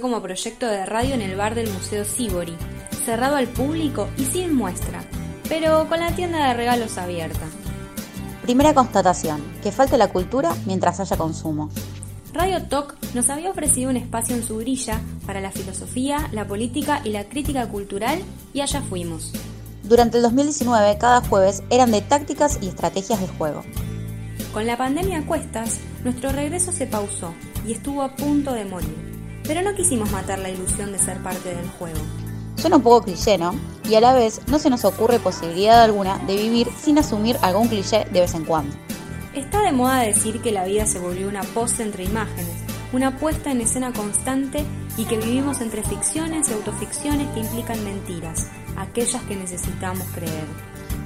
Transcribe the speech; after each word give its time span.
como 0.00 0.22
proyecto 0.22 0.66
de 0.66 0.86
radio 0.86 1.14
en 1.14 1.22
el 1.22 1.36
bar 1.36 1.54
del 1.54 1.70
Museo 1.70 2.04
Sibori, 2.04 2.56
cerrado 3.04 3.36
al 3.36 3.48
público 3.48 4.08
y 4.16 4.24
sin 4.24 4.54
muestra, 4.54 5.04
pero 5.48 5.88
con 5.88 6.00
la 6.00 6.14
tienda 6.14 6.48
de 6.48 6.54
regalos 6.54 6.98
abierta. 6.98 7.46
Primera 8.42 8.74
constatación, 8.74 9.42
que 9.62 9.72
falte 9.72 9.98
la 9.98 10.08
cultura 10.08 10.54
mientras 10.66 11.00
haya 11.00 11.16
consumo. 11.16 11.70
Radio 12.32 12.62
Talk 12.66 12.96
nos 13.14 13.28
había 13.28 13.50
ofrecido 13.50 13.90
un 13.90 13.96
espacio 13.96 14.34
en 14.34 14.42
su 14.42 14.56
grilla 14.56 15.00
para 15.26 15.40
la 15.40 15.50
filosofía, 15.50 16.28
la 16.32 16.46
política 16.46 17.02
y 17.04 17.10
la 17.10 17.24
crítica 17.24 17.68
cultural 17.68 18.22
y 18.54 18.60
allá 18.60 18.80
fuimos. 18.82 19.32
Durante 19.82 20.16
el 20.16 20.22
2019, 20.22 20.96
cada 20.98 21.20
jueves 21.20 21.62
eran 21.68 21.90
de 21.90 22.00
tácticas 22.00 22.58
y 22.62 22.68
estrategias 22.68 23.20
de 23.20 23.28
juego. 23.28 23.62
Con 24.52 24.66
la 24.66 24.76
pandemia 24.76 25.18
a 25.18 25.26
cuestas, 25.26 25.80
nuestro 26.04 26.32
regreso 26.32 26.72
se 26.72 26.86
pausó 26.86 27.34
y 27.66 27.72
estuvo 27.72 28.02
a 28.02 28.16
punto 28.16 28.52
de 28.54 28.64
morir. 28.64 29.01
Pero 29.44 29.62
no 29.62 29.74
quisimos 29.74 30.10
matar 30.10 30.38
la 30.38 30.50
ilusión 30.50 30.92
de 30.92 30.98
ser 30.98 31.18
parte 31.22 31.54
del 31.54 31.68
juego. 31.78 31.98
Suena 32.56 32.76
un 32.76 32.82
poco 32.82 33.02
cliché, 33.06 33.38
¿no? 33.38 33.54
Y 33.88 33.94
a 33.94 34.00
la 34.00 34.14
vez 34.14 34.40
no 34.46 34.58
se 34.58 34.70
nos 34.70 34.84
ocurre 34.84 35.18
posibilidad 35.18 35.82
alguna 35.82 36.18
de 36.26 36.36
vivir 36.36 36.68
sin 36.80 36.98
asumir 36.98 37.36
algún 37.42 37.68
cliché 37.68 38.04
de 38.12 38.20
vez 38.20 38.34
en 38.34 38.44
cuando. 38.44 38.76
Está 39.34 39.62
de 39.62 39.72
moda 39.72 40.00
decir 40.00 40.40
que 40.42 40.52
la 40.52 40.64
vida 40.64 40.86
se 40.86 40.98
volvió 40.98 41.28
una 41.28 41.42
pose 41.42 41.82
entre 41.82 42.04
imágenes, 42.04 42.54
una 42.92 43.18
puesta 43.18 43.50
en 43.50 43.62
escena 43.62 43.92
constante 43.92 44.64
y 44.96 45.06
que 45.06 45.16
vivimos 45.16 45.60
entre 45.60 45.82
ficciones 45.82 46.50
y 46.50 46.52
autoficciones 46.52 47.28
que 47.32 47.40
implican 47.40 47.82
mentiras, 47.82 48.48
aquellas 48.76 49.22
que 49.22 49.36
necesitamos 49.36 50.06
creer. 50.14 50.44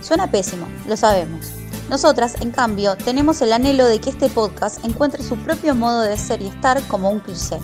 Suena 0.01 0.31
pésimo, 0.31 0.67
lo 0.87 0.97
sabemos. 0.97 1.53
Nosotras, 1.89 2.35
en 2.41 2.51
cambio, 2.51 2.97
tenemos 2.97 3.41
el 3.43 3.53
anhelo 3.53 3.87
de 3.87 4.01
que 4.01 4.11
este 4.11 4.29
podcast 4.29 4.85
encuentre 4.85 5.23
su 5.23 5.37
propio 5.37 5.75
modo 5.75 6.03
de 6.03 6.19
ser 6.19 6.43
y 6.43 6.49
estar 6.49 6.83
como 6.89 7.11
un 7.11 7.21
cliché. 7.21 7.59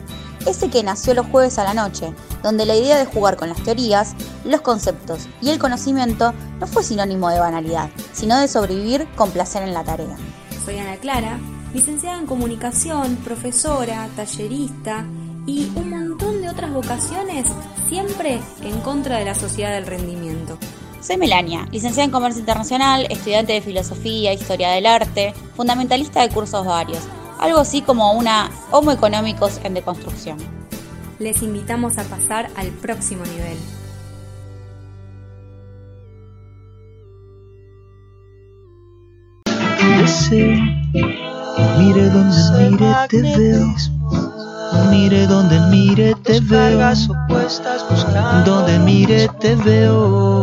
Ese 0.46 0.70
que 0.70 0.82
nació 0.82 1.14
los 1.14 1.26
jueves 1.26 1.58
a 1.58 1.64
la 1.64 1.72
noche, 1.74 2.12
donde 2.42 2.66
la 2.66 2.74
idea 2.74 2.98
de 2.98 3.06
jugar 3.06 3.36
con 3.36 3.48
las 3.48 3.62
teorías, 3.62 4.14
los 4.44 4.60
conceptos 4.60 5.28
y 5.40 5.50
el 5.50 5.58
conocimiento 5.60 6.32
no 6.58 6.66
fue 6.66 6.82
sinónimo 6.82 7.30
de 7.30 7.38
banalidad, 7.38 7.90
sino 8.12 8.38
de 8.38 8.48
sobrevivir 8.48 9.06
con 9.14 9.30
placer 9.30 9.62
en 9.62 9.72
la 9.72 9.84
tarea. 9.84 10.16
Soy 10.64 10.78
Ana 10.78 10.96
Clara, 10.96 11.38
licenciada 11.72 12.18
en 12.18 12.26
comunicación, 12.26 13.16
profesora, 13.16 14.08
tallerista 14.16 15.06
y 15.46 15.70
un 15.76 15.90
montón 15.90 16.42
de 16.42 16.48
otras 16.48 16.72
vocaciones, 16.72 17.46
siempre 17.88 18.40
en 18.62 18.80
contra 18.80 19.18
de 19.18 19.24
la 19.24 19.34
sociedad 19.36 19.72
del 19.72 19.86
rendimiento. 19.86 20.58
Soy 21.00 21.16
Melania, 21.16 21.66
licenciada 21.72 22.04
en 22.04 22.12
Comercio 22.12 22.40
Internacional, 22.40 23.06
estudiante 23.10 23.52
de 23.52 23.60
Filosofía, 23.60 24.32
Historia 24.32 24.70
del 24.70 24.86
Arte, 24.86 25.34
fundamentalista 25.56 26.22
de 26.22 26.28
cursos 26.28 26.64
varios, 26.64 27.02
algo 27.42 27.58
así 27.58 27.82
como 27.82 28.12
una 28.12 28.50
Homo 28.70 28.92
Económicos 28.92 29.60
en 29.64 29.74
deconstrucción. 29.74 30.38
Les 31.18 31.42
invitamos 31.42 31.98
a 31.98 32.04
pasar 32.04 32.48
al 32.56 32.68
próximo 32.68 33.24
nivel. 33.24 33.58
mire 41.78 42.08
donde 42.08 42.70
mire 42.70 42.94
te 43.08 43.22
veo. 43.22 43.74
Mire 44.90 45.26
donde 45.26 45.60
mire 45.68 46.14
te 46.22 46.40
veo. 46.40 46.94
Donde 48.44 48.78
mire 48.78 49.28
te 49.40 49.56
veo. 49.56 50.42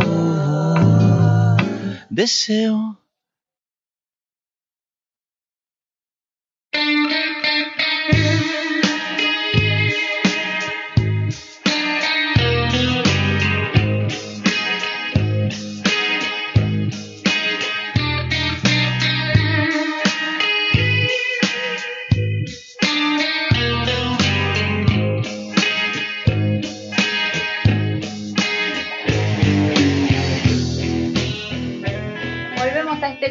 Deseo 2.10 2.99
Thank 6.80 7.12
you. 7.12 7.69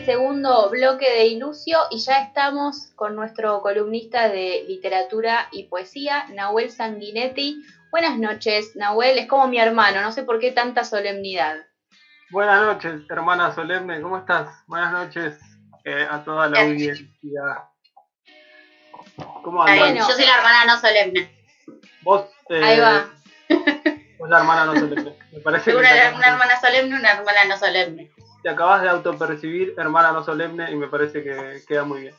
Segundo 0.04 0.68
bloque 0.70 1.08
de 1.10 1.26
Ilusio 1.26 1.78
y 1.90 1.98
ya 1.98 2.22
estamos 2.22 2.92
con 2.94 3.14
nuestro 3.14 3.60
columnista 3.62 4.28
de 4.28 4.64
literatura 4.68 5.48
y 5.52 5.64
poesía, 5.64 6.26
Nahuel 6.30 6.70
Sanguinetti. 6.70 7.62
Buenas 7.90 8.18
noches, 8.18 8.76
Nahuel, 8.76 9.18
es 9.18 9.26
como 9.26 9.48
mi 9.48 9.58
hermano, 9.58 10.02
no 10.02 10.12
sé 10.12 10.22
por 10.22 10.38
qué 10.38 10.52
tanta 10.52 10.84
solemnidad. 10.84 11.56
Buenas 12.30 12.62
noches, 12.62 13.02
hermana 13.08 13.54
solemne, 13.54 14.00
¿cómo 14.00 14.18
estás? 14.18 14.48
Buenas 14.66 14.92
noches 14.92 15.38
eh, 15.84 16.06
a 16.08 16.22
toda 16.22 16.48
la 16.48 16.60
audiencia. 16.60 17.06
¿Cómo 19.42 19.62
andas? 19.62 19.94
yo 19.94 20.14
soy 20.14 20.26
la 20.26 20.36
hermana 20.36 20.64
no 20.66 20.80
solemne. 20.80 21.44
Vos, 22.02 22.26
eh, 22.50 22.62
Ahí 22.62 22.78
va. 22.78 23.08
Vos 24.18 24.28
la 24.28 24.38
hermana 24.38 24.66
no 24.66 24.74
solemne. 24.74 25.16
Me 25.32 25.40
parece 25.40 25.74
una, 25.74 25.88
una 26.14 26.26
hermana 26.28 26.60
solemne, 26.60 26.96
una 26.96 27.12
hermana 27.12 27.44
no 27.46 27.56
solemne 27.56 28.10
te 28.42 28.48
acabas 28.48 28.82
de 28.82 28.88
autopercibir 28.88 29.74
hermana 29.76 30.12
no 30.12 30.24
solemne 30.24 30.70
y 30.70 30.76
me 30.76 30.88
parece 30.88 31.22
que 31.22 31.62
queda 31.66 31.84
muy 31.84 32.02
bien. 32.02 32.14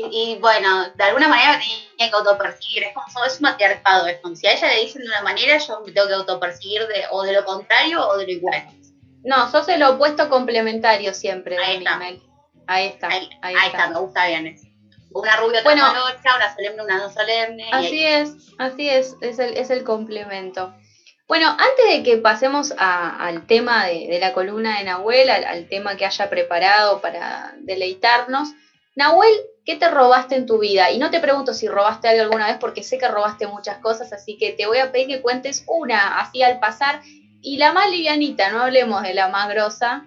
Y, 0.00 0.38
bueno, 0.40 0.90
de 0.94 1.04
alguna 1.04 1.26
manera 1.26 1.58
me 1.58 1.64
tenía 1.96 2.10
que 2.10 2.16
autopercibir, 2.16 2.84
es 2.84 2.94
como 2.94 3.24
es 3.24 3.36
un 3.36 3.42
matriarcado 3.42 4.06
esto. 4.06 4.36
Si 4.36 4.46
a 4.46 4.52
ella 4.52 4.68
le 4.68 4.82
dicen 4.82 5.02
de 5.02 5.08
una 5.08 5.22
manera, 5.22 5.58
yo 5.58 5.80
me 5.84 5.90
tengo 5.90 6.06
que 6.06 6.14
autopercibir 6.14 6.86
de, 6.86 7.04
o 7.10 7.24
de 7.24 7.32
lo 7.32 7.44
contrario 7.44 8.06
o 8.06 8.16
de 8.16 8.26
lo 8.26 8.30
igual. 8.30 8.64
No, 9.24 9.50
sos 9.50 9.68
el 9.68 9.82
opuesto 9.82 10.28
complementario 10.28 11.12
siempre. 11.12 11.58
Ahí 11.58 11.78
está. 11.78 11.98
Ahí 12.68 12.86
está. 12.86 13.08
Ahí, 13.08 13.56
está. 13.66 13.90
me 13.90 13.98
gusta 13.98 14.28
bien 14.28 14.46
eso. 14.46 14.68
Una 15.10 15.36
rubia, 15.36 15.64
bueno, 15.64 15.82
otra 15.88 16.36
una 16.36 16.54
solemne, 16.54 16.82
una 16.82 16.98
no 16.98 17.10
solemne. 17.10 17.68
Así 17.72 18.06
es, 18.06 18.54
así 18.58 18.88
es, 18.88 19.16
es 19.20 19.40
el, 19.40 19.56
es 19.56 19.70
el 19.70 19.82
complemento. 19.82 20.72
Bueno, 21.28 21.50
antes 21.50 21.90
de 21.90 22.02
que 22.02 22.16
pasemos 22.16 22.72
al 22.78 23.46
tema 23.46 23.84
de, 23.84 24.18
la 24.18 24.32
columna 24.32 24.78
de 24.78 24.84
Nahuel, 24.84 25.28
al, 25.28 25.68
tema 25.68 25.94
que 25.94 26.06
haya 26.06 26.30
preparado 26.30 27.02
para 27.02 27.54
deleitarnos, 27.58 28.54
Nahuel, 28.96 29.30
¿qué 29.66 29.76
te 29.76 29.90
robaste 29.90 30.36
en 30.36 30.46
tu 30.46 30.58
vida? 30.58 30.90
Y 30.90 30.98
no 30.98 31.10
te 31.10 31.20
pregunto 31.20 31.52
si 31.52 31.68
robaste 31.68 32.08
algo 32.08 32.22
alguna 32.22 32.46
vez 32.46 32.56
porque 32.56 32.82
sé 32.82 32.96
que 32.96 33.08
robaste 33.08 33.46
muchas 33.46 33.76
cosas, 33.78 34.10
así 34.14 34.38
que 34.38 34.52
te 34.52 34.66
voy 34.66 34.78
a 34.78 34.90
pedir 34.90 35.06
que 35.06 35.20
cuentes 35.20 35.64
una 35.68 36.18
así 36.18 36.42
al 36.42 36.58
pasar 36.60 37.02
y 37.42 37.58
la 37.58 37.72
más 37.74 37.90
livianita, 37.90 38.50
no 38.50 38.62
hablemos 38.62 39.02
de 39.02 39.12
la 39.12 39.28
más 39.28 39.50
grosa. 39.50 40.06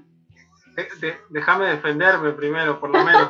Déjame 1.29 1.67
defenderme 1.67 2.31
primero, 2.31 2.79
por 2.79 2.89
lo 2.89 3.05
menos. 3.05 3.29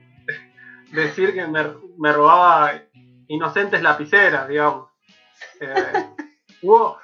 Decir 0.92 1.34
que 1.34 1.46
me, 1.46 2.12
robaba 2.12 2.80
inocentes 3.28 3.82
lapiceras, 3.82 4.48
digamos. 4.48 4.88
Eh, 5.60 6.08
Hubo, 6.62 6.98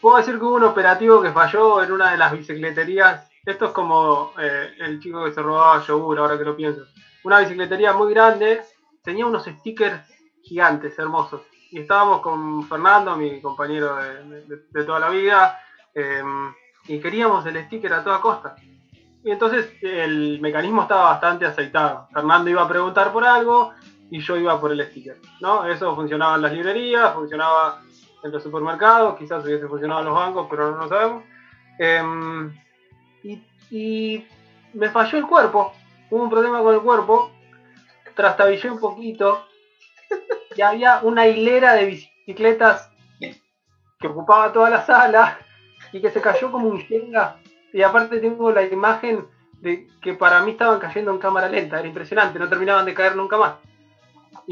puedo 0.00 0.16
decir 0.16 0.38
que 0.38 0.44
hubo 0.44 0.56
un 0.56 0.64
operativo 0.64 1.22
que 1.22 1.32
falló 1.32 1.82
en 1.82 1.92
una 1.92 2.12
de 2.12 2.18
las 2.18 2.32
bicicleterías. 2.32 3.30
Esto 3.44 3.66
es 3.66 3.70
como 3.72 4.32
eh, 4.38 4.74
el 4.78 5.00
chico 5.00 5.24
que 5.24 5.32
se 5.32 5.42
robaba 5.42 5.84
yogur, 5.84 6.18
ahora 6.18 6.38
que 6.38 6.44
lo 6.44 6.56
pienso. 6.56 6.86
Una 7.24 7.40
bicicletería 7.40 7.92
muy 7.92 8.12
grande, 8.12 8.62
tenía 9.02 9.26
unos 9.26 9.44
stickers 9.44 10.00
gigantes, 10.42 10.98
hermosos. 10.98 11.42
Y 11.70 11.80
estábamos 11.80 12.20
con 12.20 12.66
Fernando, 12.66 13.16
mi 13.16 13.40
compañero 13.40 13.96
de, 13.96 14.84
toda 14.84 14.98
la 14.98 15.08
vida, 15.08 15.58
em, 15.94 16.52
y 16.88 16.98
queríamos 16.98 17.46
el 17.46 17.64
sticker 17.64 17.92
a 17.92 18.02
toda 18.02 18.20
costa. 18.20 18.56
Y 19.22 19.30
entonces 19.30 19.70
el 19.82 20.40
mecanismo 20.40 20.82
estaba 20.82 21.10
bastante 21.10 21.46
aceitado. 21.46 22.08
Fernando 22.12 22.50
iba 22.50 22.62
a 22.62 22.68
preguntar 22.68 23.12
por 23.12 23.24
algo 23.24 23.72
y 24.10 24.20
yo 24.20 24.36
iba 24.36 24.60
por 24.60 24.72
el 24.72 24.84
sticker. 24.86 25.18
¿no? 25.40 25.66
Eso 25.66 25.94
funcionaba 25.94 26.36
en 26.36 26.42
las 26.42 26.52
librerías, 26.52 27.14
funcionaba 27.14 27.82
en 28.22 28.32
los 28.32 28.42
supermercados, 28.42 29.18
quizás 29.18 29.44
hubiese 29.44 29.66
funcionado 29.66 30.00
en 30.00 30.06
los 30.06 30.14
bancos, 30.14 30.46
pero 30.50 30.70
no 30.72 30.78
lo 30.78 30.88
sabemos. 30.88 31.24
Em, 31.78 32.54
y, 33.70 34.26
me 34.74 34.90
falló 34.90 35.18
el 35.18 35.26
cuerpo, 35.26 35.72
hubo 36.10 36.22
un 36.22 36.30
problema 36.30 36.62
con 36.62 36.74
el 36.74 36.80
cuerpo, 36.80 37.30
trastabillé 38.14 38.70
un 38.70 38.78
poquito 38.78 39.46
y 40.56 40.60
había 40.60 41.00
una 41.02 41.26
hilera 41.26 41.74
de 41.74 41.86
bicicletas 41.86 42.90
que 43.18 44.06
ocupaba 44.06 44.52
toda 44.52 44.70
la 44.70 44.84
sala 44.84 45.38
y 45.92 46.00
que 46.00 46.10
se 46.10 46.20
cayó 46.20 46.50
como 46.50 46.68
un 46.68 46.80
jenga. 46.80 47.36
Y 47.72 47.82
aparte 47.82 48.18
tengo 48.18 48.50
la 48.50 48.62
imagen 48.62 49.26
de 49.60 49.86
que 50.00 50.14
para 50.14 50.40
mí 50.42 50.52
estaban 50.52 50.80
cayendo 50.80 51.10
en 51.12 51.18
cámara 51.18 51.48
lenta, 51.48 51.78
era 51.78 51.86
impresionante, 51.86 52.38
no 52.38 52.48
terminaban 52.48 52.86
de 52.86 52.94
caer 52.94 53.14
nunca 53.14 53.36
más. 53.36 53.54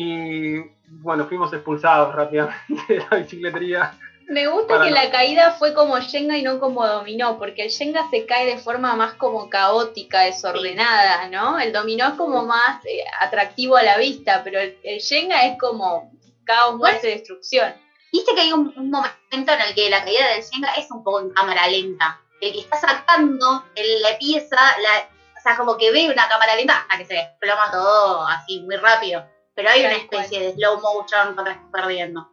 Y 0.01 0.61
bueno, 1.03 1.27
fuimos 1.27 1.53
expulsados 1.53 2.15
rápidamente 2.15 2.81
de 2.89 2.99
la 3.11 3.17
bicicletería. 3.17 3.99
Me 4.29 4.47
gusta 4.47 4.75
que 4.85 4.91
la 4.93 5.11
caída 5.11 5.51
fue 5.53 5.75
como 5.75 5.99
Shenga 5.99 6.37
y 6.37 6.43
no 6.43 6.61
como 6.61 6.87
dominó, 6.87 7.37
porque 7.37 7.65
el 7.65 7.71
Shenga 7.71 8.09
se 8.09 8.25
cae 8.25 8.47
de 8.47 8.59
forma 8.59 8.95
más 8.95 9.15
como 9.15 9.51
caótica, 9.51 10.21
desordenada, 10.21 11.29
¿no? 11.31 11.59
El 11.59 11.73
dominó 11.73 12.07
es 12.09 12.15
como 12.15 12.45
más 12.45 12.85
eh, 12.85 13.03
atractivo 13.21 13.77
a 13.77 13.83
la 13.83 13.97
vista, 13.97 14.43
pero 14.45 14.61
el, 14.61 14.79
el 14.85 15.01
Shenga 15.01 15.47
es 15.47 15.59
como 15.59 16.13
caos, 16.45 16.77
muerte, 16.77 17.09
destrucción. 17.09 17.75
Viste 18.13 18.35
que 18.37 18.43
hay 18.43 18.53
un, 18.53 18.73
un 18.77 18.91
momento 18.91 19.17
en 19.53 19.61
el 19.67 19.75
que 19.75 19.91
la 19.91 20.05
caída 20.05 20.29
del 20.29 20.43
Shenga 20.45 20.75
es 20.75 20.87
un 20.93 21.03
poco 21.03 21.21
en 21.23 21.31
cámara 21.31 21.67
lenta. 21.67 22.21
El 22.41 22.53
que 22.53 22.61
está 22.61 22.79
sacando 22.79 23.65
el- 23.75 24.01
la 24.03 24.17
pieza, 24.17 24.57
la, 24.57 25.09
o 25.37 25.41
sea, 25.43 25.57
como 25.57 25.77
que 25.77 25.91
ve 25.91 26.09
una 26.09 26.29
cámara 26.29 26.55
lenta 26.55 26.83
hasta 26.83 26.99
que 26.99 27.05
se 27.07 27.15
desploma 27.15 27.69
todo 27.73 28.27
así 28.29 28.61
muy 28.61 28.77
rápido. 28.77 29.25
Pero 29.59 29.71
hay 29.71 29.83
Tal 29.83 29.91
una 29.91 30.01
especie 30.01 30.41
de 30.41 30.53
slow 30.53 30.77
motion 30.81 31.35
cuando 31.35 31.51
estás 31.51 31.65
perdiendo. 31.73 32.29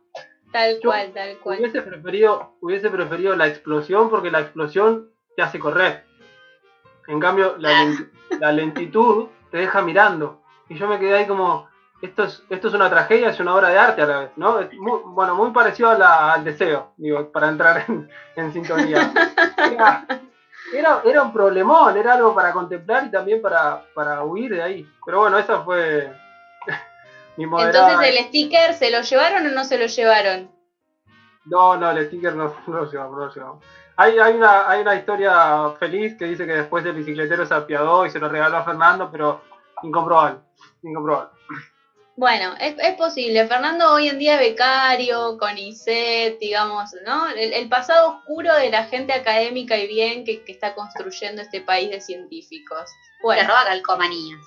Tal 0.52 0.76
Yo 0.76 0.90
cual, 0.92 1.12
tal 1.12 1.38
cual. 1.40 1.58
Hubiese 1.60 1.82
preferido, 1.82 2.54
hubiese 2.62 2.90
preferido 2.92 3.36
la 3.36 3.48
explosión 3.48 4.12
porque 4.12 4.30
la 4.30 4.42
explosión 4.42 5.10
te 5.36 5.42
hace 5.42 5.58
correr. 5.58 6.04
En 7.08 7.20
cambio, 7.20 7.56
la, 7.58 7.70
Ah. 7.82 7.94
la 8.40 8.52
lentitud 8.52 9.26
te 9.50 9.58
deja 9.58 9.82
mirando. 9.82 10.44
Y 10.70 10.76
yo 10.78 10.88
me 10.88 11.00
quedé 11.00 11.18
ahí 11.18 11.26
como, 11.26 11.68
esto 12.04 12.26
es, 12.26 12.44
esto 12.52 12.68
es 12.68 12.74
una 12.76 12.92
tragedia, 12.92 13.30
es 13.30 13.40
una 13.40 13.56
obra 13.56 13.70
de 13.70 13.78
arte 13.80 14.04
a 14.04 14.06
la 14.06 14.20
vez, 14.20 14.30
¿no? 14.36 14.60
Es 14.60 14.72
muy- 14.74 15.00
bueno, 15.06 15.34
muy 15.34 15.50
parecido 15.50 15.90
a 15.90 15.98
la- 15.98 16.34
al 16.34 16.44
deseo, 16.44 16.94
digo, 16.96 17.32
para 17.32 17.50
entrar 17.50 17.86
en, 17.88 18.08
en 18.36 18.54
sintonía. 18.54 19.12
Era, 19.58 20.06
era, 20.72 21.02
era 21.04 21.24
un 21.24 21.34
problemón, 21.34 21.98
era 21.98 22.14
algo 22.14 22.36
para 22.36 22.54
contemplar 22.54 23.06
y 23.06 23.10
también 23.10 23.42
para, 23.42 23.84
para 23.96 24.24
huir 24.24 24.52
de 24.54 24.62
ahí. 24.62 24.88
Pero 25.04 25.22
bueno, 25.22 25.40
esa 25.40 25.62
fue 25.64 26.14
moderada... 27.38 27.92
Entonces 27.92 28.16
el 28.16 28.26
sticker, 28.26 28.74
¿se 28.74 28.90
lo 28.92 29.02
llevaron 29.02 29.46
o 29.46 29.52
no 29.52 29.64
se 29.64 29.78
lo 29.78 29.88
llevaron? 29.88 30.52
No, 31.46 31.76
no, 31.78 31.92
el 31.92 32.08
sticker 32.08 32.36
no, 32.36 32.56
no 32.68 32.74
lo 32.74 32.92
llevamos, 32.92 33.18
no 33.18 33.26
lo 33.26 33.34
llevamos. 33.34 33.64
Hay, 33.98 34.18
hay, 34.20 34.34
una, 34.34 34.70
hay 34.70 34.82
una 34.82 34.96
historia 34.96 35.72
feliz 35.80 36.16
que 36.18 36.26
dice 36.26 36.46
que 36.46 36.54
después 36.54 36.86
el 36.86 36.94
bicicletero 36.94 37.46
se 37.46 37.54
apiadó 37.54 38.06
y 38.06 38.10
se 38.10 38.20
lo 38.20 38.28
regaló 38.28 38.58
a 38.58 38.64
Fernando, 38.64 39.10
pero 39.12 39.42
incomprobable, 39.84 40.40
incomprobable. 40.84 41.30
Bueno, 42.18 42.54
es, 42.62 42.76
es 42.80 42.96
posible. 42.96 43.46
Fernando 43.46 43.92
hoy 43.92 44.08
en 44.08 44.18
día 44.18 44.36
es 44.36 44.52
becario, 44.52 45.38
con 45.38 45.58
ISET, 45.58 46.40
digamos, 46.40 46.92
¿no? 47.06 47.28
El, 47.30 47.52
el 47.52 47.68
pasado 47.68 48.18
oscuro 48.18 48.54
de 48.56 48.70
la 48.70 48.86
gente 48.86 49.12
académica 49.12 49.78
y 49.78 49.88
bien 49.88 50.24
que, 50.24 50.42
que 50.44 50.54
está 50.54 50.76
construyendo 50.76 51.42
este 51.42 51.60
país 51.62 51.90
de 51.90 52.00
científicos. 52.00 52.90
Bueno, 53.22 53.48
roba 53.48 53.66
calcomanías. 53.66 54.40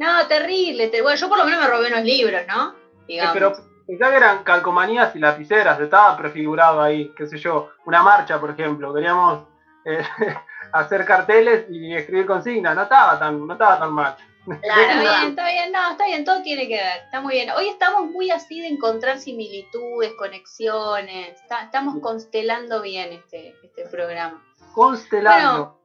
No, 0.00 0.26
terrible. 0.26 0.88
te- 0.88 1.02
bueno, 1.02 1.16
yo 1.16 1.28
por 1.28 1.38
lo 1.38 1.44
menos 1.44 1.60
me 1.60 1.66
robé 1.68 1.88
unos 1.88 2.02
libros, 2.02 2.42
¿no? 2.48 2.72
Eh, 2.72 3.04
Digamos. 3.06 3.32
pero 3.34 3.52
pensá 3.86 4.10
que 4.10 4.16
eran 4.16 4.42
calcomanías 4.42 5.14
y 5.14 5.18
lapiceras, 5.18 5.78
estaba 5.80 6.16
prefigurado 6.16 6.80
ahí, 6.80 7.10
qué 7.16 7.26
sé 7.26 7.36
yo, 7.38 7.68
una 7.86 8.02
marcha, 8.02 8.38
por 8.40 8.50
ejemplo. 8.50 8.92
Queríamos 8.94 9.40
eh, 9.84 10.02
hacer 10.72 11.04
carteles 11.04 11.64
y 11.68 11.94
escribir 11.94 12.26
consignas, 12.26 12.74
no 12.74 12.82
estaba 12.82 13.18
tan, 13.18 13.46
no 13.46 13.52
estaba 13.52 13.78
tan 13.78 13.92
mal. 13.92 14.14
Claro, 14.62 14.80
Está 14.82 15.00
bien, 15.00 15.28
está 15.30 15.48
bien, 15.50 15.72
no, 15.72 15.90
está 15.90 16.04
bien, 16.06 16.24
todo 16.24 16.40
tiene 16.42 16.66
que 16.66 16.76
ver, 16.76 17.02
está 17.04 17.20
muy 17.20 17.34
bien. 17.34 17.50
Hoy 17.50 17.68
estamos 17.68 18.04
muy 18.06 18.30
así 18.30 18.60
de 18.60 18.68
encontrar 18.68 19.18
similitudes, 19.18 20.12
conexiones, 20.14 21.34
está- 21.42 21.62
estamos 21.64 21.96
constelando 22.00 22.80
bien 22.80 23.12
este, 23.12 23.54
este 23.62 23.84
programa. 23.90 24.42
Constelando. 24.72 25.76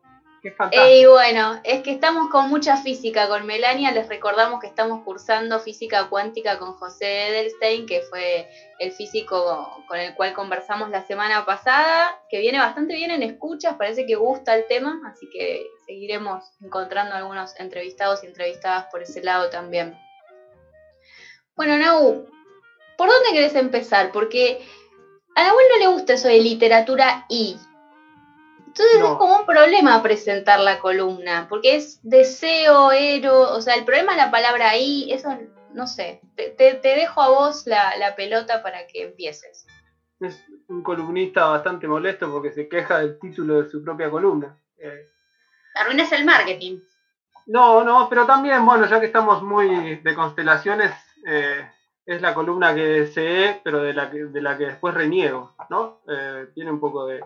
Eh, 0.71 0.99
Y 0.99 1.05
bueno, 1.05 1.59
es 1.63 1.81
que 1.81 1.91
estamos 1.91 2.29
con 2.29 2.49
mucha 2.49 2.77
física 2.77 3.27
con 3.27 3.45
Melania, 3.45 3.91
les 3.91 4.07
recordamos 4.07 4.59
que 4.59 4.67
estamos 4.67 5.03
cursando 5.03 5.59
física 5.59 6.07
cuántica 6.09 6.59
con 6.59 6.73
José 6.73 7.29
Edelstein, 7.29 7.85
que 7.85 8.01
fue 8.01 8.47
el 8.79 8.91
físico 8.91 9.83
con 9.87 9.99
el 9.99 10.13
cual 10.15 10.33
conversamos 10.33 10.89
la 10.89 11.05
semana 11.05 11.45
pasada, 11.45 12.19
que 12.29 12.39
viene 12.39 12.59
bastante 12.59 12.95
bien 12.95 13.11
en 13.11 13.23
escuchas, 13.23 13.75
parece 13.75 14.05
que 14.05 14.15
gusta 14.15 14.55
el 14.55 14.67
tema, 14.67 15.01
así 15.11 15.27
que 15.31 15.65
seguiremos 15.85 16.43
encontrando 16.61 17.15
algunos 17.15 17.59
entrevistados 17.59 18.23
y 18.23 18.27
entrevistadas 18.27 18.85
por 18.91 19.01
ese 19.01 19.21
lado 19.21 19.49
también. 19.49 19.97
Bueno, 21.55 21.77
Nau, 21.77 22.27
¿por 22.97 23.09
dónde 23.09 23.31
querés 23.31 23.55
empezar? 23.55 24.11
Porque 24.11 24.59
a 25.35 25.43
Nahuel 25.43 25.65
no 25.69 25.77
le 25.79 25.87
gusta 25.87 26.13
eso 26.13 26.27
de 26.27 26.39
literatura 26.39 27.25
y. 27.29 27.57
Entonces 28.77 28.99
No. 28.99 29.11
es 29.13 29.17
como 29.17 29.37
un 29.37 29.45
problema 29.45 30.01
presentar 30.01 30.59
la 30.59 30.77
columna, 30.79 31.45
porque 31.47 31.75
es 31.75 31.97
deseo, 32.03 32.91
ero, 32.91 33.53
o 33.53 33.61
sea, 33.61 33.73
el 33.75 33.85
problema 33.85 34.11
es 34.11 34.17
la 34.17 34.29
palabra 34.29 34.67
ahí, 34.69 35.07
eso 35.09 35.29
no 35.69 35.87
sé. 35.87 36.19
Te, 36.35 36.49
te- 36.51 36.75
te 36.75 36.89
dejo 36.89 37.21
a 37.21 37.29
vos 37.29 37.65
la, 37.65 37.95
la 37.95 38.13
pelota 38.15 38.61
para 38.61 38.85
que 38.85 39.03
empieces. 39.03 39.65
Es 40.19 40.43
un 40.67 40.83
columnista 40.83 41.45
bastante 41.45 41.87
molesto 41.87 42.29
porque 42.29 42.51
se 42.51 42.67
queja 42.67 42.99
del 42.99 43.17
título 43.17 43.61
de 43.61 43.69
su 43.69 43.81
propia 43.81 44.09
columna. 44.09 44.53
Eh, 44.77 45.05
Arruinas 45.75 46.11
el 46.11 46.25
marketing. 46.25 46.79
No, 47.47 47.81
no, 47.83 48.07
pero 48.09 48.25
también, 48.25 48.65
bueno, 48.65 48.85
ya 48.87 48.99
que 48.99 49.05
estamos 49.05 49.41
muy 49.41 49.97
de 49.97 50.15
constelaciones, 50.15 50.91
eh, 51.25 51.65
es 52.05 52.21
la 52.21 52.33
columna 52.33 52.73
que 52.75 52.81
deseé, 52.81 53.61
pero 53.63 53.81
de 53.81 53.93
la 53.93 54.09
que, 54.09 54.25
de 54.25 54.41
la 54.41 54.57
que 54.57 54.65
después 54.65 54.93
reniego, 54.93 55.53
¿no? 55.69 56.01
Eh, 56.09 56.47
tiene 56.53 56.71
un 56.71 56.79
poco 56.79 57.05
de, 57.05 57.21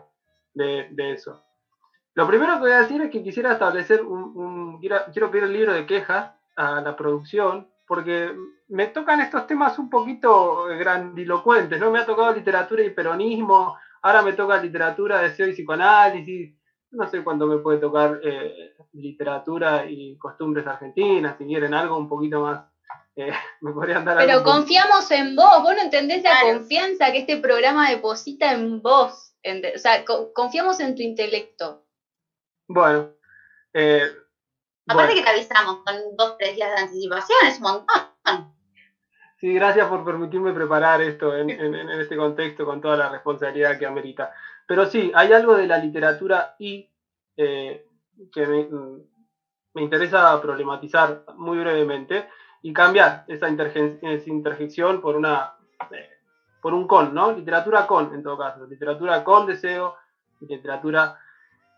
de- 0.54 0.88
de 0.92 1.12
eso. 1.14 1.42
Lo 2.16 2.28
primero 2.28 2.54
que 2.56 2.60
voy 2.60 2.72
a 2.72 2.82
decir 2.82 3.02
es 3.02 3.10
que 3.12 3.24
quisiera 3.24 3.54
establecer 3.54 4.02
un, 4.02 4.32
un- 4.36 4.80
quiero, 4.80 4.98
quiero 5.12 5.30
pedir 5.32 5.46
el 5.46 5.54
libro 5.54 5.74
de 5.74 5.86
quejas 5.86 6.32
a 6.56 6.82
la 6.82 6.96
producción, 6.96 7.68
porque 7.88 8.36
me 8.68 8.88
tocan 8.88 9.22
estos 9.22 9.48
temas 9.48 9.80
un 9.80 9.90
poquito 9.90 10.70
eh, 10.70 10.78
grandilocuentes, 10.78 11.80
¿no? 11.80 11.90
Me 11.92 12.00
ha 12.00 12.06
tocado 12.06 12.34
literatura 12.34 12.84
y 12.84 12.90
peronismo, 12.90 13.78
ahora 14.02 14.22
me 14.22 14.34
toca 14.34 14.62
literatura, 14.62 15.22
deseo 15.22 15.48
y 15.48 15.54
psicoanálisis, 15.54 16.54
no 16.92 17.08
sé 17.10 17.24
cuándo 17.24 17.46
me 17.48 17.58
puede 17.60 17.78
tocar 17.80 18.20
eh, 18.24 18.74
literatura 18.94 19.86
y 19.88 20.18
costumbres 20.18 20.66
argentinas, 20.68 21.38
si 21.38 21.46
quieren 21.46 21.74
algo 21.74 21.98
un 21.98 22.10
poquito 22.10 22.42
más, 22.42 22.66
eh, 23.16 23.32
me 23.62 23.72
podrían 23.72 24.04
dar 24.06 24.18
Pero 24.18 24.34
algo 24.34 24.44
confiamos 24.52 25.10
en 25.12 25.36
vos, 25.36 25.62
vos 25.64 25.74
no 25.76 25.82
entendés 25.82 26.22
la 26.24 26.32
Claro. 26.42 26.58
confianza 26.60 27.12
que 27.12 27.20
este 27.20 27.38
programa 27.38 27.90
deposita 27.90 28.52
en 28.52 28.82
vos. 28.82 29.29
O 29.76 29.78
sea, 29.80 30.04
co- 30.06 30.30
confiamos 30.34 30.80
en 30.80 30.96
tu 30.96 31.02
intelecto. 31.04 31.80
Bueno, 32.68 33.10
eh, 33.74 34.10
Aparte 34.90 35.14
bueno, 35.14 35.16
que 35.16 35.22
te 35.22 35.30
avisamos 35.30 35.78
con 35.86 35.96
dos, 36.18 36.36
tres 36.38 36.54
días 36.56 36.72
de 36.72 36.82
anticipación, 36.82 37.38
es 37.48 37.58
un 37.60 37.64
montón. 37.64 37.86
sí, 39.38 39.54
gracias 39.54 39.88
por 39.88 40.04
permitirme 40.04 40.54
preparar 40.54 41.02
esto 41.02 41.36
en, 41.36 41.50
en- 41.50 41.76
en 41.76 41.90
este 42.00 42.16
contexto 42.18 42.66
con 42.66 42.82
toda 42.82 42.96
la 42.98 43.10
responsabilidad 43.10 43.78
que 43.78 43.86
amerita. 43.86 44.32
Pero 44.68 44.86
sí, 44.86 45.12
hay 45.14 45.32
algo 45.34 45.56
de 45.56 45.68
la 45.68 45.78
literatura 45.78 46.54
y 46.58 46.88
eh, 47.38 47.84
que 48.32 48.48
me, 48.48 48.66
mm, 48.66 49.02
me 49.76 49.82
interesa 49.84 50.40
problematizar 50.42 51.24
muy 51.36 51.60
brevemente 51.60 52.28
y 52.64 52.74
cambiar 52.74 53.24
esa, 53.28 53.50
intergen- 53.50 54.00
esa 54.02 54.30
interjección 54.30 55.02
por 55.02 55.16
una 55.16 55.54
eh, 55.92 56.10
por 56.62 56.74
un 56.74 56.88
con, 56.88 57.14
¿no? 57.14 57.32
Literatura 57.32 57.88
con, 57.88 58.14
en 58.14 58.24
todo 58.24 58.38
caso. 58.38 58.66
Literatura 58.66 59.24
con 59.24 59.46
deseo, 59.46 59.96
literatura 60.42 61.18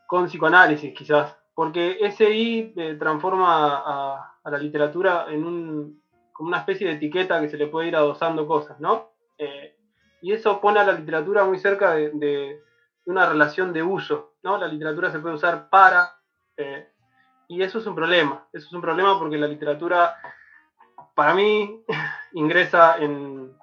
con 0.08 0.26
psicoanálisis, 0.26 0.94
quizás. 0.94 1.36
Porque 1.54 1.98
ese 2.02 2.32
I 2.32 2.74
eh, 2.76 2.96
transforma 2.98 3.84
a, 3.86 4.36
la 4.46 4.58
literatura 4.58 5.26
en 5.30 5.46
un, 5.46 6.02
como 6.34 6.50
una 6.50 6.60
especie 6.60 6.88
de 6.88 6.94
etiqueta 6.94 7.40
que 7.40 7.50
se 7.50 7.58
le 7.58 7.68
puede 7.68 7.90
ir 7.90 7.96
adosando 7.96 8.48
cosas, 8.48 8.80
¿no? 8.80 9.12
Eh, 9.38 9.76
y 10.22 10.34
eso 10.34 10.60
pone 10.60 10.80
a 10.80 10.84
la 10.84 10.94
literatura 10.94 11.46
muy 11.46 11.60
cerca 11.60 11.94
de, 11.94 12.12
de 12.12 12.62
una 13.06 13.28
relación 13.28 13.74
de 13.74 13.84
uso, 13.84 14.34
¿no? 14.44 14.58
La 14.58 14.68
literatura 14.68 15.12
se 15.12 15.20
puede 15.20 15.36
usar 15.36 15.70
para, 15.70 16.16
eh, 16.58 16.90
y 17.48 17.62
eso 17.62 17.80
es 17.80 17.86
un 17.86 17.96
problema. 17.96 18.48
Eso 18.54 18.68
es 18.68 18.74
un 18.74 18.82
problema 18.82 19.20
porque 19.20 19.38
la 19.38 19.48
literatura, 19.48 20.16
para 21.16 21.34
mí, 21.34 21.84
ingresa 22.34 22.98
en, 22.98 23.54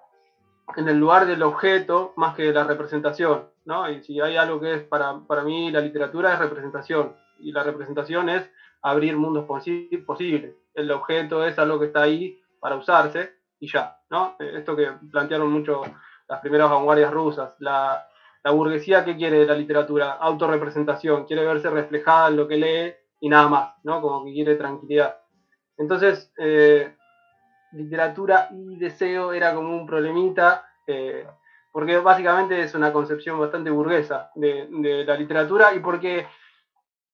en 0.76 0.88
el 0.88 0.98
lugar 0.98 1.26
del 1.26 1.42
objeto 1.42 2.12
más 2.16 2.34
que 2.34 2.44
de 2.44 2.52
la 2.52 2.64
representación, 2.64 3.48
¿no? 3.64 3.90
Y 3.90 4.02
si 4.02 4.20
hay 4.20 4.36
algo 4.36 4.60
que 4.60 4.74
es 4.74 4.82
para, 4.82 5.18
para 5.26 5.42
mí 5.42 5.70
la 5.70 5.80
literatura 5.80 6.32
es 6.34 6.38
representación, 6.38 7.16
y 7.40 7.52
la 7.52 7.62
representación 7.62 8.28
es 8.28 8.50
abrir 8.82 9.16
mundos 9.16 9.46
posi- 9.46 10.04
posibles. 10.04 10.54
El 10.74 10.90
objeto 10.90 11.44
es 11.44 11.58
algo 11.58 11.78
que 11.78 11.86
está 11.86 12.02
ahí 12.02 12.40
para 12.60 12.76
usarse 12.76 13.32
y 13.60 13.70
ya, 13.70 13.96
¿no? 14.10 14.36
Eh, 14.38 14.52
Esto 14.56 14.76
que 14.76 14.92
plantearon 15.10 15.50
mucho 15.50 15.82
las 16.28 16.40
primeras 16.40 16.70
vanguardias 16.70 17.12
rusas, 17.12 17.54
la, 17.58 18.06
la 18.44 18.50
burguesía 18.50 19.04
que 19.04 19.16
quiere 19.16 19.38
de 19.40 19.46
la 19.46 19.54
literatura, 19.54 20.12
autorrepresentación, 20.12 21.24
quiere 21.24 21.46
verse 21.46 21.70
reflejada 21.70 22.28
en 22.28 22.36
lo 22.36 22.46
que 22.46 22.56
lee 22.56 22.94
y 23.20 23.28
nada 23.28 23.48
más, 23.48 23.74
¿no? 23.84 24.00
Como 24.00 24.24
que 24.24 24.32
quiere 24.32 24.54
tranquilidad. 24.56 25.16
Entonces, 25.76 26.32
eh, 26.38 26.96
literatura 27.72 28.48
y 28.50 28.76
deseo 28.76 29.32
era 29.32 29.54
como 29.54 29.76
un 29.76 29.86
problemita, 29.86 30.66
eh, 30.86 31.26
porque 31.70 31.98
básicamente 31.98 32.62
es 32.62 32.74
una 32.74 32.92
concepción 32.92 33.38
bastante 33.38 33.70
burguesa 33.70 34.30
de, 34.34 35.04
la 35.06 35.14
literatura 35.14 35.74
y 35.74 35.80
porque 35.80 36.26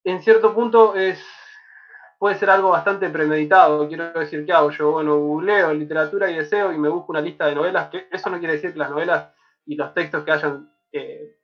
en 0.03 0.21
cierto 0.21 0.53
punto 0.53 0.95
es 0.95 1.23
puede 2.17 2.35
ser 2.35 2.49
algo 2.49 2.69
bastante 2.69 3.09
premeditado. 3.09 3.87
Quiero 3.87 4.13
decir, 4.13 4.45
¿qué 4.45 4.53
hago? 4.53 4.71
Yo, 4.71 4.91
bueno, 4.91 5.17
googleo 5.17 5.73
literatura 5.73 6.31
y 6.31 6.35
deseo 6.35 6.71
y 6.71 6.77
me 6.77 6.89
busco 6.89 7.11
una 7.11 7.21
lista 7.21 7.45
de 7.45 7.55
novelas, 7.55 7.89
que 7.89 8.07
eso 8.09 8.29
no 8.29 8.39
quiere 8.39 8.53
decir 8.53 8.71
que 8.71 8.79
las 8.79 8.89
novelas 8.89 9.33
y 9.65 9.75
los 9.75 9.93
textos 9.93 10.23
que 10.23 10.31
hayan 10.31 10.71
eh, 10.91 11.35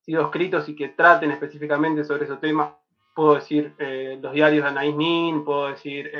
sido 0.00 0.22
escritos 0.22 0.68
y 0.68 0.74
que 0.74 0.88
traten 0.88 1.30
específicamente 1.30 2.04
sobre 2.04 2.24
esos 2.24 2.40
temas, 2.40 2.74
puedo 3.14 3.36
decir 3.36 3.74
eh, 3.78 4.18
los 4.20 4.32
diarios 4.32 4.64
de 4.64 4.70
Anaïs 4.70 4.96
Nin, 4.96 5.44
puedo 5.44 5.68
decir 5.68 6.10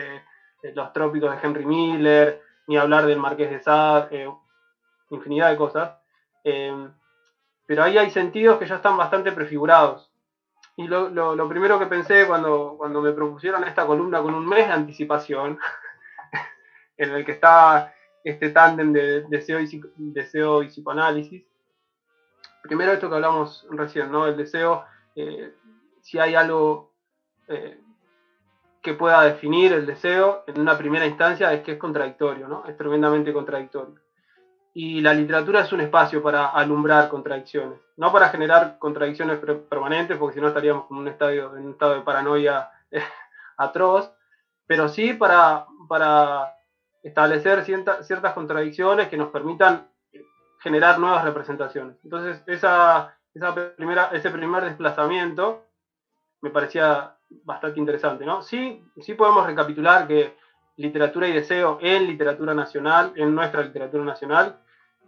los 0.63 0.93
trópicos 0.93 1.31
de 1.31 1.47
Henry 1.47 1.65
Miller, 1.65 2.43
ni 2.67 2.77
hablar 2.77 3.07
del 3.07 3.19
Marqués 3.19 3.51
de 3.51 3.61
Sade, 3.61 4.25
eh, 4.25 4.31
infinidad 5.11 5.51
de 5.51 5.57
cosas. 5.57 5.99
Eh, 6.45 6.89
pero 7.67 7.85
ahí 7.85 7.99
hay 7.99 8.11
sentidos 8.11 8.59
que 8.59 8.67
ya 8.67 8.77
están 8.77 8.97
bastante 8.97 9.33
prefigurados. 9.33 10.11
Y 10.77 10.87
lo, 10.87 11.11
lo, 11.11 11.49
primero 11.49 11.79
que 11.79 11.87
pensé 11.87 12.27
cuando, 12.27 12.75
cuando 12.79 13.01
me 13.01 13.13
propusieron 13.13 13.65
esta 13.65 13.87
columna 13.87 14.23
con 14.23 14.35
un 14.35 14.47
mes 14.47 14.67
de 14.67 14.73
anticipación, 14.73 15.59
en 16.97 17.11
el 17.11 17.25
que 17.25 17.33
está 17.33 17.95
este 18.25 18.51
tándem 18.51 18.93
de 18.93 19.23
deseo 19.29 19.61
y, 19.61 19.81
deseo 19.97 20.63
y 20.63 20.69
psicoanálisis, 20.69 21.45
primero 22.63 22.93
esto 22.93 23.09
que 23.09 23.17
hablamos 23.17 23.67
recién, 23.71 24.11
¿no? 24.11 24.27
El 24.27 24.37
deseo, 24.37 24.85
eh, 25.15 25.55
si 26.03 26.19
hay 26.19 26.35
algo 26.35 26.93
eh, 27.49 27.81
que 28.83 28.95
pueda 28.95 29.23
definir 29.23 29.73
el 29.73 29.87
deseo 29.87 30.45
en 30.47 30.61
una 30.61 30.77
primera 30.79 31.07
instancia 31.07 31.53
es 31.53 31.63
que 31.63 31.73
es 31.73 31.79
contradictorio, 31.79 32.49
¿no? 32.49 32.65
Es 32.67 32.77
tremendamente 32.77 33.33
contradictorio. 33.33 33.95
Y 34.73 35.01
la 35.01 35.13
literatura 35.13 35.61
es 35.61 35.73
un 35.73 35.81
espacio 35.81 36.23
para 36.23 36.47
alumbrar 36.47 37.09
contradicciones, 37.09 37.81
no 37.97 38.13
para 38.13 38.29
generar 38.29 38.79
contradicciones 38.79 39.39
permanentes, 39.69 40.17
porque 40.17 40.35
si 40.35 40.41
no 40.41 40.49
estaríamos 40.49 40.91
en 40.91 40.97
un, 40.97 41.09
estadio, 41.09 41.57
en 41.57 41.65
un 41.67 41.73
estado 41.73 41.95
de 41.95 42.03
paranoia 42.03 42.71
atroz, 43.57 44.13
pero 44.67 44.89
sí 44.89 45.13
para, 45.13 45.67
para 45.89 46.55
establecer 47.03 47.65
ciertas 47.65 48.33
contradicciones 48.33 49.09
que 49.09 49.17
nos 49.17 49.29
permitan 49.29 49.89
generar 50.61 50.99
nuevas 50.99 51.25
representaciones. 51.25 51.97
Entonces, 52.05 52.43
esa, 52.47 53.19
esa 53.35 53.55
primera, 53.77 54.11
ese 54.13 54.31
primer 54.31 54.65
desplazamiento 54.65 55.67
me 56.43 56.51
parecía 56.51 57.17
bastante 57.45 57.79
interesante, 57.79 58.25
¿no? 58.25 58.43
Sí, 58.43 58.85
sí 59.01 59.15
podemos 59.15 59.47
recapitular 59.47 60.07
que 60.07 60.37
literatura 60.77 61.29
y 61.29 61.33
deseo 61.33 61.79
en 61.81 62.07
literatura 62.07 62.55
nacional, 62.55 63.13
en 63.17 63.35
nuestra 63.35 63.63
literatura 63.63 64.05
nacional, 64.05 64.59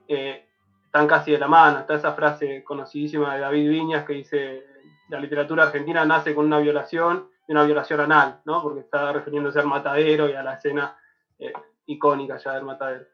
eh, 0.09 0.47
están 0.85 1.07
casi 1.07 1.33
de 1.33 1.39
la 1.39 1.49
mano. 1.49 1.81
Está 1.81 1.95
esa 1.95 2.13
frase 2.13 2.63
conocidísima 2.63 3.35
de 3.35 3.41
David 3.41 3.71
Viñas 3.71 4.05
que 4.05 4.13
dice, 4.13 4.67
la 5.09 5.19
literatura 5.19 5.65
argentina 5.65 6.05
nace 6.05 6.35
con 6.35 6.47
una 6.47 6.59
violación 6.59 7.29
y 7.49 7.53
una 7.53 7.65
violación 7.65 8.01
anal, 8.01 8.41
¿no? 8.45 8.63
Porque 8.63 8.81
está 8.81 9.13
refiriéndose 9.13 9.59
al 9.59 9.67
matadero 9.67 10.29
y 10.29 10.35
a 10.35 10.43
la 10.43 10.55
escena 10.55 10.97
eh, 11.39 11.53
icónica 11.87 12.37
ya 12.37 12.53
del 12.53 12.65
matadero. 12.65 13.07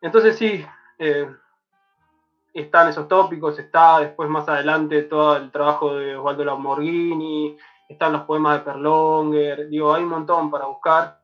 Entonces 0.00 0.36
sí, 0.36 0.64
eh, 0.98 1.28
están 2.54 2.88
esos 2.88 3.06
tópicos, 3.06 3.58
está 3.58 4.00
después 4.00 4.28
más 4.30 4.48
adelante 4.48 5.02
todo 5.02 5.36
el 5.36 5.50
trabajo 5.50 5.94
de 5.96 6.16
Osvaldo 6.16 6.44
Lamborghini, 6.44 7.56
están 7.88 8.12
los 8.12 8.22
poemas 8.22 8.58
de 8.58 8.64
Perlonger, 8.64 9.68
digo, 9.68 9.94
hay 9.94 10.02
un 10.02 10.10
montón 10.10 10.50
para 10.50 10.66
buscar, 10.66 11.20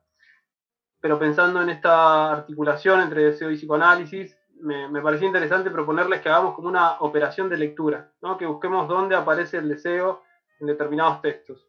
pero 0.99 1.19
pensando 1.19 1.61
en 1.61 1.69
esta 1.69 2.31
articulación 2.31 3.01
entre 3.01 3.23
deseo 3.23 3.51
y 3.51 3.57
psicoanálisis, 3.57 4.37
me, 4.61 4.87
me 4.87 5.01
parecía 5.01 5.27
interesante 5.27 5.69
proponerles 5.69 6.21
que 6.21 6.29
hagamos 6.29 6.55
como 6.55 6.69
una 6.69 6.99
operación 6.99 7.49
de 7.49 7.57
lectura, 7.57 8.11
¿no? 8.21 8.37
que 8.37 8.45
busquemos 8.45 8.87
dónde 8.87 9.15
aparece 9.15 9.57
el 9.57 9.67
deseo 9.67 10.23
en 10.59 10.67
determinados 10.67 11.21
textos. 11.21 11.67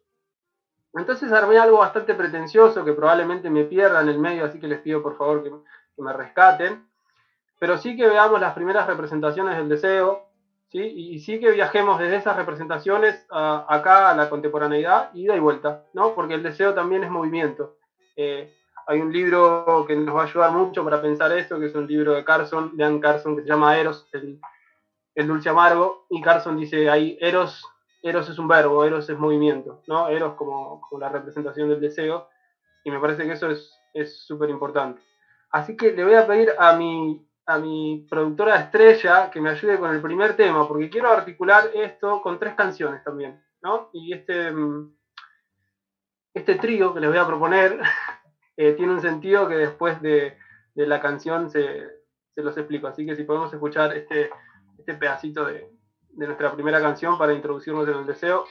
Entonces 0.93 1.31
armé 1.33 1.57
algo 1.57 1.79
bastante 1.79 2.13
pretencioso 2.13 2.85
que 2.85 2.93
probablemente 2.93 3.49
me 3.49 3.65
pierda 3.65 4.01
en 4.01 4.07
el 4.07 4.19
medio, 4.19 4.45
así 4.45 4.59
que 4.59 4.67
les 4.67 4.79
pido 4.79 5.03
por 5.03 5.17
favor 5.17 5.43
que, 5.43 5.49
que 5.49 6.01
me 6.01 6.13
rescaten 6.13 6.87
pero 7.59 7.77
sí 7.77 7.95
que 7.95 8.07
veamos 8.07 8.39
las 8.39 8.53
primeras 8.53 8.87
representaciones 8.87 9.57
del 9.57 9.69
deseo, 9.69 10.24
¿sí? 10.75 10.93
y 11.13 11.19
sí 11.19 11.39
que 11.39 11.51
viajemos 11.51 11.99
desde 11.99 12.17
esas 12.17 12.35
representaciones 12.35 13.25
acá 13.29 14.09
a 14.09 14.15
la 14.15 14.29
contemporaneidad, 14.29 15.13
ida 15.13 15.35
y 15.35 15.39
vuelta, 15.39 15.85
¿no? 15.93 16.13
porque 16.13 16.33
el 16.33 16.43
deseo 16.43 16.73
también 16.73 17.03
es 17.03 17.09
movimiento. 17.09 17.77
Eh, 18.17 18.53
hay 18.87 18.99
un 18.99 19.11
libro 19.11 19.85
que 19.87 19.95
nos 19.95 20.13
va 20.15 20.23
a 20.23 20.25
ayudar 20.25 20.51
mucho 20.51 20.83
para 20.83 21.01
pensar 21.01 21.31
esto, 21.31 21.59
que 21.59 21.67
es 21.67 21.75
un 21.75 21.87
libro 21.87 22.13
de 22.13 22.25
Carson, 22.25 22.75
de 22.75 22.83
Anne 22.83 22.99
Carson, 22.99 23.35
que 23.35 23.43
se 23.43 23.47
llama 23.47 23.77
Eros, 23.77 24.05
el, 24.11 24.39
el 25.15 25.27
dulce 25.27 25.49
amargo, 25.49 26.05
y 26.09 26.21
Carson 26.21 26.57
dice 26.57 26.89
ahí, 26.89 27.17
Eros, 27.21 27.65
Eros 28.03 28.29
es 28.29 28.37
un 28.37 28.47
verbo, 28.47 28.83
Eros 28.83 29.09
es 29.09 29.17
movimiento, 29.17 29.81
¿no? 29.87 30.09
Eros 30.09 30.35
como, 30.35 30.81
como 30.81 30.99
la 30.99 31.09
representación 31.09 31.69
del 31.69 31.79
deseo, 31.79 32.27
y 32.83 32.91
me 32.91 32.99
parece 32.99 33.25
que 33.25 33.31
eso 33.31 33.49
es 33.49 34.25
súper 34.27 34.49
importante. 34.49 35.01
Así 35.49 35.77
que 35.77 35.93
le 35.93 36.03
voy 36.03 36.15
a 36.15 36.27
pedir 36.27 36.51
a 36.59 36.75
mi 36.75 37.25
a 37.45 37.59
mi 37.59 38.05
productora 38.09 38.55
estrella 38.57 39.29
que 39.29 39.39
me 39.39 39.49
ayude 39.49 39.77
con 39.77 39.93
el 39.93 40.01
primer 40.01 40.35
tema, 40.35 40.67
porque 40.67 40.89
quiero 40.89 41.11
articular 41.11 41.69
esto 41.73 42.21
con 42.21 42.39
tres 42.39 42.55
canciones 42.55 43.03
también, 43.03 43.41
¿no? 43.61 43.89
Y 43.93 44.13
este, 44.13 44.51
mm, 44.51 44.95
este 46.33 46.55
trío 46.55 46.93
que 46.93 46.99
les 46.99 47.09
voy 47.09 47.19
a 47.19 47.27
proponer 47.27 47.79
eh, 48.57 48.73
tiene 48.73 48.93
un 48.93 49.01
sentido 49.01 49.47
que 49.47 49.55
después 49.55 50.01
de, 50.01 50.37
la 50.75 50.99
canción 50.99 51.49
se, 51.49 51.87
los 52.35 52.57
explico. 52.57 52.87
Así 52.87 53.05
que 53.05 53.15
si 53.15 53.23
podemos 53.23 53.53
escuchar 53.53 53.95
este, 53.95 54.29
este 54.77 54.93
pedacito 54.95 55.45
de, 55.45 55.69
de 56.09 56.25
nuestra 56.25 56.51
primera 56.53 56.81
canción 56.81 57.17
para 57.17 57.33
introducirnos 57.33 57.87
en 57.87 57.95
el 57.95 58.05
deseo. 58.05 58.45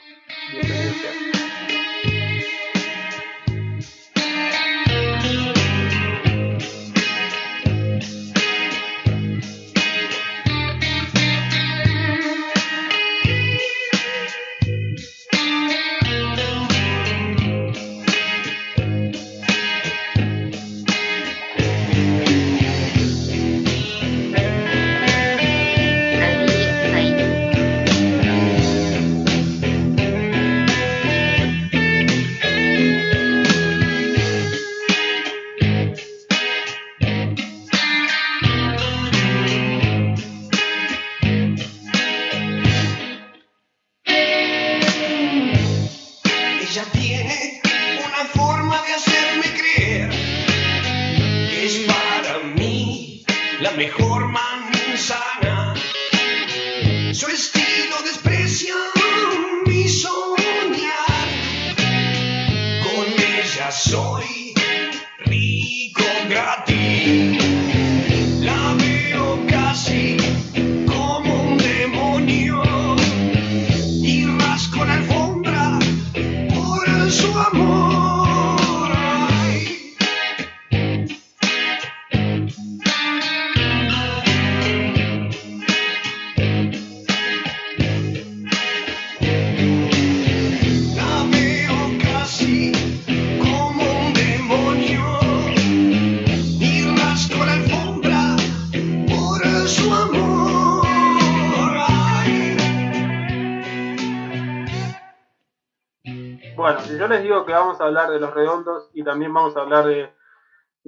A 107.84 107.88
hablar 107.88 108.10
de 108.10 108.20
los 108.20 108.32
redondos 108.34 108.90
y 108.94 109.04
también 109.04 109.32
vamos 109.32 109.56
a 109.56 109.60
hablar 109.60 109.86
de, 109.86 110.12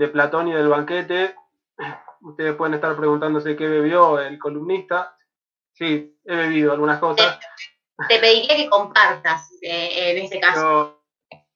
Platón 0.09 0.49
y 0.49 0.53
del 0.53 0.69
banquete, 0.69 1.35
ustedes 2.21 2.55
pueden 2.55 2.75
estar 2.75 2.97
preguntándose 2.97 3.57
qué 3.57 3.67
bebió 3.67 4.21
el 4.21 4.39
columnista. 4.39 5.17
Sí, 5.73 6.19
he 6.25 6.37
bebido 6.37 6.73
algunas 6.73 6.99
cosas. 6.99 7.39
Te, 8.09 8.19
pediría 8.19 8.57
que 8.57 8.69
compartas 8.69 9.51
eh, 9.63 10.11
en 10.11 10.25
ese 10.25 10.39
caso. 10.41 11.03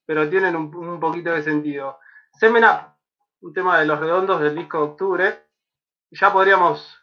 Pero, 0.05 0.29
tienen 0.29 0.55
un, 0.55 0.99
poquito 0.99 1.31
de 1.31 1.43
sentido. 1.43 1.99
Semen 2.33 2.63
Up, 2.63 2.95
un 3.41 3.53
tema 3.53 3.79
de 3.79 3.85
los 3.85 3.99
redondos 3.99 4.41
del 4.41 4.55
disco 4.55 4.77
de 4.77 4.83
octubre. 4.83 5.43
Ya 6.09 6.33
podríamos 6.33 6.99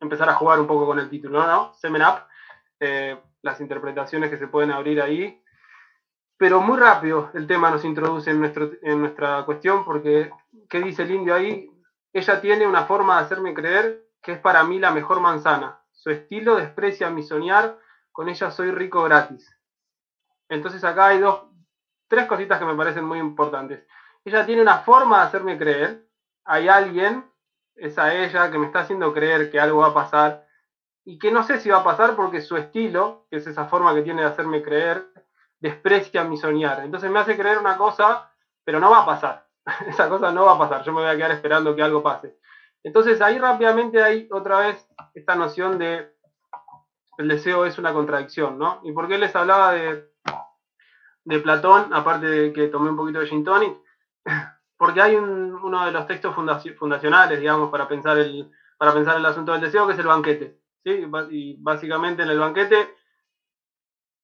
empezar 0.00 0.28
a 0.28 0.34
jugar 0.34 0.60
un 0.60 0.66
poco 0.66 0.86
con 0.86 0.98
el 0.98 1.08
título, 1.08 1.46
¿no? 1.46 1.74
Semen 1.74 2.02
Up, 2.02 2.24
eh, 2.80 3.18
las 3.42 3.60
interpretaciones 3.60 4.30
que 4.30 4.38
se 4.38 4.48
pueden 4.48 4.70
abrir 4.70 5.00
ahí 5.00 5.40
pero 6.40 6.62
muy 6.62 6.78
rápido 6.78 7.28
el 7.34 7.46
tema 7.46 7.70
nos 7.70 7.84
introduce 7.84 8.30
en, 8.30 8.40
nuestro, 8.40 8.70
en 8.80 8.98
nuestra 8.98 9.44
cuestión 9.44 9.84
porque, 9.84 10.32
¿qué 10.70 10.80
dice 10.80 11.02
el 11.02 11.10
indio 11.10 11.34
ahí? 11.34 11.70
Ella 12.14 12.40
tiene 12.40 12.66
una 12.66 12.86
forma 12.86 13.18
de 13.18 13.26
hacerme 13.26 13.52
creer 13.52 14.06
que 14.22 14.32
es 14.32 14.38
para 14.38 14.64
mí 14.64 14.78
la 14.78 14.90
mejor 14.90 15.20
manzana. 15.20 15.82
Su 15.92 16.08
estilo 16.08 16.56
desprecia 16.56 17.10
mi 17.10 17.22
soñar, 17.22 17.78
con 18.10 18.30
ella 18.30 18.50
soy 18.50 18.70
rico 18.70 19.02
gratis. 19.02 19.54
Entonces 20.48 20.82
acá 20.82 21.08
hay 21.08 21.18
dos, 21.18 21.42
tres 22.08 22.24
cositas 22.24 22.58
que 22.58 22.64
me 22.64 22.74
parecen 22.74 23.04
muy 23.04 23.18
importantes. 23.18 23.86
Ella 24.24 24.46
tiene 24.46 24.62
una 24.62 24.78
forma 24.78 25.20
de 25.20 25.26
hacerme 25.26 25.58
creer. 25.58 26.08
Hay 26.44 26.68
alguien, 26.68 27.30
es 27.74 27.98
a 27.98 28.14
ella, 28.14 28.50
que 28.50 28.56
me 28.56 28.64
está 28.64 28.80
haciendo 28.80 29.12
creer 29.12 29.50
que 29.50 29.60
algo 29.60 29.80
va 29.80 29.88
a 29.88 29.94
pasar 29.94 30.46
y 31.04 31.18
que 31.18 31.32
no 31.32 31.42
sé 31.42 31.60
si 31.60 31.68
va 31.68 31.80
a 31.80 31.84
pasar 31.84 32.16
porque 32.16 32.40
su 32.40 32.56
estilo, 32.56 33.26
que 33.28 33.36
es 33.36 33.46
esa 33.46 33.66
forma 33.66 33.94
que 33.94 34.00
tiene 34.00 34.22
de 34.22 34.28
hacerme 34.28 34.62
creer, 34.62 35.06
desprecia 35.60 36.24
mi 36.24 36.36
soñar. 36.36 36.80
Entonces 36.84 37.10
me 37.10 37.20
hace 37.20 37.36
creer 37.36 37.58
una 37.58 37.76
cosa, 37.76 38.30
pero 38.64 38.80
no 38.80 38.90
va 38.90 39.02
a 39.02 39.06
pasar. 39.06 39.46
Esa 39.86 40.08
cosa 40.08 40.32
no 40.32 40.46
va 40.46 40.52
a 40.54 40.58
pasar. 40.58 40.82
Yo 40.82 40.92
me 40.92 41.02
voy 41.02 41.10
a 41.10 41.16
quedar 41.16 41.32
esperando 41.32 41.76
que 41.76 41.82
algo 41.82 42.02
pase. 42.02 42.38
Entonces 42.82 43.20
ahí 43.20 43.38
rápidamente 43.38 44.02
hay 44.02 44.28
otra 44.32 44.58
vez 44.60 44.88
esta 45.14 45.34
noción 45.34 45.78
de 45.78 46.14
el 47.18 47.28
deseo 47.28 47.66
es 47.66 47.78
una 47.78 47.92
contradicción, 47.92 48.58
¿no? 48.58 48.80
¿Y 48.82 48.92
por 48.92 49.06
qué 49.06 49.18
les 49.18 49.36
hablaba 49.36 49.72
de, 49.72 50.08
de 51.24 51.38
Platón, 51.40 51.92
aparte 51.92 52.26
de 52.26 52.52
que 52.52 52.68
tomé 52.68 52.88
un 52.88 52.96
poquito 52.96 53.20
de 53.20 53.26
gin? 53.26 53.44
Porque 54.78 55.02
hay 55.02 55.16
uno 55.16 55.84
de 55.84 55.92
los 55.92 56.06
textos 56.06 56.34
fundacionales, 56.34 57.38
digamos, 57.38 57.70
para 57.70 57.86
pensar, 57.86 58.16
el, 58.16 58.50
para 58.78 58.94
pensar 58.94 59.18
el 59.18 59.26
asunto 59.26 59.52
del 59.52 59.60
deseo, 59.60 59.86
que 59.86 59.92
es 59.92 59.98
el 59.98 60.06
banquete. 60.06 60.58
¿sí? 60.82 61.06
Y 61.30 61.56
básicamente 61.60 62.22
en 62.22 62.30
el 62.30 62.38
banquete, 62.38 62.96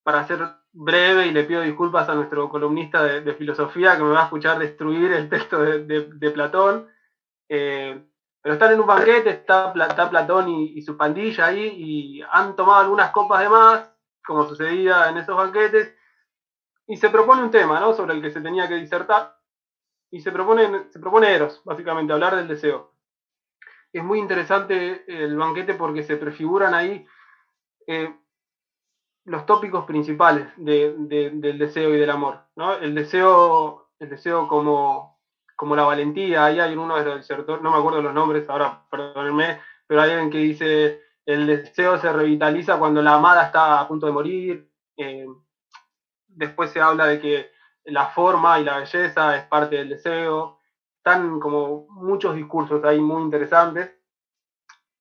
para 0.07 0.25
ser 0.25 0.39
breve, 0.73 1.27
y 1.27 1.33
le 1.33 1.43
pido 1.43 1.63
disculpas 1.63 2.09
a 2.09 2.15
nuestro 2.15 2.49
columnista 2.49 3.03
de, 3.03 3.35
filosofía 3.35 3.97
que 3.97 4.05
me 4.05 4.11
va 4.11 4.21
a 4.21 4.25
escuchar 4.27 4.57
destruir 4.57 5.11
el 5.11 5.29
texto 5.29 5.61
de, 5.61 6.31
Platón, 6.31 6.89
eh, 7.49 8.07
pero 8.41 8.53
están 8.53 8.73
en 8.73 8.79
un 8.79 8.87
banquete, 8.87 9.31
está, 9.31 9.73
Platón 9.73 10.49
y, 10.49 10.81
su 10.83 10.97
pandilla 10.97 11.47
ahí, 11.47 11.67
y 11.77 12.23
han 12.31 12.55
tomado 12.55 12.83
algunas 12.83 13.11
copas 13.11 13.41
de 13.41 13.49
más, 13.49 13.93
como 14.25 14.47
sucedía 14.49 15.09
en 15.09 15.17
esos 15.17 15.37
banquetes, 15.37 15.93
y 16.87 16.97
se 16.99 17.11
propone 17.11 17.43
un 17.43 17.51
tema, 17.51 17.81
¿no? 17.81 17.93
Sobre 17.93 18.15
el 18.15 18.23
que 18.23 18.31
se 18.31 18.41
tenía 18.41 18.69
que 18.69 18.77
disertar, 18.77 19.37
y 20.13 20.21
se 20.21 20.31
propone, 20.31 20.89
se 20.91 21.01
propone 21.01 21.35
Eros, 21.35 21.63
básicamente, 21.65 22.13
hablar 22.13 22.37
del 22.37 22.47
deseo. 22.47 22.93
Es 23.93 24.05
muy 24.05 24.21
interesante 24.21 25.05
el 25.09 25.37
banquete 25.37 25.75
porque 25.75 26.05
se 26.05 26.17
prefiguran 26.17 26.75
ahí 26.75 27.05
eh, 27.89 28.15
los 29.26 29.47
tópicos 29.47 29.85
principales 29.85 30.49
del 30.56 31.59
deseo 31.59 31.95
y 31.95 31.99
del 31.99 32.11
amor, 32.11 32.40
¿no? 32.56 32.75
El 32.75 32.95
deseo, 32.95 33.90
el 33.99 34.09
deseo 34.09 34.49
como, 34.49 35.18
como 35.54 35.76
la 35.76 35.85
valentía, 35.85 36.45
ahí 36.45 36.59
hay 36.59 36.75
uno 36.75 36.97
de 36.97 37.04
los 37.04 37.30
no 37.62 37.71
me 37.71 37.78
acuerdo 37.78 38.02
los 38.02 38.14
nombres, 38.14 38.49
ahora 38.49 38.85
perdónenme, 38.90 39.61
pero 39.87 40.00
hay 40.00 40.11
alguien 40.11 40.30
que 40.30 40.38
dice 40.38 41.00
el 41.26 41.49
deseo 41.49 41.99
se 41.99 42.12
revitaliza 42.12 42.78
cuando 42.78 43.02
la 43.02 43.14
amada 43.14 43.47
está 43.47 43.80
a 43.80 43.88
punto 43.88 44.06
de 44.06 44.12
morir. 44.12 44.71
Eh, 44.97 45.26
después 46.28 46.71
se 46.71 46.80
habla 46.80 47.06
de 47.06 47.21
que 47.21 47.50
la 47.85 48.06
forma 48.06 48.61
y 48.61 48.64
la 48.64 48.78
belleza 48.78 49.37
es 49.37 49.45
parte 49.47 49.76
del 49.76 49.88
deseo. 49.88 50.61
Están 50.99 51.40
como 51.40 51.87
muchos 51.90 52.37
discursos 52.37 52.83
ahí 52.85 53.00
muy 53.00 53.23
interesantes. 53.23 53.90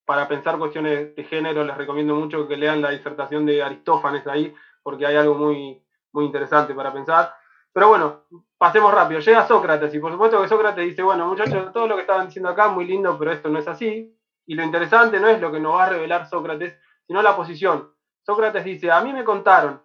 Para 0.05 0.27
pensar 0.27 0.57
cuestiones 0.57 1.15
de 1.15 1.23
género 1.23 1.63
les 1.63 1.75
recomiendo 1.75 2.15
mucho 2.15 2.47
que 2.47 2.57
lean 2.57 2.81
la 2.81 2.91
disertación 2.91 3.45
de 3.45 3.63
Aristófanes 3.63 4.25
ahí, 4.27 4.53
porque 4.83 5.05
hay 5.05 5.15
algo 5.15 5.33
muy, 5.33 5.83
muy 6.11 6.25
interesante 6.25 6.73
para 6.73 6.93
pensar. 6.93 7.33
Pero 7.73 7.89
bueno, 7.89 8.25
pasemos 8.57 8.93
rápido. 8.93 9.19
Llega 9.19 9.47
Sócrates 9.47 9.93
y 9.93 9.99
por 9.99 10.11
supuesto 10.11 10.41
que 10.41 10.47
Sócrates 10.47 10.85
dice, 10.85 11.03
bueno 11.03 11.27
muchachos, 11.27 11.73
todo 11.73 11.87
lo 11.87 11.95
que 11.95 12.01
estaban 12.01 12.27
diciendo 12.27 12.49
acá 12.49 12.69
muy 12.69 12.85
lindo, 12.85 13.17
pero 13.17 13.31
esto 13.31 13.49
no 13.49 13.59
es 13.59 13.67
así. 13.67 14.15
Y 14.45 14.55
lo 14.55 14.63
interesante 14.63 15.19
no 15.19 15.27
es 15.27 15.41
lo 15.41 15.51
que 15.51 15.59
nos 15.59 15.73
va 15.75 15.85
a 15.85 15.89
revelar 15.89 16.29
Sócrates, 16.29 16.77
sino 17.05 17.21
la 17.21 17.35
posición. 17.35 17.91
Sócrates 18.23 18.63
dice, 18.63 18.91
a 18.91 19.01
mí 19.01 19.11
me 19.11 19.23
contaron 19.23 19.81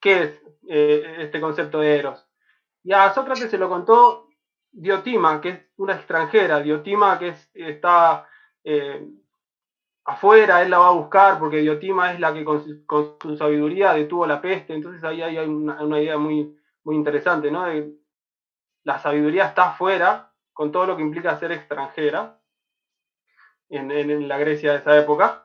qué 0.00 0.22
es 0.22 0.42
eh, 0.68 1.16
este 1.18 1.40
concepto 1.40 1.80
de 1.80 1.98
Eros. 1.98 2.26
Y 2.82 2.92
a 2.92 3.12
Sócrates 3.12 3.50
se 3.50 3.58
lo 3.58 3.68
contó 3.68 4.28
Diotima, 4.70 5.40
que 5.40 5.48
es 5.48 5.60
una 5.76 5.94
extranjera, 5.94 6.60
Diotima 6.60 7.18
que 7.18 7.34
está 7.54 8.26
eh, 8.66 9.08
afuera, 10.04 10.62
él 10.62 10.70
la 10.70 10.78
va 10.78 10.88
a 10.88 10.98
buscar 11.00 11.38
porque 11.38 11.62
Diotima 11.62 12.12
es 12.12 12.20
la 12.20 12.34
que 12.34 12.44
con 12.44 12.62
su, 13.20 13.36
sabiduría 13.36 13.94
detuvo 13.94 14.26
la 14.26 14.42
peste, 14.42 14.74
entonces 14.74 15.02
ahí 15.04 15.22
hay 15.22 15.38
una 15.38 16.00
idea 16.00 16.18
muy, 16.18 16.54
muy 16.84 16.96
interesante, 16.96 17.50
¿no? 17.50 17.64
la 18.84 18.98
sabiduría 19.00 19.46
está 19.46 19.70
afuera, 19.70 20.32
con 20.52 20.70
todo 20.70 20.86
lo 20.86 20.96
que 20.96 21.02
implica 21.02 21.38
ser 21.38 21.52
extranjera, 21.52 22.38
en, 23.68 24.28
la 24.28 24.38
Grecia 24.38 24.72
de 24.72 24.78
esa 24.78 24.96
época, 24.96 25.44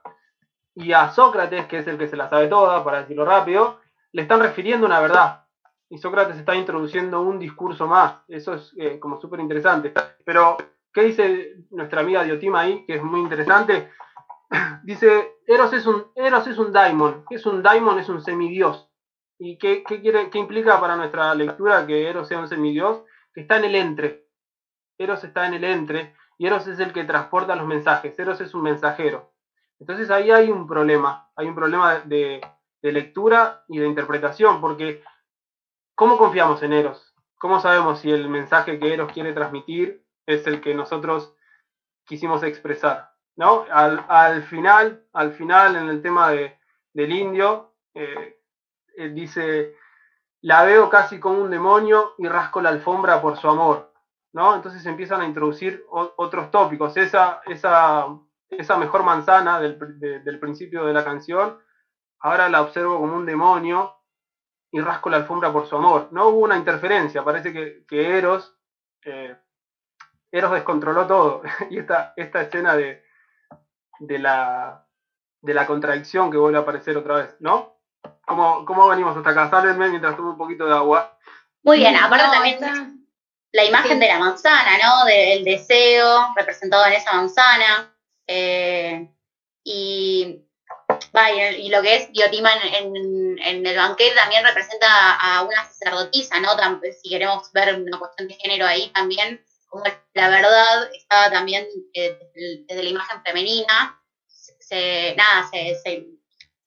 y 0.75 0.93
a 0.93 1.09
Sócrates, 1.11 1.65
que 1.65 1.79
es 1.79 1.87
el 1.87 1.97
que 1.97 2.07
se 2.07 2.15
la 2.15 2.29
sabe 2.29 2.47
toda, 2.47 2.83
para 2.83 3.01
decirlo 3.01 3.25
rápido, 3.25 3.79
le 4.11 4.21
están 4.21 4.41
refiriendo 4.41 4.85
una 4.85 4.99
verdad. 4.99 5.45
Y 5.89 5.97
Sócrates 5.97 6.37
está 6.37 6.55
introduciendo 6.55 7.21
un 7.21 7.39
discurso 7.39 7.87
más. 7.87 8.21
Eso 8.27 8.53
es 8.53 8.73
eh, 8.77 8.99
como 8.99 9.19
súper 9.19 9.41
interesante. 9.41 9.91
Pero, 10.23 10.55
¿qué 10.93 11.03
dice 11.03 11.55
nuestra 11.71 12.01
amiga 12.01 12.23
Diotima 12.23 12.61
ahí? 12.61 12.85
Que 12.85 12.95
es 12.95 13.03
muy 13.03 13.21
interesante. 13.21 13.91
Dice, 14.83 15.37
Eros 15.47 15.71
es 15.73 15.85
un, 15.85 16.11
Eros 16.15 16.47
es 16.47 16.57
un 16.57 16.71
daimon. 16.71 17.25
¿Qué 17.29 17.35
es 17.35 17.45
un 17.45 17.63
daimon? 17.63 17.99
Es 17.99 18.09
un 18.09 18.21
semidios. 18.21 18.89
¿Y 19.39 19.57
qué, 19.57 19.83
quiere, 19.83 20.29
qué 20.29 20.39
implica 20.39 20.79
para 20.79 20.95
nuestra 20.95 21.33
lectura 21.35 21.87
que 21.87 22.09
Eros 22.09 22.27
sea 22.27 22.39
un 22.39 22.47
semidios? 22.47 23.03
Que 23.33 23.41
está 23.41 23.57
en 23.57 23.65
el 23.65 23.75
entre. 23.75 24.27
Eros 24.97 25.23
está 25.23 25.47
en 25.47 25.53
el 25.53 25.63
entre 25.63 26.15
y 26.41 26.47
Eros 26.47 26.65
es 26.65 26.79
el 26.79 26.91
que 26.91 27.03
transporta 27.03 27.55
los 27.55 27.67
mensajes. 27.67 28.17
Eros 28.17 28.41
es 28.41 28.55
un 28.55 28.63
mensajero. 28.63 29.31
Entonces 29.79 30.09
ahí 30.09 30.31
hay 30.31 30.49
un 30.49 30.65
problema. 30.65 31.29
Hay 31.35 31.45
un 31.45 31.53
problema 31.53 31.99
de, 31.99 32.41
lectura 32.81 33.63
y 33.67 33.77
de 33.77 33.85
interpretación, 33.85 34.59
porque 34.59 35.03
¿cómo 35.93 36.17
confiamos 36.17 36.63
en 36.63 36.73
Eros? 36.73 37.13
¿Cómo 37.37 37.59
sabemos 37.59 37.99
si 37.99 38.09
el 38.09 38.27
mensaje 38.27 38.79
que 38.79 38.91
Eros 38.91 39.11
quiere 39.11 39.33
transmitir 39.33 40.03
es 40.33 40.47
el 40.47 40.61
que 40.61 40.73
nosotros 40.73 41.35
quisimos 42.05 42.43
expresar? 42.43 43.11
¿no? 43.35 43.65
Al, 43.71 44.43
final, 44.43 45.03
al 45.13 45.33
final, 45.33 45.75
en 45.75 45.89
el 45.89 46.01
tema 46.01 46.31
de, 46.31 46.57
del 46.93 47.11
indio, 47.11 47.73
eh, 47.93 48.37
dice, 49.13 49.75
la 50.41 50.63
veo 50.63 50.89
casi 50.89 51.19
como 51.19 51.41
un 51.41 51.49
demonio 51.49 52.13
y 52.17 52.27
rasco 52.27 52.61
la 52.61 52.69
alfombra 52.69 53.21
por 53.21 53.37
su 53.37 53.47
amor, 53.47 53.93
¿no? 54.33 54.55
Entonces 54.55 54.85
empiezan 54.85 55.21
a 55.21 55.25
introducir 55.25 55.85
otros 55.89 56.51
tópicos. 56.51 56.95
Esa, 56.97 57.41
esa, 57.45 58.07
esa 58.49 58.77
mejor 58.77 59.03
manzana 59.03 59.59
del, 59.59 59.77
principio 60.39 60.85
de 60.85 60.93
la 60.93 61.03
canción, 61.03 61.59
ahora 62.19 62.49
la 62.49 62.61
observo 62.61 62.99
como 62.99 63.15
un 63.15 63.25
demonio 63.25 63.95
y 64.71 64.79
rasco 64.79 65.09
la 65.09 65.17
alfombra 65.17 65.51
por 65.51 65.67
su 65.67 65.75
amor. 65.75 66.09
No 66.11 66.29
hubo 66.29 66.39
una 66.39 66.57
interferencia, 66.57 67.23
parece 67.23 67.51
que, 67.53 67.85
que 67.87 68.17
Eros, 68.17 68.57
eh, 69.03 69.37
Eros 70.31 70.51
descontroló 70.51 71.05
todo. 71.07 71.41
y 71.69 71.79
esta, 71.79 72.13
esta 72.15 72.41
escena 72.41 72.75
de, 72.75 73.03
de, 73.99 74.19
la, 74.19 74.85
de 75.41 75.53
la 75.53 75.65
contradicción 75.65 76.31
que 76.31 76.37
vuelve 76.37 76.57
a 76.57 76.61
aparecer 76.61 76.97
otra 76.97 77.15
vez, 77.15 77.35
¿no? 77.39 77.77
¿Cómo, 78.25 78.65
cómo 78.65 78.87
venimos 78.87 79.15
hasta 79.15 79.31
acá? 79.31 79.49
Sálvenme 79.49 79.89
mientras 79.89 80.15
tomo 80.15 80.31
un 80.31 80.37
poquito 80.37 80.65
de 80.65 80.73
agua. 80.73 81.17
Muy 81.63 81.77
bien, 81.77 81.95
aparte 81.95 82.25
también 82.31 83.01
la 83.51 83.65
imagen 83.65 83.99
de 83.99 84.07
la 84.07 84.19
manzana, 84.19 84.77
¿no? 84.77 85.05
Del 85.05 85.43
deseo 85.43 86.33
representado 86.35 86.85
en 86.85 86.93
esa 86.93 87.13
manzana. 87.13 87.93
Eh, 88.25 89.07
y, 89.63 90.43
y, 91.57 91.69
lo 91.69 91.81
que 91.81 91.95
es 91.95 92.11
Diotima 92.11 92.51
en, 92.73 93.37
en, 93.39 93.65
el 93.65 93.75
banquete 93.75 94.15
también 94.15 94.45
representa 94.45 95.13
a 95.13 95.43
una 95.43 95.63
sacerdotisa, 95.65 96.39
¿no? 96.39 96.49
Si 97.01 97.09
queremos 97.09 97.51
ver 97.51 97.75
una 97.75 97.99
cuestión 97.99 98.27
de 98.27 98.35
género 98.35 98.65
ahí 98.65 98.89
también, 98.93 99.43
como 99.71 99.85
la 100.13 100.27
verdad 100.27 100.89
estaba 100.91 101.31
también 101.31 101.65
eh, 101.93 102.17
desde, 102.67 102.83
la 102.83 102.89
imagen 102.89 103.21
femenina, 103.23 103.97
se, 104.27 105.15
nada, 105.15 105.49
se 105.49 106.05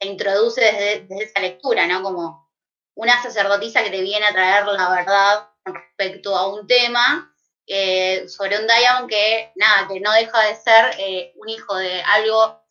introduce 0.00 0.60
desde, 0.60 1.06
esa 1.22 1.40
lectura, 1.40 1.86
¿no? 1.86 2.02
Como 2.02 2.48
una 2.96 3.22
sacerdotisa 3.22 3.82
que 3.82 3.90
te 3.90 4.00
viene 4.00 4.24
a 4.24 4.32
traer 4.32 4.64
la 4.66 4.88
verdad 4.88 5.46
respecto 5.66 6.34
a 6.34 6.48
un 6.48 6.66
tema 6.66 7.30
eh, 7.66 8.26
sobre 8.26 8.58
un 8.58 8.66
Diamond 8.66 9.08
que, 9.08 9.52
nada, 9.56 9.86
que 9.86 10.00
no 10.00 10.12
deja 10.12 10.46
de 10.46 10.56
ser 10.56 10.94
eh, 10.98 11.32
un 11.36 11.48
hijo 11.50 11.76
de 11.76 12.00
algo, 12.02 12.62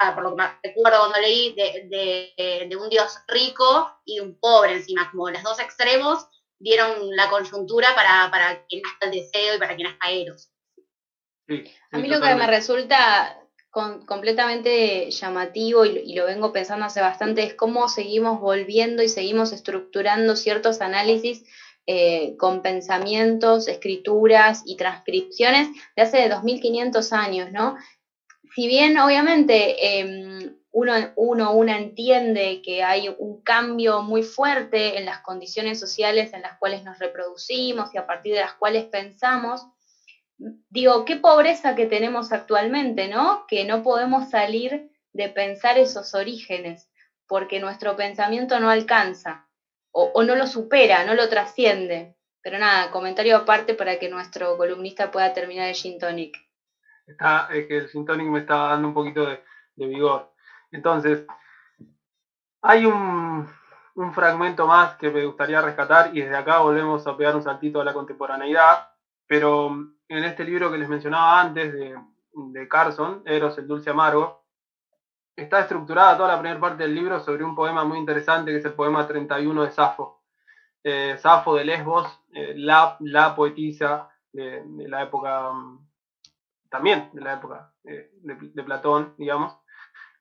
ah, 0.00 0.14
por 0.14 0.24
lo 0.24 0.36
que 0.36 0.44
recuerdo 0.64 0.98
cuando 0.98 1.20
leí, 1.20 1.54
de, 1.54 2.76
un 2.76 2.88
dios 2.88 3.18
rico 3.28 3.88
y 4.04 4.18
un 4.18 4.36
pobre 4.40 4.72
encima, 4.72 5.08
como 5.12 5.30
los 5.30 5.42
dos 5.44 5.60
extremos 5.60 6.26
dieron 6.60 7.16
la 7.16 7.28
conjuntura 7.28 7.88
para, 7.96 8.30
para 8.30 8.64
quien 8.66 8.82
está 8.86 9.06
el 9.06 9.12
deseo 9.12 9.56
y 9.56 9.58
para 9.58 9.74
quien 9.74 9.88
está 9.88 10.10
Eros. 10.10 10.52
a 11.90 11.98
mí 11.98 12.08
lo 12.08 12.20
que 12.20 12.34
me 12.36 12.46
resulta 12.46 13.36
completamente 13.70 15.10
llamativo 15.10 15.84
y, 15.84 16.14
lo 16.14 16.26
vengo 16.26 16.52
pensando 16.52 16.86
hace 16.86 17.00
bastante 17.00 17.42
es 17.44 17.54
cómo 17.54 17.88
seguimos 17.88 18.40
volviendo 18.40 19.02
y 19.02 19.08
seguimos 19.08 19.52
estructurando 19.52 20.36
ciertos 20.36 20.80
análisis 20.80 21.44
eh, 21.86 22.36
con 22.36 22.62
pensamientos, 22.62 23.68
escrituras 23.68 24.62
y 24.66 24.76
transcripciones 24.76 25.68
de 25.96 26.02
hace 26.02 26.28
2500 26.28 27.12
años, 27.12 27.52
¿no? 27.52 27.76
si 28.54 28.66
bien 28.66 28.98
obviamente 28.98 29.98
em, 30.00 30.56
uno, 30.72 30.92
uno, 31.16 31.52
una 31.52 31.78
entiende 31.78 32.62
que 32.62 32.82
hay 32.82 33.14
un 33.18 33.42
cambio 33.42 34.02
muy 34.02 34.22
fuerte 34.22 34.98
en 34.98 35.04
las 35.04 35.20
condiciones 35.20 35.80
sociales 35.80 36.32
en 36.32 36.42
las 36.42 36.58
cuales 36.58 36.84
nos 36.84 36.98
reproducimos 36.98 37.92
y 37.94 37.98
a 37.98 38.06
partir 38.06 38.34
de 38.34 38.40
las 38.40 38.54
cuales 38.54 38.84
pensamos, 38.84 39.66
digo, 40.68 41.04
qué 41.04 41.16
pobreza 41.16 41.74
que 41.74 41.86
tenemos 41.86 42.32
actualmente, 42.32 43.08
¿no? 43.08 43.46
Que 43.46 43.64
no 43.64 43.82
podemos 43.82 44.30
salir 44.30 44.90
de 45.12 45.28
pensar 45.28 45.78
esos 45.78 46.14
orígenes, 46.14 46.88
porque 47.26 47.60
nuestro 47.60 47.96
pensamiento 47.96 48.58
no 48.60 48.70
alcanza, 48.70 49.48
o, 49.92 50.22
no 50.22 50.36
lo 50.36 50.46
supera, 50.46 51.04
no 51.04 51.14
lo 51.14 51.28
trasciende. 51.28 52.16
Pero 52.42 52.58
nada, 52.58 52.90
comentario 52.90 53.36
aparte 53.36 53.74
para 53.74 53.98
que 53.98 54.08
nuestro 54.08 54.56
columnista 54.56 55.10
pueda 55.10 55.34
terminar 55.34 55.68
el 55.68 55.74
gin 55.74 55.98
tonic. 55.98 56.38
Está, 57.06 57.48
es 57.52 57.66
que 57.66 57.78
el 57.78 57.88
gin 57.88 58.06
tonic 58.06 58.28
me 58.28 58.40
está 58.40 58.56
dando 58.68 58.88
un 58.88 58.94
poquito 58.94 59.26
de, 59.26 59.40
vigor. 59.76 60.29
Entonces, 60.72 61.26
hay 62.62 62.86
un, 62.86 63.48
fragmento 64.14 64.66
más 64.66 64.96
que 64.96 65.10
me 65.10 65.26
gustaría 65.26 65.60
rescatar 65.60 66.16
y 66.16 66.22
desde 66.22 66.36
acá 66.36 66.60
volvemos 66.60 67.06
a 67.06 67.16
pegar 67.16 67.36
un 67.36 67.42
saltito 67.42 67.80
a 67.80 67.84
la 67.84 67.92
contemporaneidad, 67.92 68.88
pero 69.26 69.68
en 70.08 70.24
este 70.24 70.42
libro 70.44 70.70
que 70.70 70.78
les 70.78 70.88
mencionaba 70.88 71.40
antes 71.40 71.72
de, 71.72 71.98
de 72.32 72.68
Carson, 72.68 73.22
Eros, 73.26 73.58
el 73.58 73.66
dulce 73.66 73.90
amargo, 73.90 74.40
está 75.36 75.60
estructurada 75.60 76.16
toda 76.16 76.28
la 76.28 76.40
primera 76.40 76.60
parte 76.60 76.82
del 76.82 76.94
libro 76.94 77.20
sobre 77.20 77.44
un 77.44 77.54
poema 77.54 77.84
muy 77.84 77.98
interesante 77.98 78.50
que 78.50 78.58
es 78.58 78.64
el 78.64 78.74
poema 78.74 79.06
31 79.06 79.62
de 79.62 79.70
Safo. 79.70 80.22
Eh, 80.82 81.16
Safo 81.18 81.54
de 81.56 81.64
Lesbos, 81.64 82.06
eh, 82.32 82.54
la, 82.56 82.96
la, 83.00 83.34
poetisa 83.34 84.08
de, 84.32 84.62
la 84.88 85.02
época, 85.02 85.52
mm, 85.52 85.88
también 86.70 87.10
de 87.12 87.20
la 87.20 87.34
época 87.34 87.72
eh, 87.84 88.10
de, 88.22 88.62
Platón, 88.62 89.14
digamos, 89.18 89.56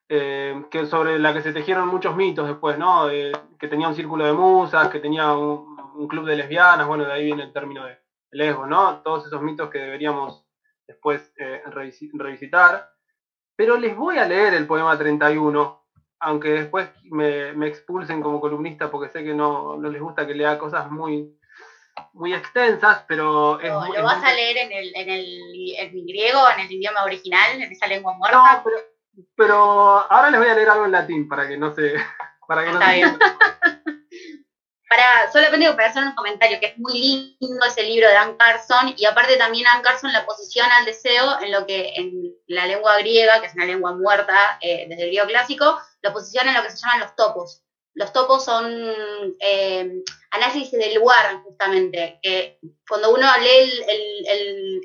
que 0.09 0.87
sobre 0.89 1.19
la 1.19 1.33
que 1.33 1.41
se 1.41 1.53
tejieron 1.53 1.87
muchos 1.87 2.15
mitos 2.15 2.47
después, 2.47 2.77
¿no? 2.77 3.07
que 3.07 3.67
tenía 3.67 3.87
un 3.87 3.95
círculo 3.95 4.25
de 4.25 4.33
musas, 4.33 4.89
que 4.89 4.99
tenía 4.99 5.33
un, 5.33 5.77
un 5.95 6.07
club 6.07 6.25
de 6.25 6.35
lesbianas, 6.35 6.87
bueno, 6.87 7.05
de 7.05 7.13
ahí 7.13 7.25
viene 7.25 7.43
el 7.43 7.53
término 7.53 7.85
de, 7.85 7.99
lejos, 8.31 8.67
¿no? 8.67 9.01
Todos 9.01 9.27
esos 9.27 9.41
mitos 9.41 9.69
que 9.69 9.79
deberíamos 9.79 10.45
después 10.87 11.33
eh, 11.37 11.61
revisitar. 11.65 12.91
Pero 13.55 13.77
les 13.77 13.95
voy 13.95 14.17
a 14.17 14.25
leer 14.25 14.53
el 14.53 14.67
poema 14.67 14.97
31, 14.97 15.85
aunque 16.21 16.49
después 16.49 16.89
me, 17.03 17.67
expulsen 17.67 18.21
como 18.21 18.39
columnista 18.39 18.89
porque 18.89 19.11
sé 19.11 19.23
que 19.23 19.33
no, 19.33 19.79
les 19.81 20.01
gusta 20.01 20.25
que 20.25 20.33
lea 20.33 20.57
cosas 20.57 20.89
muy, 20.89 21.37
muy 22.13 22.33
extensas, 22.33 23.03
pero... 23.07 23.59
Es, 23.59 23.69
¿Lo, 23.69 24.03
vas 24.03 24.23
a 24.23 24.33
leer 24.33 24.57
en 24.57 24.71
el, 24.71 24.95
en, 24.95 25.09
el, 25.09 25.75
en 25.77 26.05
griego, 26.05 26.39
en 26.55 26.61
el 26.61 26.71
idioma 26.71 27.03
original, 27.03 27.61
en 27.61 27.71
esa 27.71 27.87
lengua 27.87 28.13
muerta? 28.13 28.61
pero, 28.63 28.77
pero, 29.35 29.55
ahora 29.55 30.29
les 30.29 30.39
voy 30.39 30.49
a 30.49 30.55
leer 30.55 30.69
algo 30.69 30.85
en 30.85 30.91
latín 30.91 31.27
para 31.27 31.47
que 31.47 31.57
no 31.57 31.73
se... 31.73 31.93
Para 32.47 32.65
que 32.65 32.71
no 32.71 32.79
para, 34.89 35.31
solamente 35.31 35.71
para 35.73 35.87
hacer 35.87 36.03
un 36.03 36.15
comentario, 36.15 36.59
que 36.59 36.65
es 36.65 36.79
muy 36.79 37.37
lindo 37.39 37.63
ese 37.67 37.83
libro 37.83 38.07
de 38.07 38.15
Anne 38.15 38.37
Carson, 38.39 38.95
y 38.97 39.05
aparte 39.05 39.37
también 39.37 39.67
Anne 39.67 39.83
Carson 39.83 40.11
la 40.11 40.25
posiciona 40.25 40.77
al 40.77 40.85
deseo 40.85 41.39
en 41.41 41.51
lo 41.51 41.67
que 41.67 41.93
en 41.95 42.33
la 42.47 42.65
lengua 42.65 42.97
griega, 42.97 43.39
que 43.39 43.45
es 43.45 43.53
una 43.53 43.67
lengua 43.67 43.93
muerta 43.93 44.57
eh, 44.61 44.87
desde 44.89 45.03
el 45.03 45.09
griego 45.09 45.27
clásico, 45.27 45.79
lo 46.01 46.11
posiciona 46.11 46.49
en 46.49 46.57
lo 46.57 46.63
que 46.63 46.71
se 46.71 46.77
llaman 46.77 47.01
los 47.01 47.15
topos. 47.15 47.61
Los 47.93 48.13
topos 48.13 48.45
son 48.45 48.65
eh, 49.39 50.03
análisis 50.31 50.71
del 50.71 50.95
lugar, 50.95 51.41
justamente. 51.43 52.19
que 52.21 52.59
cuando 52.87 53.13
uno 53.13 53.27
lee 53.39 53.83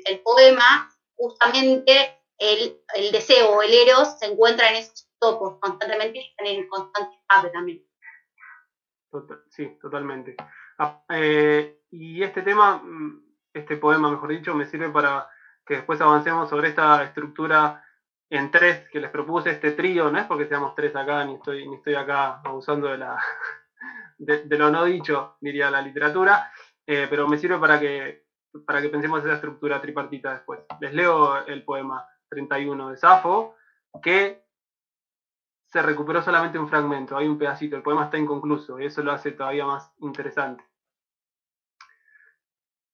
el, 0.05 0.21
poema, 0.23 0.89
justamente 1.15 2.19
el, 2.37 2.81
deseo 3.11 3.51
o 3.51 3.61
el 3.61 3.73
eros 3.73 4.19
se 4.19 4.25
encuentra 4.25 4.69
en 4.69 4.75
esos 4.77 5.09
topos 5.19 5.59
constantemente 5.59 6.19
y 6.19 6.29
están 6.29 6.47
en 6.47 6.67
constante 6.67 7.15
escape 7.15 7.49
también 7.49 7.85
sí, 9.49 9.77
totalmente. 9.81 10.35
Ah, 10.77 11.03
eh, 11.09 11.81
y 11.91 12.23
este 12.23 12.41
tema, 12.41 12.77
mm, 12.77 13.23
este 13.53 13.77
poema, 13.77 14.11
mejor 14.11 14.29
dicho, 14.29 14.53
me 14.55 14.65
sirve 14.65 14.89
para 14.89 15.29
que 15.65 15.75
después 15.75 15.99
avancemos 16.01 16.49
sobre 16.49 16.69
esta 16.69 17.03
estructura 17.03 17.83
en 18.29 18.51
tres 18.51 18.89
que 18.89 18.99
les 18.99 19.11
propuse, 19.11 19.51
este 19.51 19.71
trío, 19.71 20.11
no 20.11 20.19
es 20.19 20.25
porque 20.25 20.47
seamos 20.47 20.75
tres 20.75 20.95
acá, 20.95 21.23
ni 21.25 21.35
estoy, 21.35 21.67
ni 21.67 21.75
estoy 21.75 21.95
acá 21.95 22.41
abusando 22.43 22.87
de, 22.87 22.97
la, 22.97 23.17
de, 24.17 24.57
lo 24.57 24.69
no 24.69 24.83
dicho, 24.85 25.37
diría 25.39 25.71
la 25.71 25.81
literatura, 25.81 26.51
eh, 26.85 27.07
pero 27.09 27.27
me 27.27 27.37
sirve 27.37 27.57
para 27.59 27.79
que, 27.79 28.25
para 28.65 28.81
que 28.81 28.89
pensemos 28.89 29.23
esa 29.23 29.35
estructura 29.35 29.81
tripartita 29.81 30.33
después. 30.33 30.61
Les 30.79 30.93
leo 30.93 31.45
el 31.45 31.63
poema 31.63 32.05
31 32.29 32.89
de 32.89 32.97
Safo, 32.97 33.55
que 34.01 34.43
se 35.65 35.81
recuperó 35.81 36.21
solamente 36.21 36.57
un 36.57 36.69
fragmento, 36.69 37.17
hay 37.17 37.27
un 37.27 37.37
pedacito, 37.37 37.75
el 37.75 37.83
poema 37.83 38.05
está 38.05 38.17
inconcluso 38.17 38.79
y 38.79 38.85
eso 38.85 39.03
lo 39.03 39.11
hace 39.11 39.31
todavía 39.31 39.65
más 39.65 39.91
interesante. 39.99 40.63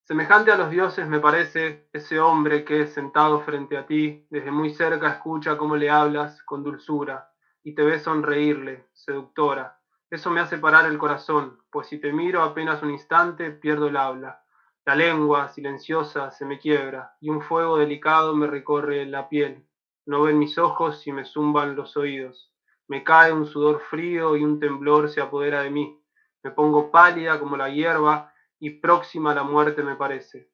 Semejante 0.04 0.52
a 0.52 0.58
los 0.58 0.70
dioses 0.70 1.08
me 1.08 1.20
parece 1.20 1.88
ese 1.94 2.20
hombre 2.20 2.66
que, 2.66 2.88
sentado 2.88 3.40
frente 3.42 3.78
a 3.78 3.86
ti, 3.86 4.26
desde 4.30 4.52
muy 4.52 4.74
cerca 4.74 5.10
escucha 5.10 5.58
cómo 5.58 5.76
le 5.76 5.90
hablas 5.90 6.42
con 6.44 6.64
dulzura 6.64 7.32
y 7.64 7.76
te 7.76 7.84
ve 7.84 8.00
sonreírle, 8.00 8.88
seductora. 8.94 9.80
Eso 10.10 10.30
me 10.30 10.42
hace 10.42 10.58
parar 10.58 10.86
el 10.88 10.98
corazón, 10.98 11.60
pues 11.70 11.88
si 11.88 12.00
te 12.00 12.12
miro 12.12 12.42
apenas 12.42 12.82
un 12.84 12.92
instante 12.92 13.52
pierdo 13.52 13.88
el 13.88 13.96
habla. 13.96 14.44
La 14.86 14.96
lengua, 14.96 15.50
silenciosa, 15.50 16.32
se 16.32 16.46
me 16.46 16.60
quiebra 16.60 17.16
y 17.20 17.30
un 17.30 17.42
fuego 17.42 17.78
delicado 17.78 18.36
me 18.36 18.48
recorre 18.48 19.06
la 19.06 19.30
piel. 19.30 19.66
No 20.06 20.24
ven 20.24 20.40
mis 20.40 20.58
ojos 20.58 21.06
y 21.06 21.12
me 21.12 21.26
zumban 21.26 21.76
los 21.76 21.96
oídos. 21.98 22.52
Me 22.88 23.04
cae 23.04 23.32
un 23.32 23.46
sudor 23.46 23.82
frío 23.82 24.36
y 24.36 24.44
un 24.44 24.60
temblor 24.60 25.10
se 25.10 25.22
apodera 25.22 25.62
de 25.62 25.70
mí. 25.70 26.02
Me 26.44 26.52
pongo 26.52 26.92
pálida 26.92 27.40
como 27.40 27.56
la 27.56 27.70
hierba 27.70 28.34
y 28.60 28.72
próxima 28.72 29.32
a 29.32 29.36
la 29.36 29.44
muerte 29.44 29.84
me 29.84 29.96
parece. 29.96 30.52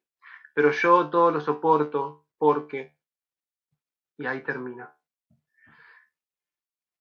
Pero 0.54 0.70
yo 0.72 1.08
todo 1.08 1.30
lo 1.30 1.40
soporto 1.40 2.26
porque... 2.36 2.96
Y 4.18 4.26
ahí 4.26 4.42
termina. 4.42 4.94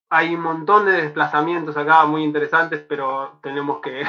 Hay 0.10 0.36
un 0.36 0.42
montón 0.42 0.86
de 0.86 0.94
desplazamientos 0.94 1.76
acá 1.76 2.06
muy 2.06 2.24
interesantes, 2.24 2.82
pero 2.88 3.40
tenemos 3.42 3.82
que, 3.82 4.04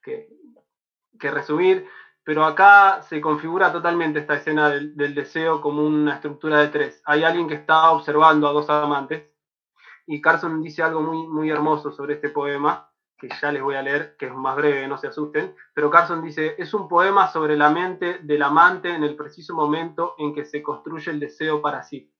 que, 0.02 1.30
resumir. 1.30 1.88
Pero 2.24 2.44
acá 2.44 3.02
se 3.02 3.20
configura 3.20 3.70
totalmente 3.70 4.20
esta 4.20 4.36
escena 4.36 4.70
del, 4.70 5.14
deseo 5.14 5.60
como 5.60 5.84
una 5.84 6.14
estructura 6.14 6.60
de 6.60 6.68
tres. 6.68 7.02
Hay 7.04 7.22
alguien 7.22 7.46
que 7.46 7.54
está 7.54 7.90
observando 7.90 8.48
a 8.48 8.52
dos 8.52 8.68
amantes 8.70 9.30
y 10.06 10.20
Carson 10.20 10.62
dice 10.62 10.82
algo 10.82 11.02
muy, 11.02 11.26
muy 11.26 11.50
hermoso 11.50 11.92
sobre 11.92 12.14
este 12.14 12.30
poema, 12.30 12.90
que 13.18 13.28
ya 13.40 13.52
les 13.52 13.62
voy 13.62 13.74
a 13.74 13.82
leer, 13.82 14.16
que 14.18 14.26
es 14.26 14.34
más 14.34 14.56
breve, 14.56 14.88
no 14.88 14.98
se 14.98 15.08
asusten, 15.08 15.54
pero 15.74 15.90
Carson 15.90 16.22
dice, 16.22 16.54
es 16.58 16.74
un 16.74 16.88
poema 16.88 17.28
sobre 17.28 17.56
la 17.56 17.70
mente 17.70 18.18
del 18.22 18.42
amante 18.42 18.90
en 18.90 19.04
el 19.04 19.16
preciso 19.16 19.54
momento 19.54 20.14
en 20.18 20.34
que 20.34 20.44
se 20.44 20.62
construye 20.62 21.10
el 21.10 21.20
deseo 21.20 21.62
para 21.62 21.82
sí. 21.82 22.10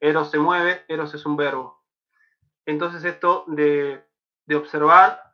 Eros 0.00 0.30
se 0.30 0.38
mueve, 0.38 0.84
Eros 0.88 1.14
es 1.14 1.26
un 1.26 1.36
verbo. 1.36 1.82
Entonces 2.66 3.04
esto 3.04 3.44
de, 3.48 4.04
observar 4.54 5.27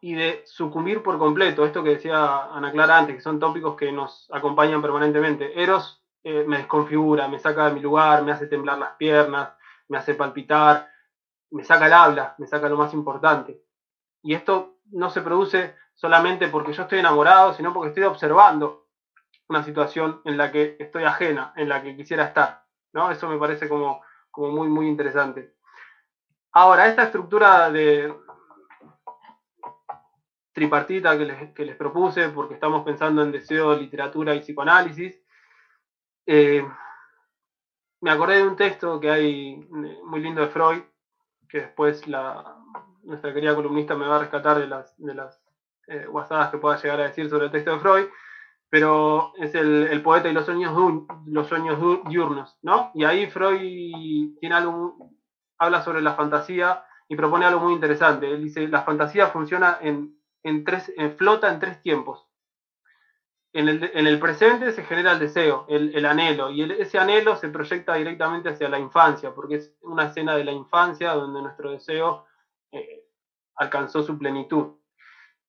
y 0.00 0.14
de 0.14 0.42
sucumbir 0.46 1.02
por 1.02 1.18
completo, 1.18 1.64
esto 1.64 1.82
que 1.82 1.90
decía 1.90 2.44
Ana 2.52 2.72
Clara 2.72 2.98
antes, 2.98 3.16
que 3.16 3.22
son 3.22 3.38
tópicos 3.38 3.76
que 3.76 3.92
nos 3.92 4.28
acompañan 4.32 4.82
permanentemente. 4.82 5.60
Eros 5.60 6.04
eh, 6.22 6.44
me 6.46 6.58
desconfigura, 6.58 7.28
me 7.28 7.38
saca 7.38 7.66
de 7.66 7.74
mi 7.74 7.80
lugar, 7.80 8.22
me 8.22 8.32
hace 8.32 8.46
temblar 8.46 8.78
las 8.78 8.92
piernas, 8.96 9.50
me 9.88 9.98
hace 9.98 10.14
palpitar, 10.14 10.90
me 11.50 11.64
saca 11.64 11.86
el 11.86 11.92
habla, 11.92 12.34
me 12.38 12.46
saca 12.46 12.68
lo 12.68 12.76
más 12.76 12.92
importante. 12.94 13.62
Y 14.22 14.34
esto 14.34 14.78
no 14.90 15.10
se 15.10 15.22
produce 15.22 15.76
solamente 15.94 16.48
porque 16.48 16.72
yo 16.72 16.82
estoy 16.82 16.98
enamorado, 16.98 17.54
sino 17.54 17.72
porque 17.72 17.90
estoy 17.90 18.04
observando 18.04 18.86
una 19.48 19.62
situación 19.62 20.20
en 20.24 20.36
la 20.36 20.50
que 20.50 20.76
estoy 20.78 21.04
ajena, 21.04 21.52
en 21.56 21.68
la 21.68 21.82
que 21.82 21.96
quisiera 21.96 22.24
estar. 22.24 22.64
¿no? 22.92 23.10
Eso 23.10 23.28
me 23.28 23.38
parece 23.38 23.68
como, 23.68 24.02
como 24.30 24.50
muy, 24.50 24.68
muy 24.68 24.88
interesante. 24.88 25.54
Ahora, 26.52 26.86
esta 26.86 27.02
estructura 27.04 27.70
de 27.70 28.14
tripartita 30.54 31.18
que 31.18 31.24
les, 31.26 31.52
que 31.52 31.66
les 31.66 31.76
propuse, 31.76 32.28
porque 32.30 32.54
estamos 32.54 32.84
pensando 32.84 33.22
en 33.22 33.32
deseo, 33.32 33.76
literatura 33.76 34.34
y 34.34 34.40
psicoanálisis, 34.40 35.20
eh, 36.26 36.64
me 38.00 38.10
acordé 38.10 38.36
de 38.36 38.46
un 38.46 38.56
texto 38.56 39.00
que 39.00 39.10
hay 39.10 39.52
eh, 39.54 39.98
muy 40.04 40.20
lindo 40.20 40.40
de 40.40 40.48
Freud, 40.48 40.82
que 41.48 41.60
después 41.60 42.06
nuestra 43.02 43.34
querida 43.34 43.54
columnista 43.54 43.94
me 43.94 44.06
va 44.06 44.16
a 44.16 44.20
rescatar 44.20 44.58
de 44.58 44.68
las, 44.68 44.96
de 44.96 45.14
las 45.14 45.42
eh, 45.88 46.06
guasadas 46.06 46.50
que 46.50 46.58
pueda 46.58 46.80
llegar 46.80 47.00
a 47.00 47.08
decir 47.08 47.28
sobre 47.28 47.46
el 47.46 47.50
texto 47.50 47.72
de 47.72 47.80
Freud, 47.80 48.06
pero 48.70 49.32
es 49.36 49.54
el, 49.54 50.02
poeta 50.02 50.28
y 50.28 50.32
los 50.32 50.46
sueños, 50.46 50.72
los 51.26 51.48
sueños 51.48 51.78
diurnos, 52.08 52.58
¿no? 52.62 52.90
Y 52.94 53.04
ahí 53.04 53.26
Freud 53.26 54.36
tiene 54.40 54.54
algo, 54.54 55.10
habla 55.58 55.82
sobre 55.82 56.00
la 56.00 56.14
fantasía 56.14 56.84
y 57.08 57.16
propone 57.16 57.44
algo 57.44 57.60
muy 57.60 57.74
interesante. 57.74 58.30
Él 58.30 58.42
dice, 58.42 58.66
la 58.66 58.82
fantasía 58.82 59.28
funciona 59.28 59.78
en, 59.80 60.16
en 60.44 60.64
tres, 60.64 60.92
en, 60.96 61.16
flota 61.16 61.50
en 61.50 61.58
tres 61.58 61.82
tiempos. 61.82 62.26
en 63.52 63.68
el, 63.68 63.90
en 63.94 64.06
el 64.06 64.18
presente 64.18 64.72
se 64.72 64.82
genera 64.82 65.12
el 65.12 65.18
deseo, 65.20 65.64
el, 65.68 65.94
el 65.94 66.06
anhelo, 66.06 66.50
y 66.50 66.62
el- 66.62 66.72
ese 66.72 66.98
anhelo 66.98 67.36
se 67.36 67.48
proyecta 67.48 67.94
directamente 67.94 68.48
hacia 68.48 68.68
la 68.68 68.78
infancia, 68.78 69.32
porque 69.32 69.56
es 69.56 69.76
una 69.82 70.06
escena 70.06 70.34
de 70.34 70.44
la 70.44 70.52
infancia 70.52 71.12
donde 71.12 71.40
nuestro 71.42 71.70
deseo 71.70 72.24
eh, 72.72 73.04
alcanzó 73.56 74.02
su 74.02 74.18
plenitud. 74.18 74.74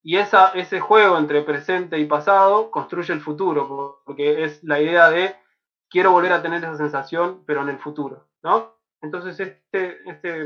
Y 0.03 0.17
esa, 0.17 0.49
ese 0.49 0.79
juego 0.79 1.17
entre 1.17 1.41
presente 1.43 1.99
y 1.99 2.05
pasado 2.05 2.71
construye 2.71 3.13
el 3.13 3.21
futuro, 3.21 4.01
porque 4.05 4.43
es 4.43 4.63
la 4.63 4.79
idea 4.79 5.10
de 5.10 5.36
quiero 5.89 6.12
volver 6.12 6.34
a 6.34 6.41
tener 6.43 6.60
esa 6.63 6.77
sensación, 6.77 7.43
pero 7.45 7.62
en 7.63 7.69
el 7.69 7.79
futuro, 7.79 8.27
¿no? 8.43 8.75
Entonces, 9.01 9.39
este, 9.39 9.99
este, 10.10 10.45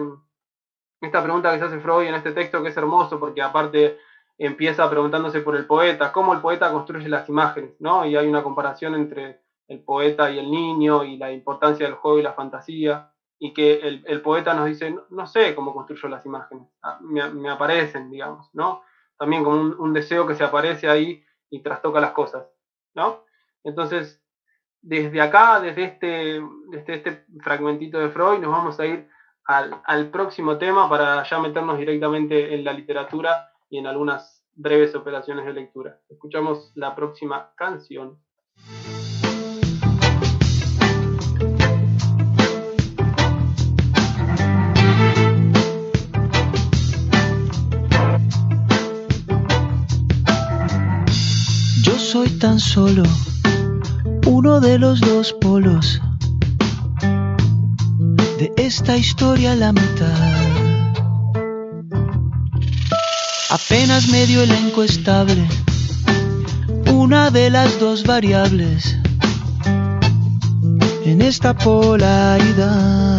esta 1.01 1.23
pregunta 1.23 1.51
que 1.51 1.59
se 1.59 1.65
hace 1.65 1.79
Freud 1.79 2.07
en 2.07 2.15
este 2.15 2.31
texto, 2.31 2.61
que 2.61 2.69
es 2.69 2.77
hermoso, 2.77 3.19
porque 3.19 3.41
aparte 3.41 3.97
empieza 4.39 4.89
preguntándose 4.89 5.41
por 5.41 5.57
el 5.57 5.67
poeta, 5.67 6.13
cómo 6.13 6.33
el 6.33 6.39
poeta 6.39 6.71
construye 6.71 7.09
las 7.09 7.27
imágenes, 7.27 7.75
¿no? 7.79 8.05
Y 8.05 8.15
hay 8.15 8.25
una 8.25 8.41
comparación 8.41 8.95
entre 8.95 9.41
el 9.67 9.81
poeta 9.81 10.31
y 10.31 10.39
el 10.39 10.49
niño 10.49 11.03
y 11.03 11.17
la 11.17 11.31
importancia 11.31 11.85
del 11.85 11.95
juego 11.95 12.19
y 12.19 12.23
la 12.23 12.33
fantasía, 12.33 13.11
y 13.37 13.53
que 13.53 13.79
el, 14.05 14.21
poeta 14.21 14.53
nos 14.53 14.65
dice, 14.65 14.95
no, 15.09 15.27
sé 15.27 15.55
cómo 15.55 15.73
construyo 15.73 16.07
las 16.09 16.25
imágenes, 16.25 16.67
ah, 16.83 16.99
me, 17.01 17.49
aparecen, 17.49 18.09
digamos, 18.09 18.49
¿no? 18.53 18.81
También 19.17 19.43
como 19.43 19.57
un, 19.57 19.93
deseo 19.93 20.25
que 20.25 20.35
se 20.35 20.43
aparece 20.43 20.89
ahí 20.89 21.23
y 21.49 21.59
trastoca 21.59 21.99
las 21.99 22.11
cosas, 22.11 22.47
¿no? 22.95 23.23
Entonces, 23.63 24.21
desde 24.81 25.21
acá, 25.21 25.59
desde 25.59 25.83
este, 25.83 26.41
desde 26.69 26.95
este 26.95 27.25
fragmentito 27.41 27.99
de 27.99 28.09
Freud, 28.09 28.39
nos 28.39 28.51
vamos 28.51 28.79
a 28.79 28.85
ir 28.85 29.09
al 29.45 30.11
próximo 30.11 30.57
tema 30.57 30.87
para 30.87 31.23
ya 31.23 31.39
meternos 31.39 31.79
directamente 31.79 32.53
en 32.53 32.63
la 32.63 32.71
literatura 32.71 33.48
y 33.69 33.77
en 33.77 33.87
algunas 33.87 34.43
breves 34.55 34.95
operaciones 34.95 35.45
de 35.45 35.53
lectura. 35.53 35.99
Escuchamos 36.09 36.71
la 36.75 36.95
próxima 36.95 37.53
canción. 37.55 38.17
Yo 51.83 51.93
soy 51.93 52.29
tan 52.39 52.59
solo 52.59 53.03
uno 54.27 54.59
de 54.59 54.77
los 54.79 54.99
dos 54.99 55.33
polos 55.33 56.01
de 58.37 58.53
esta 58.57 58.97
historia 58.97 59.55
la 59.55 59.71
mitad. 59.73 60.48
Apenas 63.51 64.07
medio 64.09 64.43
elenco 64.43 64.83
estable, 64.83 65.43
una 66.93 67.31
de 67.31 67.49
las 67.49 67.79
dos 67.79 68.03
variables 68.03 68.95
en 71.03 71.23
esta 71.23 71.57
polaridad. 71.57 73.17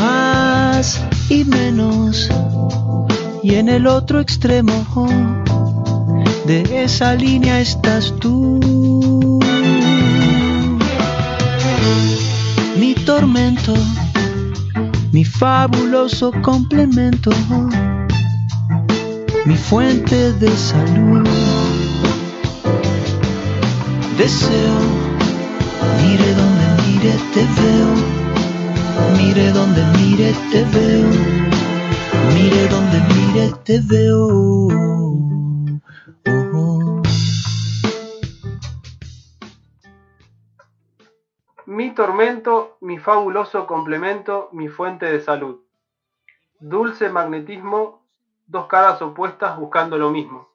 Más 0.00 1.00
y 1.28 1.44
menos 1.44 2.28
y 3.42 3.56
en 3.56 3.68
el 3.68 3.88
otro 3.88 4.20
extremo 4.20 5.08
de 6.46 6.84
esa 6.84 7.14
línea 7.14 7.60
estás 7.60 8.14
tú. 8.20 9.40
Mi 12.76 12.94
tormento, 12.94 13.74
mi 15.12 15.24
fabuloso 15.24 16.32
complemento, 16.42 17.30
mi 19.46 19.56
fuente 19.56 20.32
de 20.34 20.50
salud. 20.56 21.26
Deseo, 24.16 24.76
mire 26.02 26.34
donde 26.34 26.66
mire 26.86 27.14
te 27.32 27.42
veo, 27.58 27.92
mire 29.18 29.52
donde 29.52 29.82
mire 29.98 30.34
te 30.50 30.64
veo. 30.64 31.50
Mire 32.34 32.68
donde 32.68 33.00
mire 33.14 33.52
te 33.64 33.80
veo. 33.80 35.09
Tormento, 42.00 42.78
mi 42.80 42.98
fabuloso 42.98 43.66
complemento, 43.66 44.48
mi 44.52 44.68
fuente 44.68 45.04
de 45.04 45.20
salud. 45.20 45.60
Dulce 46.58 47.10
magnetismo, 47.10 48.06
dos 48.46 48.68
caras 48.68 49.02
opuestas 49.02 49.58
buscando 49.58 49.98
lo 49.98 50.08
mismo. 50.08 50.48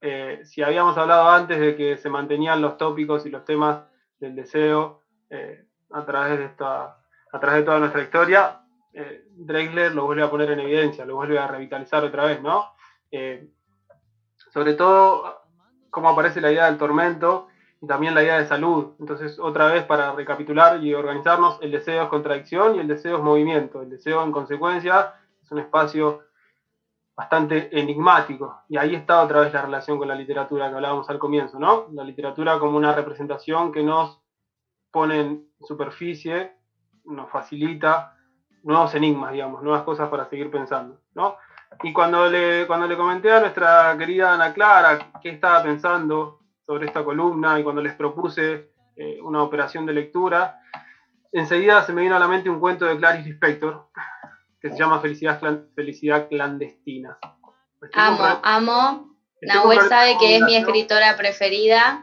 Eh, 0.00 0.40
si 0.46 0.62
habíamos 0.62 0.96
hablado 0.96 1.28
antes 1.28 1.60
de 1.60 1.76
que 1.76 1.98
se 1.98 2.08
mantenían 2.08 2.62
los 2.62 2.78
tópicos 2.78 3.26
y 3.26 3.28
los 3.28 3.44
temas 3.44 3.82
del 4.18 4.34
deseo 4.34 5.02
eh, 5.28 5.66
a 5.90 6.06
través 6.06 6.38
de 6.38 6.46
esta, 6.46 7.02
a 7.32 7.38
través 7.38 7.58
de 7.58 7.64
toda 7.64 7.78
nuestra 7.78 8.00
historia, 8.00 8.62
eh, 8.94 9.26
lo 9.92 10.06
vuelve 10.06 10.22
a 10.22 10.30
poner 10.30 10.52
en 10.52 10.60
evidencia, 10.60 11.04
lo 11.04 11.16
vuelve 11.16 11.38
a 11.38 11.46
revitalizar 11.46 12.02
otra 12.02 12.24
vez, 12.24 12.40
¿no? 12.40 12.72
Eh, 13.10 13.46
sobre 14.54 14.72
todo, 14.72 15.42
cómo 15.90 16.08
aparece 16.08 16.40
la 16.40 16.50
idea 16.50 16.64
del 16.64 16.78
tormento 16.78 17.48
y 17.80 17.86
también 17.86 18.14
la 18.14 18.22
idea 18.22 18.38
de 18.38 18.46
salud. 18.46 18.94
Entonces, 18.98 19.38
otra 19.38 19.66
vez 19.66 19.84
para 19.84 20.12
recapitular 20.12 20.82
y 20.82 20.94
organizarnos, 20.94 21.58
el 21.60 21.70
deseo 21.70 22.04
es 22.04 22.08
contradicción 22.08 22.76
y 22.76 22.78
el 22.80 22.88
deseo 22.88 23.18
es 23.18 23.22
movimiento. 23.22 23.82
El 23.82 23.90
deseo, 23.90 24.22
en 24.22 24.32
consecuencia, 24.32 25.14
es 25.42 25.50
un 25.50 25.58
espacio 25.58 26.22
bastante 27.14 27.68
enigmático. 27.78 28.62
Y 28.68 28.76
ahí 28.76 28.94
está 28.94 29.22
otra 29.22 29.40
vez 29.40 29.52
la 29.52 29.62
relación 29.62 29.98
con 29.98 30.08
la 30.08 30.14
literatura 30.14 30.68
que 30.68 30.74
hablábamos 30.74 31.08
al 31.08 31.18
comienzo, 31.18 31.58
¿no? 31.58 31.86
La 31.92 32.04
literatura 32.04 32.58
como 32.58 32.76
una 32.76 32.94
representación 32.94 33.72
que 33.72 33.82
nos 33.82 34.20
pone 34.90 35.20
en 35.20 35.48
superficie, 35.60 36.52
nos 37.04 37.30
facilita 37.30 38.16
nuevos 38.62 38.94
enigmas, 38.94 39.32
digamos, 39.32 39.62
nuevas 39.62 39.82
cosas 39.82 40.08
para 40.08 40.28
seguir 40.28 40.50
pensando, 40.50 41.00
¿no? 41.14 41.36
Y 41.82 41.92
cuando 41.92 42.28
le, 42.28 42.66
cuando 42.66 42.86
le 42.86 42.96
comenté 42.96 43.30
a 43.32 43.40
nuestra 43.40 43.96
querida 43.98 44.34
Ana 44.34 44.52
Clara 44.52 45.10
qué 45.20 45.30
estaba 45.30 45.62
pensando 45.62 46.40
sobre 46.66 46.86
esta 46.86 47.04
columna 47.04 47.58
y 47.58 47.62
cuando 47.62 47.80
les 47.80 47.94
propuse 47.94 48.66
eh, 48.96 49.18
una 49.22 49.42
operación 49.42 49.86
de 49.86 49.92
lectura, 49.92 50.56
enseguida 51.32 51.84
se 51.84 51.92
me 51.92 52.02
vino 52.02 52.16
a 52.16 52.18
la 52.18 52.28
mente 52.28 52.50
un 52.50 52.58
cuento 52.58 52.84
de 52.84 52.96
Clarice 52.96 53.28
Lispector 53.28 53.84
que 54.60 54.70
se 54.70 54.76
llama 54.78 55.00
Felicidad, 55.00 55.38
Clan- 55.38 55.64
Felicidad 55.74 56.26
Clandestina. 56.28 57.18
Amo, 57.92 58.40
amo. 58.42 59.10
Nahuel 59.42 59.78
sabe 59.88 60.16
que 60.18 60.36
es 60.36 60.42
mi 60.42 60.56
escritora 60.56 61.16
preferida. 61.16 62.02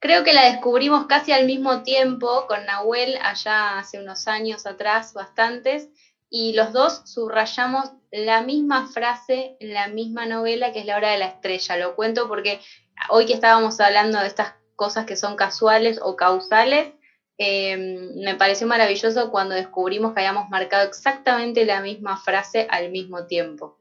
Creo 0.00 0.22
que 0.22 0.32
la 0.32 0.44
descubrimos 0.44 1.06
casi 1.06 1.32
al 1.32 1.44
mismo 1.44 1.82
tiempo 1.82 2.46
con 2.46 2.64
Nahuel 2.66 3.18
allá 3.20 3.78
hace 3.78 3.98
unos 3.98 4.28
años 4.28 4.64
atrás, 4.64 5.12
bastantes, 5.12 5.88
y 6.30 6.52
los 6.52 6.72
dos 6.72 7.00
subrayamos 7.04 7.90
la 8.12 8.42
misma 8.42 8.86
frase 8.86 9.56
en 9.58 9.74
la 9.74 9.88
misma 9.88 10.24
novela 10.26 10.72
que 10.72 10.80
es 10.80 10.86
La 10.86 10.96
hora 10.96 11.10
de 11.10 11.18
la 11.18 11.26
estrella. 11.26 11.76
Lo 11.78 11.94
cuento 11.96 12.28
porque 12.28 12.60
hoy 13.08 13.26
que 13.26 13.34
estábamos 13.34 13.80
hablando 13.80 14.18
de 14.20 14.26
estas 14.26 14.54
cosas 14.76 15.06
que 15.06 15.16
son 15.16 15.36
casuales 15.36 15.98
o 16.02 16.16
causales, 16.16 16.92
eh, 17.38 17.76
me 18.16 18.34
pareció 18.34 18.66
maravilloso 18.66 19.30
cuando 19.30 19.54
descubrimos 19.54 20.12
que 20.12 20.20
habíamos 20.20 20.48
marcado 20.48 20.86
exactamente 20.86 21.64
la 21.64 21.80
misma 21.80 22.16
frase 22.16 22.66
al 22.68 22.90
mismo 22.90 23.26
tiempo. 23.26 23.76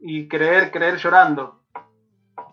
Y 0.00 0.28
creer, 0.28 0.70
creer 0.70 0.96
llorando. 0.96 1.62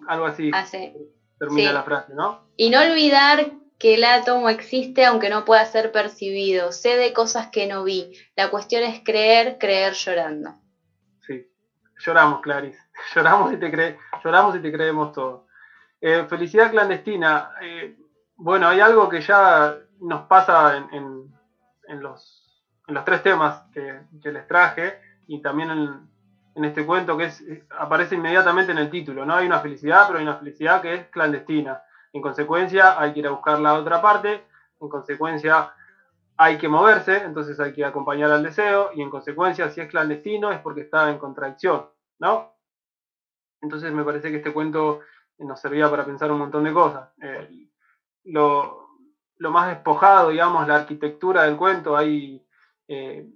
Algo 0.07 0.25
así 0.25 0.51
Hace, 0.53 0.93
termina 1.39 1.69
sí. 1.69 1.73
la 1.73 1.83
frase, 1.83 2.13
¿no? 2.13 2.47
Y 2.55 2.69
no 2.69 2.81
olvidar 2.81 3.51
que 3.79 3.95
el 3.95 4.03
átomo 4.03 4.47
existe 4.49 5.05
aunque 5.05 5.29
no 5.29 5.43
pueda 5.43 5.65
ser 5.65 5.91
percibido. 5.91 6.71
Sé 6.71 6.97
de 6.97 7.13
cosas 7.13 7.47
que 7.47 7.65
no 7.65 7.83
vi. 7.83 8.11
La 8.35 8.51
cuestión 8.51 8.83
es 8.83 9.01
creer, 9.03 9.57
creer 9.57 9.93
llorando. 9.93 10.55
Lloramos, 12.05 12.41
Clarice. 12.41 12.79
Lloramos 13.15 13.53
y 13.53 13.57
te, 13.57 13.71
cre 13.71 13.97
lloramos 14.23 14.55
y 14.55 14.59
te 14.61 14.71
creemos 14.71 15.11
todo. 15.11 15.45
Eh, 16.01 16.25
felicidad 16.29 16.71
clandestina. 16.71 17.51
eh, 17.61 17.95
bueno, 18.35 18.67
hay 18.67 18.79
algo 18.79 19.07
que 19.09 19.21
ya 19.21 19.75
nos 19.99 20.25
pasa 20.27 20.77
en, 20.77 20.93
en- 20.93 21.33
en 21.87 22.01
los, 22.01 22.43
en 22.87 22.95
los 22.95 23.05
tres 23.05 23.21
temas 23.23 23.63
que, 23.73 24.01
que 24.21 24.31
les 24.31 24.47
traje 24.47 24.99
y 25.27 25.41
también 25.41 25.71
en, 25.71 26.09
en 26.55 26.65
este 26.65 26.85
cuento 26.85 27.17
que 27.17 27.25
es, 27.25 27.43
aparece 27.77 28.15
inmediatamente 28.15 28.71
en 28.71 28.79
el 28.79 28.89
título. 28.89 29.25
No 29.25 29.35
hay 29.35 29.45
una 29.47 29.59
felicidad, 29.59 30.05
pero 30.07 30.19
hay 30.19 30.25
una 30.25 30.37
felicidad 30.37 30.81
que 30.81 30.93
es 30.95 31.07
clandestina. 31.09 31.81
En 32.13 32.21
consecuencia, 32.21 32.99
hay 32.99 33.13
que 33.13 33.19
ir 33.19 33.27
a 33.27 33.31
buscar 33.31 33.59
la 33.59 33.73
otra 33.75 34.01
parte. 34.01 34.43
En 34.79 34.89
consecuencia, 34.89 35.73
hay 36.37 36.57
que 36.57 36.67
moverse, 36.67 37.17
entonces 37.23 37.59
hay 37.59 37.73
que 37.73 37.85
acompañar 37.85 38.31
al 38.31 38.43
deseo. 38.43 38.91
Y 38.95 39.01
en 39.01 39.09
consecuencia, 39.09 39.69
si 39.69 39.81
es 39.81 39.89
clandestino, 39.89 40.51
es 40.51 40.59
porque 40.59 40.81
está 40.81 41.09
en 41.09 41.19
contradicción, 41.19 41.87
¿no? 42.21 42.55
Entonces 43.62 43.91
me 43.91 44.03
parece 44.03 44.29
que 44.29 44.38
este 44.38 44.53
cuento 44.53 45.01
nos 45.39 45.60
servía 45.60 45.89
para 45.89 46.05
pensar 46.05 46.31
un 46.31 46.38
montón 46.38 46.63
de 46.63 46.71
cosas. 46.71 47.10
Eh, 47.21 47.67
lo, 48.25 48.88
más 49.39 49.69
despojado, 49.69 50.29
digamos, 50.29 50.67
la 50.67 50.75
arquitectura 50.75 51.43
del 51.43 51.57
cuento, 51.57 51.97
hay 51.97 52.45
eh, 52.88 53.27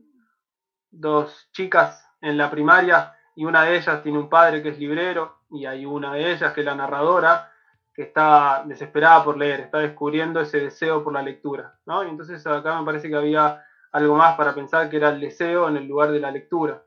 dos 0.92 1.50
chicas 1.52 2.08
en 2.22 2.38
la 2.38 2.50
primaria 2.52 3.16
y 3.36 3.44
una 3.44 3.64
de 3.64 3.76
ellas 3.76 4.04
tiene 4.04 4.20
un 4.20 4.30
padre 4.30 4.62
que 4.62 4.70
es 4.70 4.80
librero, 4.80 5.40
y 5.50 5.66
hay 5.66 5.86
una 5.86 6.14
de 6.14 6.32
ellas 6.32 6.54
que 6.54 6.62
es 6.62 6.66
la 6.66 6.76
narradora, 6.76 7.52
que 7.94 8.04
está 8.04 8.64
desesperada 8.66 9.24
por 9.24 9.38
leer, 9.38 9.62
está 9.62 9.80
descubriendo 9.80 10.40
ese 10.42 10.60
deseo 10.60 11.04
por 11.04 11.14
la 11.14 11.22
lectura. 11.22 11.80
Y 11.86 12.10
entonces 12.10 12.46
acá 12.46 12.80
me 12.80 12.86
parece 12.86 13.10
que 13.10 13.16
había 13.16 13.64
algo 13.92 14.16
más 14.16 14.36
para 14.36 14.54
pensar 14.54 14.90
que 14.90 14.98
era 14.98 15.10
el 15.10 15.20
deseo 15.20 15.68
en 15.70 15.78
el 15.78 15.88
lugar 15.88 16.12
de 16.12 16.20
la 16.20 16.32
lectura. 16.32 16.84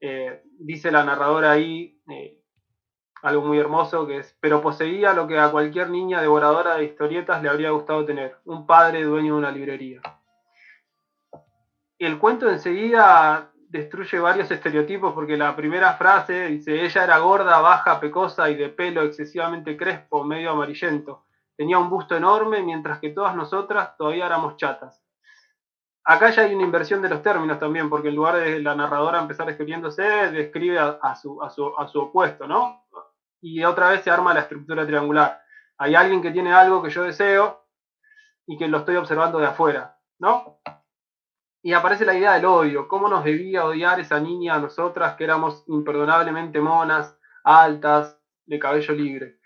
Eh, 0.00 0.42
dice 0.58 0.90
la 0.90 1.04
narradora 1.04 1.50
ahí 1.50 2.00
eh, 2.08 2.40
algo 3.22 3.42
muy 3.42 3.58
hermoso 3.58 4.06
que 4.06 4.18
es, 4.18 4.36
pero 4.40 4.62
poseía 4.62 5.12
lo 5.12 5.26
que 5.26 5.38
a 5.38 5.50
cualquier 5.50 5.90
niña 5.90 6.22
devoradora 6.22 6.76
de 6.76 6.84
historietas 6.84 7.42
le 7.42 7.48
habría 7.48 7.70
gustado 7.70 8.04
tener, 8.06 8.36
un 8.44 8.66
padre 8.66 9.02
dueño 9.02 9.34
de 9.34 9.38
una 9.38 9.50
librería. 9.50 10.00
El 11.98 12.18
cuento 12.18 12.48
enseguida 12.48 13.52
destruye 13.68 14.18
varios 14.18 14.50
estereotipos 14.50 15.12
porque 15.12 15.36
la 15.36 15.54
primera 15.54 15.92
frase 15.94 16.46
dice, 16.46 16.82
ella 16.82 17.04
era 17.04 17.18
gorda, 17.18 17.60
baja, 17.60 18.00
pecosa 18.00 18.50
y 18.50 18.56
de 18.56 18.70
pelo 18.70 19.02
excesivamente 19.02 19.76
crespo, 19.76 20.24
medio 20.24 20.50
amarillento. 20.50 21.26
Tenía 21.56 21.78
un 21.78 21.90
busto 21.90 22.16
enorme, 22.16 22.62
mientras 22.62 23.00
que 23.00 23.10
todas 23.10 23.36
nosotras 23.36 23.96
todavía 23.98 24.26
éramos 24.26 24.56
chatas. 24.56 25.02
Acá 26.04 26.30
ya 26.30 26.42
hay 26.42 26.54
una 26.54 26.64
inversión 26.64 27.02
de 27.02 27.08
los 27.08 27.22
términos 27.22 27.58
también, 27.58 27.90
porque 27.90 28.08
en 28.08 28.16
lugar 28.16 28.36
de 28.36 28.60
la 28.60 28.74
narradora 28.74 29.20
empezar 29.20 29.48
escribiéndose, 29.50 30.02
describe 30.02 30.78
a, 30.78 31.14
su, 31.14 31.42
a, 31.42 31.50
su, 31.50 31.78
a 31.78 31.86
su 31.88 32.00
opuesto, 32.00 32.46
¿no? 32.46 32.86
Y 33.40 33.62
otra 33.64 33.90
vez 33.90 34.02
se 34.02 34.10
arma 34.10 34.34
la 34.34 34.40
estructura 34.40 34.86
triangular. 34.86 35.40
Hay 35.78 35.94
alguien 35.94 36.22
que 36.22 36.30
tiene 36.30 36.52
algo 36.52 36.82
que 36.82 36.90
yo 36.90 37.02
deseo 37.02 37.64
y 38.46 38.58
que 38.58 38.68
lo 38.68 38.78
estoy 38.78 38.96
observando 38.96 39.38
de 39.38 39.46
afuera, 39.46 39.98
¿no? 40.18 40.60
y 41.62 41.72
aparece 41.72 42.04
la 42.04 42.14
idea 42.14 42.34
del 42.34 42.46
odio, 42.46 42.88
cómo 42.88 43.08
nos 43.08 43.24
debía 43.24 43.64
odiar 43.64 44.00
esa 44.00 44.18
niña 44.18 44.54
a 44.54 44.60
nosotras 44.60 45.14
que 45.16 45.24
éramos 45.24 45.64
imperdonablemente 45.68 46.60
monas, 46.60 47.18
altas, 47.44 48.18
de 48.46 48.58
cabello 48.58 48.94
libre. 48.94 49.38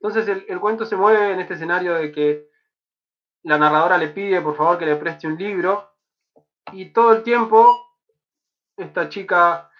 Entonces 0.00 0.44
el, 0.48 0.60
cuento 0.60 0.84
se 0.84 0.96
mueve 0.96 1.32
en 1.32 1.40
este 1.40 1.54
escenario 1.54 1.94
de 1.94 2.12
que 2.12 2.48
la 3.42 3.58
narradora 3.58 3.98
le 3.98 4.08
pide 4.08 4.40
por 4.40 4.56
favor 4.56 4.78
que 4.78 4.86
le 4.86 4.96
preste 4.96 5.26
un 5.26 5.36
libro 5.36 5.91
y 6.70 6.92
todo 6.92 7.12
el 7.12 7.22
tiempo 7.22 7.76
esta 8.76 9.08
chica 9.08 9.70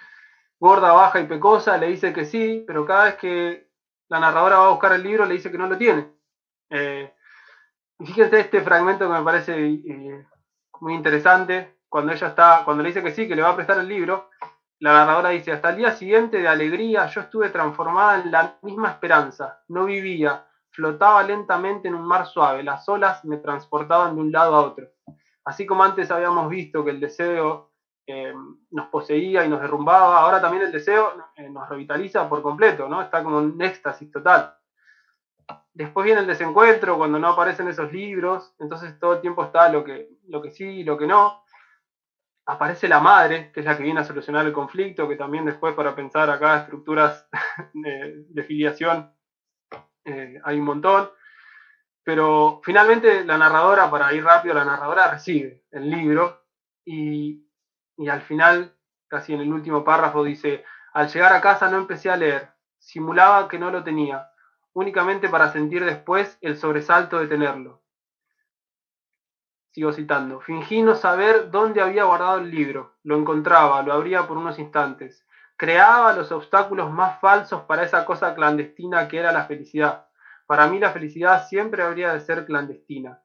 gorda, 0.59 0.92
baja 0.92 1.21
y 1.21 1.27
pecosa 1.27 1.77
le 1.77 1.88
dice 1.88 2.12
que 2.12 2.25
sí, 2.25 2.64
pero 2.66 2.85
cada 2.85 3.05
vez 3.05 3.16
que 3.16 3.71
la 4.09 4.21
narradora 4.21 4.59
va 4.59 4.66
a 4.66 4.71
buscar 4.71 4.92
el 4.92 5.03
libro 5.03 5.25
le 5.25 5.35
dice 5.35 5.51
que 5.51 5.59
no 5.59 5.66
lo 5.66 5.77
tiene. 5.79 6.12
Eh, 6.71 7.12
y 7.99 8.07
fíjense 8.07 8.40
este 8.40 8.61
fragmento 8.61 9.07
que 9.07 9.18
me 9.18 9.25
parece 9.25 9.66
eh, 9.66 10.27
muy 10.81 10.95
interesante, 10.95 11.79
cuando 11.88 12.12
ella 12.12 12.29
está, 12.29 12.62
cuando 12.64 12.83
le 12.83 12.90
dice 12.90 13.03
que 13.03 13.12
sí, 13.12 13.29
que 13.29 13.37
le 13.37 13.42
va 13.42 13.51
a 13.51 13.57
prestar 13.57 13.79
el 13.79 13.88
libro, 13.88 14.31
la 14.81 14.92
narradora 14.92 15.31
dice, 15.31 15.53
hasta 15.53 15.71
el 15.71 15.77
día 15.77 15.92
siguiente 15.92 16.38
de 16.38 16.49
alegría 16.49 17.07
yo 17.07 17.21
estuve 17.21 17.51
transformada 17.51 18.21
en 18.21 18.31
la 18.31 18.59
misma 18.62 18.90
esperanza, 18.90 19.62
no 19.68 19.85
vivía, 19.85 20.47
flotaba 20.71 21.23
lentamente 21.23 21.88
en 21.88 21.95
un 21.95 22.05
mar 22.05 22.27
suave, 22.27 22.62
las 22.62 22.88
olas 22.88 23.25
me 23.25 23.37
transportaban 23.37 24.14
de 24.14 24.21
un 24.21 24.33
lado 24.33 24.57
a 24.57 24.62
otro. 24.62 24.91
Así 25.44 25.66
como 25.66 25.83
antes 25.83 26.11
habíamos 26.11 26.48
visto 26.48 26.85
que 26.85 26.90
el 26.90 27.00
deseo 27.00 27.72
eh, 28.07 28.35
nos 28.70 28.88
poseía 28.88 29.44
y 29.44 29.48
nos 29.48 29.61
derrumbaba, 29.61 30.20
ahora 30.20 30.40
también 30.40 30.64
el 30.64 30.72
deseo 30.72 31.12
eh, 31.37 31.48
nos 31.48 31.68
revitaliza 31.68 32.28
por 32.28 32.42
completo, 32.42 32.88
¿no? 32.88 33.00
Está 33.02 33.22
como 33.22 33.40
en 33.40 33.61
éxtasis 33.61 34.11
total. 34.11 34.55
Después 35.74 36.05
viene 36.05 36.20
el 36.20 36.26
desencuentro, 36.26 36.98
cuando 36.98 37.18
no 37.18 37.28
aparecen 37.28 37.68
esos 37.68 37.92
libros, 37.92 38.55
entonces 38.59 38.98
todo 38.98 39.14
el 39.14 39.20
tiempo 39.20 39.44
está 39.44 39.68
lo 39.68 39.85
que, 39.85 40.11
lo 40.28 40.42
que 40.42 40.50
sí 40.50 40.64
y 40.64 40.85
lo 40.85 40.98
que 40.98 41.07
no 41.07 41.42
aparece 42.46 42.88
la 42.88 43.00
madre, 43.00 43.50
que 43.52 43.61
es 43.61 43.66
la 43.66 43.76
que 43.76 43.83
viene 43.83 44.00
a 44.00 44.05
solucionar 44.05 44.46
el 44.46 44.52
conflicto, 44.52 45.09
que 45.09 45.16
también 45.16 45.44
después 45.44 45.74
para 45.74 45.94
pensar 45.94 46.28
acá 46.28 46.59
estructuras 46.59 47.28
de, 47.72 48.42
filiación 48.46 49.12
eh, 50.05 50.40
hay 50.44 50.59
un 50.59 50.64
montón. 50.64 51.11
Pero 52.04 52.60
finalmente 52.64 53.24
la 53.24 53.38
narradora, 53.38 53.90
para 53.90 54.12
ir 54.12 54.24
rápido, 54.24 54.54
la 54.54 54.64
narradora 54.64 55.10
recibe 55.10 55.62
el 55.70 55.88
libro 55.88 56.42
y, 56.84 57.44
al 58.10 58.22
final, 58.22 58.74
casi 59.08 59.34
en 59.34 59.40
el 59.40 59.52
último 59.52 59.84
párrafo, 59.84 60.24
dice, 60.24 60.64
al 60.92 61.08
llegar 61.08 61.32
a 61.32 61.40
casa 61.40 61.70
no 61.70 61.78
empecé 61.78 62.10
a 62.10 62.16
leer, 62.16 62.50
simulaba 62.78 63.48
que 63.48 63.58
no 63.58 63.70
lo 63.70 63.84
tenía, 63.84 64.28
únicamente 64.72 65.28
para 65.28 65.52
sentir 65.52 65.84
después 65.84 66.38
el 66.40 66.56
sobresalto 66.56 67.18
de 67.20 67.28
tenerlo 67.28 67.82
Sigo 69.72 69.90
citando. 69.90 70.38
Fingí 70.40 70.82
no 70.82 70.94
saber 70.94 71.50
dónde 71.50 71.80
había 71.80 72.04
guardado 72.04 72.38
el 72.38 72.50
libro. 72.50 72.98
Lo 73.04 73.16
encontraba, 73.16 73.82
lo 73.82 73.94
abría 73.94 74.26
por 74.26 74.36
unos 74.36 74.58
instantes. 74.58 75.26
Creaba 75.56 76.12
los 76.12 76.30
obstáculos 76.30 76.90
más 76.90 77.18
falsos 77.20 77.62
para 77.62 77.82
esa 77.82 78.04
cosa 78.04 78.34
clandestina 78.34 79.08
que 79.08 79.16
era 79.16 79.32
la 79.32 79.46
felicidad. 79.46 80.08
Para 80.46 80.66
mí 80.66 80.78
la 80.78 80.90
felicidad 80.90 81.46
siempre 81.46 81.83
habría 81.83 82.12
de 82.12 82.20
ser 82.20 82.44
clandestina. 82.44 83.22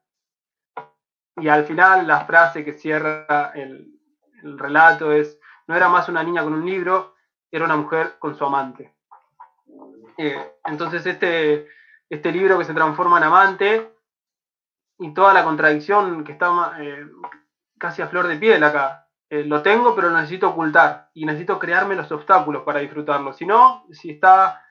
Y 1.36 1.48
al 1.48 1.64
final 1.64 2.06
la 2.06 2.24
frase 2.24 2.64
que 2.64 2.72
cierra 2.72 3.52
el, 3.54 3.94
relato 4.42 5.12
es, 5.12 5.38
no 5.66 5.76
era 5.76 5.88
más 5.88 6.08
una 6.08 6.22
niña 6.22 6.42
con 6.42 6.52
un 6.52 6.64
libro, 6.64 7.14
era 7.50 7.64
una 7.64 7.76
mujer 7.76 8.18
con 8.18 8.36
su 8.36 8.44
amante. 8.44 8.94
Eh, 10.16 10.52
entonces 10.64 11.06
este, 11.06 11.68
este 12.08 12.32
libro 12.32 12.58
que 12.58 12.64
se 12.64 12.74
transforma 12.74 13.18
en 13.18 13.24
amante 13.24 13.94
y 14.98 15.14
toda 15.14 15.32
la 15.32 15.44
contradicción 15.44 16.24
que 16.24 16.32
está 16.32 16.76
eh, 16.80 17.06
casi 17.78 18.02
a 18.02 18.08
flor 18.08 18.26
de 18.26 18.36
piel 18.36 18.62
acá. 18.62 19.08
Eh, 19.30 19.44
lo 19.44 19.62
tengo, 19.62 19.94
pero 19.94 20.08
lo 20.08 20.16
necesito 20.16 20.48
ocultar 20.48 21.10
y 21.14 21.26
necesito 21.26 21.58
crearme 21.58 21.94
los 21.94 22.10
obstáculos 22.10 22.62
para 22.62 22.80
disfrutarlo. 22.80 23.32
Si 23.32 23.44
no, 23.44 23.86
si 23.92 24.10
está, 24.10 24.64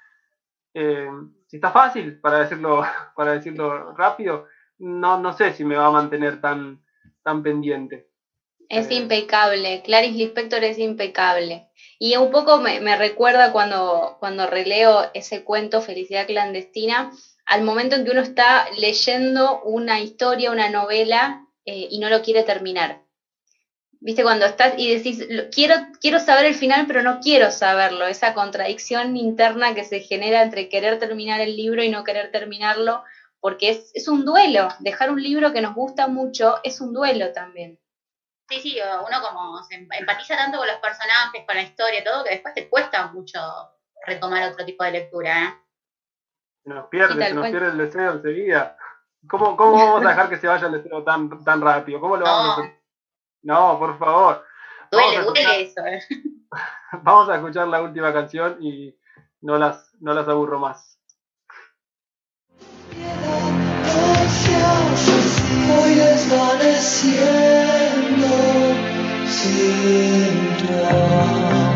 si 1.48 1.58
está 1.58 1.72
fácil, 1.72 2.20
para 2.20 2.40
decirlo, 2.40 2.84
para 3.16 3.34
decirlo 3.34 3.94
rápido, 3.94 4.48
no, 4.78 5.20
no 5.20 5.34
sé 5.34 5.54
si 5.54 5.64
me 5.64 5.76
va 5.76 5.88
a 5.88 5.92
mantener 5.92 6.40
tan, 6.42 6.84
tan 7.24 7.42
pendiente. 7.42 8.08
Es 8.70 8.92
impecable, 8.92 9.82
Clarice 9.84 10.18
Lispector 10.18 10.64
es 10.66 10.78
impecable. 10.78 11.70
Y 12.00 12.18
un 12.18 12.32
poco 12.32 12.58
me, 12.58 12.82
me, 12.82 12.98
recuerda 12.98 13.54
cuando, 13.54 14.18
cuando 14.20 14.46
releo 14.46 15.10
ese 15.14 15.46
cuento, 15.46 15.82
Felicidad 15.82 16.28
Clandestina, 16.28 17.12
al 17.46 17.64
momento 17.64 17.96
en 17.96 18.04
que 18.04 18.12
uno 18.12 18.22
está 18.22 18.70
leyendo 18.78 19.62
una 19.62 20.02
historia, 20.02 20.52
una 20.52 20.70
novela 20.70 21.48
eh, 21.66 21.88
y 21.90 22.00
no 22.00 22.10
lo 22.10 22.22
quiere 22.22 22.44
terminar. 22.44 23.07
¿Viste? 24.00 24.24
Cuando 24.24 24.46
estás 24.46 24.74
y 24.78 24.94
decís, 24.94 25.26
quiero, 25.52 25.76
quiero 26.00 26.20
saber 26.20 26.46
el 26.46 26.56
final, 26.56 26.86
pero 26.88 27.02
no 27.02 27.20
quiero 27.20 27.52
saberlo. 27.52 28.06
Esa 28.06 28.34
contradicción 28.34 29.18
interna 29.18 29.74
que 29.74 29.84
se 29.84 30.02
genera 30.02 30.44
entre 30.44 30.70
querer 30.70 31.00
terminar 31.00 31.42
el 31.42 31.56
libro 31.56 31.84
y 31.84 31.90
no 31.90 32.04
querer 32.04 32.32
terminarlo, 32.32 33.04
porque 33.40 33.70
es, 33.70 33.92
es 33.96 34.08
un 34.08 34.24
duelo. 34.24 34.68
Dejar 34.80 35.10
un 35.10 35.22
libro 35.22 35.52
que 35.52 35.62
nos 35.62 35.74
gusta 35.74 36.08
mucho 36.08 36.58
es 36.64 36.80
un 36.80 36.94
duelo 36.94 37.34
también. 37.34 37.80
Sí, 38.50 38.62
sí, 38.62 38.78
uno 38.80 39.22
como 39.22 39.62
se 39.64 39.76
empatiza 39.76 40.38
tanto 40.38 40.58
con 40.58 40.68
los 40.68 40.78
personajes, 40.78 41.44
con 41.46 41.56
la 41.56 41.64
historia, 41.64 42.04
todo, 42.04 42.24
que 42.24 42.30
después 42.30 42.54
te 42.54 42.70
cuesta 42.70 43.08
mucho 43.08 43.40
retomar 44.06 44.52
otro 44.52 44.66
tipo 44.66 44.86
de 44.86 44.92
lectura. 44.92 45.44
¿eh? 45.44 45.54
Se 46.64 46.70
nos 46.70 46.88
pierde, 46.88 47.28
se 47.28 47.34
nos 47.34 47.50
pierde 47.50 47.68
el 47.68 47.78
deseo 47.78 48.14
enseguida. 48.14 48.78
¿Cómo, 49.30 49.58
¿Cómo 49.58 49.74
vamos 49.74 50.06
a 50.06 50.10
dejar 50.10 50.30
que 50.30 50.38
se 50.38 50.48
vaya 50.48 50.68
el 50.68 50.82
deseo 50.82 51.04
tan, 51.04 51.44
tan 51.44 51.60
rápido? 51.60 52.00
¿Cómo 52.00 52.16
lo 52.16 52.26
no. 52.26 52.32
vamos 52.32 52.58
a 52.58 52.62
hacer? 52.62 52.77
No, 53.44 53.80
por 53.80 53.98
favor. 53.98 54.44
Duele, 54.92 55.24
duele 55.24 55.62
eso. 55.62 55.86
Eh. 55.86 56.02
Vamos 57.04 57.30
a 57.30 57.36
escuchar 57.36 57.68
la 57.68 57.82
última 57.82 58.14
canción 58.14 58.58
y 58.62 58.96
no 59.42 59.58
las, 59.58 59.94
no 60.00 60.14
las 60.14 60.28
aburro 60.28 60.60
más. 60.60 61.00
Voy 65.68 65.96
desvaneciendo 65.96 68.28
sin 69.28 70.68
imagino 70.68 71.67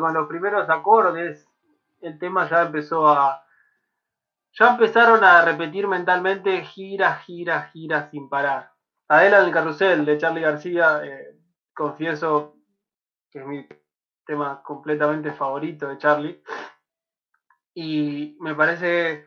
con 0.00 0.14
los 0.14 0.26
primeros 0.28 0.68
acordes 0.68 1.46
el 2.00 2.18
tema 2.18 2.48
ya 2.48 2.62
empezó 2.62 3.08
a... 3.08 3.42
Ya 4.58 4.70
empezaron 4.70 5.22
a 5.22 5.42
repetir 5.42 5.86
mentalmente 5.86 6.62
gira, 6.62 7.16
gira, 7.16 7.62
gira 7.72 8.08
sin 8.10 8.28
parar. 8.28 8.70
Adela 9.08 9.42
del 9.42 9.52
Carrusel 9.52 10.04
de 10.04 10.16
Charlie 10.16 10.40
García, 10.40 11.04
eh, 11.04 11.36
confieso 11.74 12.54
que 13.30 13.40
es 13.40 13.46
mi 13.46 13.66
tema 14.24 14.62
completamente 14.62 15.32
favorito 15.32 15.88
de 15.88 15.98
Charlie. 15.98 16.42
Y 17.74 18.36
me 18.40 18.54
parece 18.54 19.26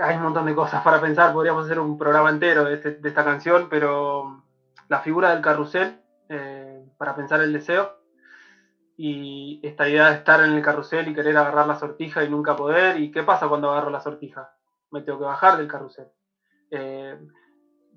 hay 0.00 0.16
un 0.16 0.22
montón 0.22 0.46
de 0.46 0.54
cosas 0.54 0.82
para 0.82 1.00
pensar, 1.00 1.32
podríamos 1.32 1.64
hacer 1.64 1.78
un 1.78 1.98
programa 1.98 2.30
entero 2.30 2.64
de, 2.64 2.74
este- 2.74 2.98
esta 3.02 3.24
canción, 3.24 3.68
pero 3.68 4.44
la 4.88 5.00
figura 5.00 5.30
del 5.30 5.42
carrusel, 5.42 6.00
eh, 6.28 6.82
para 6.96 7.14
pensar 7.14 7.40
el 7.42 7.52
deseo, 7.52 7.98
y 8.96 9.60
esta 9.62 9.88
idea 9.88 10.08
de 10.08 10.14
estar 10.16 10.40
en 10.40 10.52
el 10.52 10.62
carrusel 10.62 11.08
y 11.08 11.14
querer 11.14 11.36
agarrar 11.36 11.66
la 11.66 11.74
sortija 11.76 12.22
y 12.24 12.28
nunca 12.28 12.54
poder, 12.56 12.96
y 12.98 13.10
qué 13.10 13.22
pasa 13.22 13.48
cuando 13.48 13.70
agarro 13.70 13.90
la 13.90 14.00
sortija, 14.00 14.50
me 14.90 15.02
tengo 15.02 15.18
que 15.18 15.24
bajar 15.24 15.56
del 15.56 15.68
carrusel. 15.68 16.08
Eh, 16.70 17.18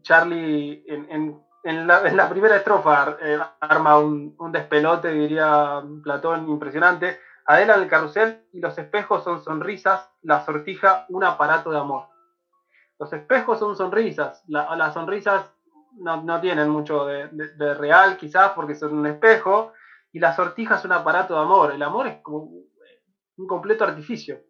Charlie 0.02 0.84
en, 0.88 1.06
en- 1.10 1.42
en 1.64 1.88
la, 1.88 2.08
en 2.08 2.30
primera 2.30 2.56
estrofa 2.58 3.18
eh, 3.20 3.40
arma 3.60 3.98
un, 3.98 4.36
un 4.38 4.52
despelote, 4.52 5.10
diría 5.12 5.82
Platón, 6.04 6.48
impresionante. 6.48 7.18
Adela 7.48 7.78
del 7.78 7.88
carrusel 7.90 8.44
y 8.52 8.60
los 8.60 8.78
espejos 8.78 9.24
son 9.24 9.42
sonrisas, 9.42 10.08
la 10.22 10.44
sortija 10.46 11.06
un 11.10 11.24
aparato 11.24 11.72
de 11.72 11.78
amor. 11.80 12.04
Los 13.00 13.12
espejos 13.14 13.58
son 13.60 13.76
sonrisas, 13.76 14.44
la- 14.48 14.76
las 14.76 14.94
sonrisas 14.94 15.52
no, 15.98 16.18
no 16.18 16.40
tienen 16.40 16.70
mucho 16.70 17.06
de, 17.06 17.28
de- 17.30 17.54
de 17.56 17.74
real 17.74 18.16
quizás 18.18 18.52
porque 18.52 18.76
son 18.76 18.94
un 18.98 19.08
espejo, 19.08 19.72
y 20.16 20.20
la 20.20 20.36
sortija 20.36 20.76
es 20.78 20.86
un 20.86 20.94
aparato 20.94 21.36
de 21.36 21.42
amor. 21.42 21.72
El 21.74 21.84
amor 21.84 22.08
es 22.08 22.18
como 22.24 22.50
un 23.38 23.48
completo 23.48 23.84
artificio, 23.84 24.42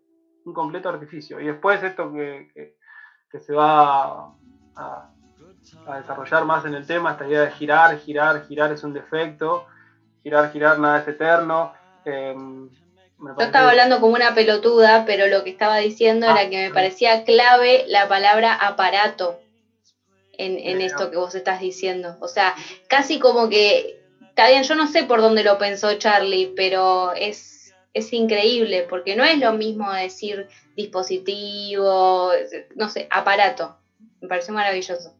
un 0.45 0.53
completo 0.53 0.89
artificio. 0.89 1.39
Y 1.39 1.47
después 1.47 1.83
esto 1.83 2.11
que, 2.13 2.47
que- 2.53 2.73
que 3.31 3.39
se 3.39 3.53
va 3.53 4.29
a, 4.75 5.09
a 5.85 5.97
desarrollar 5.97 6.45
más 6.45 6.65
en 6.65 6.75
el 6.75 6.85
tema, 6.87 7.11
esta 7.11 7.27
idea 7.27 7.41
de 7.43 7.51
girar, 7.51 7.97
girar, 7.97 8.45
girar 8.45 8.71
es 8.71 8.83
un 8.83 8.93
defecto, 8.93 9.65
girar, 10.23 10.51
girar, 10.51 10.79
nada 10.79 10.99
es 10.99 11.07
eterno. 11.07 11.73
eh, 12.05 12.33
me 12.35 13.31
Yo 13.37 13.43
estaba 13.45 13.69
hablando 13.69 13.99
como 13.99 14.13
una 14.13 14.33
pelotuda, 14.35 15.03
pero 15.05 15.27
lo 15.27 15.43
que 15.43 15.49
estaba 15.51 15.77
diciendo 15.77 16.27
Ah, 16.27 16.31
era 16.41 16.49
que 16.49 16.57
me 16.69 16.71
parecía 16.71 17.23
clave 17.23 17.83
la 17.87 18.07
palabra 18.07 18.53
aparato 18.53 19.37
en, 20.37 20.59
en 20.59 20.77
Bien. 20.77 20.81
esto 20.81 21.09
que 21.09 21.17
vos 21.17 21.35
estás 21.35 21.59
diciendo. 21.59 22.17
O 22.19 22.27
sea, 22.27 22.55
casi 22.87 23.19
como 23.19 23.49
que, 23.49 23.95
está 24.35 24.49
bien, 24.49 24.63
yo 24.63 24.75
no 24.75 24.87
sé 24.87 25.05
por 25.05 25.21
dónde 25.21 25.45
lo 25.45 25.57
pensó 25.57 25.97
Charlie, 25.97 26.51
pero 26.57 27.13
es, 27.13 27.73
es 27.93 28.11
increíble, 28.11 28.85
porque 28.89 29.15
no 29.15 29.23
es 29.23 29.39
lo 29.39 29.53
mismo 29.53 29.89
decir 29.93 30.49
dispositivo, 30.75 32.31
no 32.75 32.89
sé, 32.89 33.07
aparato. 33.09 33.77
Me 34.19 34.27
pareció 34.27 34.53
maravilloso. 34.53 35.15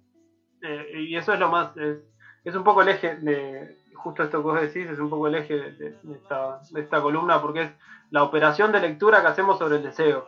Eh, 0.61 1.03
y 1.07 1.15
eso 1.15 1.31
es 1.31 1.39
lo 1.39 1.47
más, 1.47 1.77
es, 1.77 1.99
es 2.43 2.55
un 2.55 2.65
poco 2.65 2.81
el 2.81 2.89
eje 2.89 3.15
de, 3.15 3.77
justo 3.93 4.21
esto 4.21 4.39
que 4.39 4.43
vos 4.43 4.59
decís, 4.59 4.89
es 4.89 4.99
un 4.99 5.09
poco 5.09 5.27
el 5.27 5.35
eje 5.35 5.55
de, 5.55 5.95
esta, 6.13 6.59
de 6.71 6.81
esta 6.81 7.01
columna, 7.01 7.41
porque 7.41 7.61
es 7.61 7.71
la 8.11 8.23
operación 8.23 8.73
de 8.73 8.81
lectura 8.81 9.21
que 9.21 9.27
hacemos 9.27 9.57
sobre 9.57 9.77
el 9.77 9.83
deseo. 9.83 10.27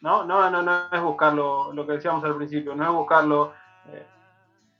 No, 0.00 0.24
no, 0.24 0.50
no, 0.50 0.62
no 0.62 0.88
es 0.90 1.02
buscarlo, 1.02 1.74
lo 1.74 1.86
que 1.86 1.92
decíamos 1.92 2.24
al 2.24 2.36
principio, 2.36 2.74
no 2.74 2.84
es 2.84 2.90
buscarlo 2.90 3.52
eh, 3.92 4.06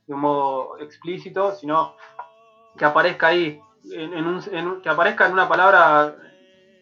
de 0.07 0.14
un 0.14 0.20
modo 0.20 0.78
explícito, 0.78 1.55
sino 1.55 1.95
que 2.77 2.85
aparezca 2.85 3.29
ahí, 3.29 3.59
en, 3.93 4.27
un- 4.27 4.43
en 4.51 4.81
que 4.81 4.89
aparezca 4.89 5.27
en 5.27 5.33
una 5.33 5.49
palabra 5.49 6.14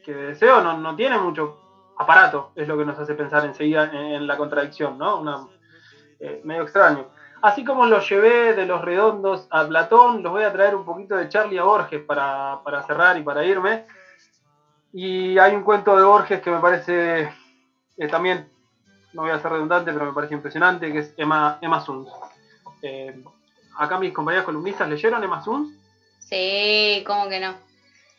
que 0.04 0.12
de 0.14 0.26
deseo 0.28 0.60
no, 0.60 0.74
no 0.74 0.94
tiene 0.96 1.18
mucho 1.18 1.58
aparato, 1.96 2.50
es 2.54 2.66
lo 2.66 2.76
que 2.76 2.84
nos 2.84 2.98
hace 2.98 3.14
pensar 3.14 3.44
enseguida 3.44 3.84
en, 3.92 4.26
la 4.26 4.36
contradicción, 4.36 4.98
¿no? 4.98 5.18
Una, 5.18 5.46
eh, 6.20 6.40
medio 6.44 6.62
extraño. 6.62 7.06
Así 7.42 7.64
como 7.64 7.86
los 7.86 8.08
llevé 8.08 8.54
de 8.54 8.66
los 8.66 8.80
redondos 8.80 9.46
a 9.50 9.66
Platón, 9.66 10.22
los 10.22 10.30
voy 10.32 10.44
a 10.44 10.52
traer 10.52 10.74
un 10.74 10.84
poquito 10.84 11.16
de 11.16 11.28
Charlie 11.28 11.58
a 11.58 11.64
Borges 11.64 12.00
para, 12.02 12.60
para 12.62 12.82
cerrar 12.82 13.16
y 13.18 13.22
para 13.22 13.44
irme. 13.44 13.84
Y 14.92 15.38
hay 15.38 15.54
un 15.54 15.62
cuento 15.62 15.96
de 15.96 16.04
Borges 16.04 16.40
que 16.40 16.50
me 16.50 16.60
parece 16.60 17.28
eh, 17.96 18.08
también, 18.08 18.48
no 19.12 19.22
voy 19.22 19.30
a 19.30 19.38
ser 19.40 19.52
redundante, 19.52 19.92
pero 19.92 20.06
me 20.06 20.12
parece 20.12 20.34
impresionante, 20.34 20.92
que 20.92 20.98
es 20.98 21.14
Emma, 21.16 21.58
Emma 21.60 21.80
Suns. 21.80 22.08
Eh, 22.80 23.22
acá 23.76 23.98
mis 23.98 24.12
compañeros 24.12 24.44
columnistas 24.44 24.88
leyeron 24.88 25.22
Emma 25.24 25.42
Suns. 25.42 25.68
Sí, 26.32 27.04
¿cómo 27.06 27.28
que 27.28 27.38
no? 27.40 27.58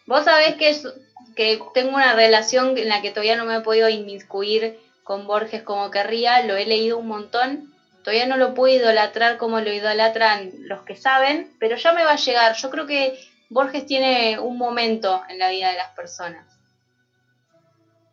Vos 0.06 0.26
sabés 0.26 0.56
que, 0.56 0.70
es, 0.70 0.88
que 1.36 1.60
tengo 1.74 1.96
una 1.96 2.14
relación 2.14 2.78
en 2.78 2.88
la 2.88 3.02
que 3.02 3.10
todavía 3.10 3.36
no 3.36 3.44
me 3.44 3.56
he 3.56 3.62
podido 3.62 3.90
inmiscuir 3.90 4.76
con 5.04 5.26
Borges 5.26 5.64
como 5.64 5.90
querría, 5.90 6.40
lo 6.42 6.56
he 6.56 6.64
leído 6.64 7.00
un 7.00 7.08
montón, 7.08 7.74
todavía 8.04 8.28
no 8.28 8.38
lo 8.38 8.54
puedo 8.54 8.76
idolatrar 8.76 9.38
como 9.38 9.62
lo 9.62 9.72
idolatran 9.74 10.52
los 10.60 10.84
que 10.84 10.96
saben, 10.96 11.48
pero 11.60 11.76
ya 11.76 11.92
me 11.92 12.04
va 12.04 12.12
a 12.12 12.18
llegar. 12.18 12.54
Yo 12.54 12.70
creo 12.70 12.86
que 12.86 13.20
Borges 13.50 13.84
tiene 13.88 14.38
un 14.38 14.60
momento 14.60 15.24
en 15.28 15.40
la 15.40 15.50
vida 15.50 15.72
de 15.72 15.78
las 15.78 15.90
personas. 15.96 16.46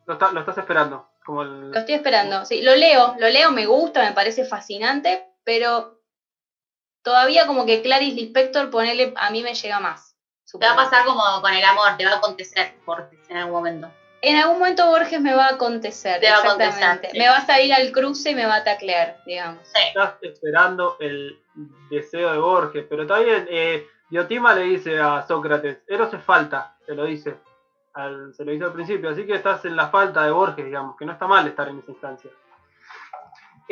Lo, 0.06 0.14
está- 0.14 0.30
lo 0.32 0.40
estás 0.40 0.56
esperando. 0.56 1.08
Como 1.26 1.42
el, 1.42 1.72
Lo 1.72 1.78
estoy 1.78 1.96
esperando. 1.96 2.46
Sí, 2.46 2.62
lo 2.62 2.74
leo, 2.74 3.14
lo 3.18 3.28
leo, 3.28 3.50
me 3.50 3.66
gusta, 3.66 4.02
me 4.02 4.12
parece 4.12 4.46
fascinante, 4.46 5.26
pero 5.44 5.99
todavía 7.02 7.46
como 7.46 7.66
que 7.66 7.82
Clarice 7.82 8.16
Lispector, 8.16 8.70
ponele, 8.70 9.12
a 9.16 9.30
mí 9.30 9.42
me 9.42 9.54
llega 9.54 9.80
más. 9.80 10.16
Te 10.58 10.66
va 10.66 10.72
a 10.72 10.76
pasar 10.76 11.04
como 11.04 11.22
con 11.40 11.52
el 11.52 11.62
amor, 11.64 11.96
te 11.96 12.04
va 12.04 12.12
a 12.12 12.16
acontecer 12.16 12.72
Borges 12.84 13.20
en 13.28 13.36
algún 13.36 13.52
momento. 13.54 13.88
En 14.22 14.36
algún 14.36 14.58
momento 14.58 14.86
Borges 14.88 15.20
me 15.20 15.32
va 15.32 15.46
a 15.46 15.50
acontecer, 15.52 16.20
Te 16.20 16.26
va 16.28 16.34
a 16.38 16.40
exactamente. 16.40 16.84
acontecer, 16.84 17.10
sí. 17.12 17.18
Me 17.18 17.28
va 17.28 17.36
a 17.36 17.46
salir 17.46 17.72
al 17.72 17.90
cruce 17.92 18.30
y 18.30 18.34
me 18.34 18.44
va 18.46 18.56
a 18.56 18.64
taclear, 18.64 19.16
digamos. 19.24 19.62
estás 19.74 20.14
esperando 20.20 20.96
el 20.98 21.40
deseo 21.88 22.32
de 22.32 22.38
Borges, 22.38 22.84
pero 22.88 23.06
también 23.06 23.46
eh, 23.48 23.86
Diotima 24.10 24.52
le 24.52 24.62
dice 24.62 24.98
a 25.00 25.22
Sócrates, 25.26 25.78
Eros 25.86 26.12
es 26.12 26.22
falta, 26.22 26.74
te 26.84 26.94
lo 26.94 27.04
dice, 27.04 27.38
al- 27.94 28.34
se 28.34 28.44
lo 28.44 28.50
dice 28.52 28.64
al 28.64 28.72
principio, 28.72 29.10
así 29.10 29.24
que 29.24 29.34
estás 29.36 29.64
en 29.64 29.76
la 29.76 29.88
falta 29.88 30.24
de 30.24 30.32
Borges, 30.32 30.64
digamos, 30.64 30.96
que 30.96 31.04
no 31.06 31.12
está 31.12 31.26
mal 31.28 31.46
estar 31.46 31.68
en 31.68 31.78
esa 31.78 31.92
instancia. 31.92 32.30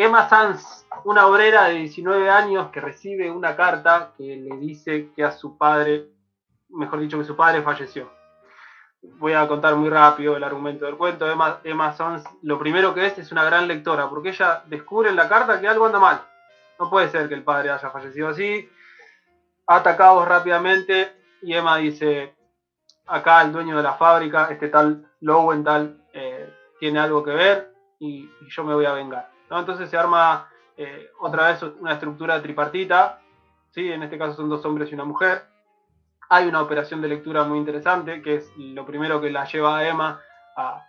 Emma 0.01 0.29
Sanz, 0.29 0.87
una 1.07 1.27
obrera 1.27 1.65
de 1.65 1.75
19 1.81 2.31
años 2.31 2.71
que 2.71 2.81
recibe 2.81 3.33
una 3.33 3.57
carta 3.57 4.13
que 4.17 4.37
le 4.37 4.57
dice 4.59 5.11
que 5.17 5.25
a 5.25 5.33
su 5.33 5.59
padre, 5.59 6.07
mejor 6.69 7.01
dicho, 7.01 7.19
que 7.19 7.25
su 7.25 7.35
padre 7.35 7.63
falleció. 7.63 8.09
Voy 9.03 9.33
a 9.33 9.49
contar 9.49 9.75
muy 9.75 9.91
rápido 9.91 10.37
el 10.37 10.45
argumento 10.45 10.85
del 10.87 10.97
cuento. 10.97 11.29
Emma, 11.29 11.59
Emma 11.65 11.93
Sanz, 11.95 12.23
lo 12.43 12.61
primero 12.61 12.95
que 12.95 13.07
es 13.07 13.19
es 13.19 13.33
una 13.33 13.43
gran 13.43 13.67
lectora, 13.67 14.09
porque 14.09 14.29
ella 14.29 14.63
descubre 14.67 15.11
en 15.11 15.17
la 15.17 15.29
carta 15.29 15.61
que 15.61 15.67
algo 15.67 15.87
anda 15.87 15.99
mal. 15.99 16.23
No 16.79 16.89
puede 16.89 17.11
ser 17.11 17.29
que 17.29 17.35
el 17.35 17.43
padre 17.43 17.71
haya 17.71 17.91
fallecido 17.91 18.29
así. 18.29 18.71
Ata 19.67 19.97
cabos 19.97 20.29
rápidamente 20.29 21.13
y 21.43 21.55
Emma 21.55 21.77
dice, 21.79 22.37
acá 23.05 23.43
el 23.43 23.51
dueño 23.51 23.77
de 23.77 23.83
la 23.83 23.95
fábrica, 23.95 24.47
este 24.49 24.69
tal 24.69 25.11
Lowenthal, 25.23 26.05
eh, 26.13 26.55
tiene 26.79 27.01
algo 27.01 27.25
que 27.25 27.33
ver 27.33 27.75
y 27.99 28.31
yo 28.49 28.63
me 28.63 28.75
voy 28.75 28.85
a 28.85 28.93
vengar. 28.93 29.38
Entonces 29.51 29.89
se 29.89 29.97
arma 29.97 30.49
eh, 30.77 31.11
otra 31.21 31.49
vez 31.49 31.63
una 31.81 31.95
estructura 31.95 32.41
tripartita, 32.43 33.21
¿sí? 33.71 33.91
en 33.91 34.03
este 34.03 34.19
caso 34.19 34.35
son 34.35 34.49
dos 34.49 34.65
hombres 34.65 34.91
y 34.91 34.95
una 34.95 35.05
mujer. 35.05 35.47
Hay 36.29 36.47
una 36.47 36.63
operación 36.63 37.01
de 37.01 37.09
lectura 37.09 37.45
muy 37.45 37.59
interesante, 37.59 38.21
que 38.23 38.37
es 38.37 38.53
lo 38.57 38.85
primero 38.85 39.21
que 39.21 39.31
la 39.31 39.45
lleva 39.45 39.79
a 39.79 39.89
Emma 39.89 40.21
a, 40.57 40.85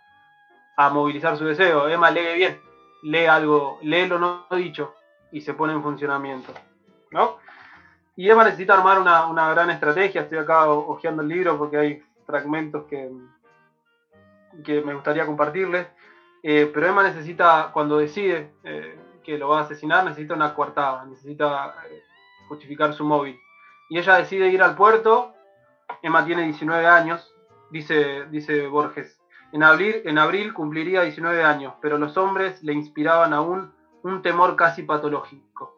movilizar 0.90 1.36
su 1.36 1.44
deseo. 1.44 1.88
Emma 1.88 2.10
lee 2.10 2.36
bien, 2.36 2.60
lee 3.02 3.26
algo, 3.26 3.78
lee 3.82 4.06
lo 4.06 4.18
no 4.18 4.46
dicho 4.50 4.94
y 5.30 5.40
se 5.40 5.54
pone 5.54 5.72
en 5.72 5.82
funcionamiento. 5.82 6.54
¿no? 7.10 7.38
Y 8.16 8.30
Emma 8.30 8.44
necesita 8.44 8.74
armar 8.74 8.98
una, 8.98 9.50
gran 9.50 9.70
estrategia. 9.70 10.22
Estoy 10.22 10.38
acá 10.38 10.70
hojeando 10.70 11.22
el 11.22 11.28
libro 11.28 11.58
porque 11.58 11.76
hay 11.76 12.02
fragmentos 12.26 12.84
que 12.86 13.10
me 14.84 14.94
gustaría 14.94 15.26
compartirles. 15.26 15.86
Eh, 16.42 16.70
pero 16.72 16.86
Emma 16.88 17.02
necesita, 17.02 17.70
cuando 17.72 17.98
decide 17.98 18.52
eh, 18.64 18.98
que 19.22 19.36
lo 19.38 19.48
va 19.48 19.58
a 19.58 19.62
asesinar, 19.62 20.04
necesita 20.04 20.34
una 20.34 20.54
coartada, 20.54 21.04
necesita 21.04 21.74
eh, 21.90 22.02
justificar 22.48 22.92
su 22.94 23.04
móvil. 23.04 23.38
Y 23.90 23.98
ella 23.98 24.16
decide 24.16 24.48
ir 24.48 24.62
al 24.62 24.74
puerto. 24.74 25.32
Emma 26.02 26.24
tiene 26.24 26.44
19 26.44 26.86
años, 26.86 27.34
dice, 27.70 28.26
dice 28.30 28.66
Borges. 28.68 29.18
En 29.52 29.62
abril, 29.64 30.02
en 30.04 30.16
abril 30.18 30.54
cumpliría 30.54 31.02
19 31.02 31.42
años, 31.42 31.74
pero 31.82 31.98
los 31.98 32.16
hombres 32.16 32.62
le 32.62 32.72
inspiraban 32.72 33.32
aún 33.32 33.74
un 34.02 34.22
temor 34.22 34.54
casi 34.56 34.84
patológico. 34.84 35.74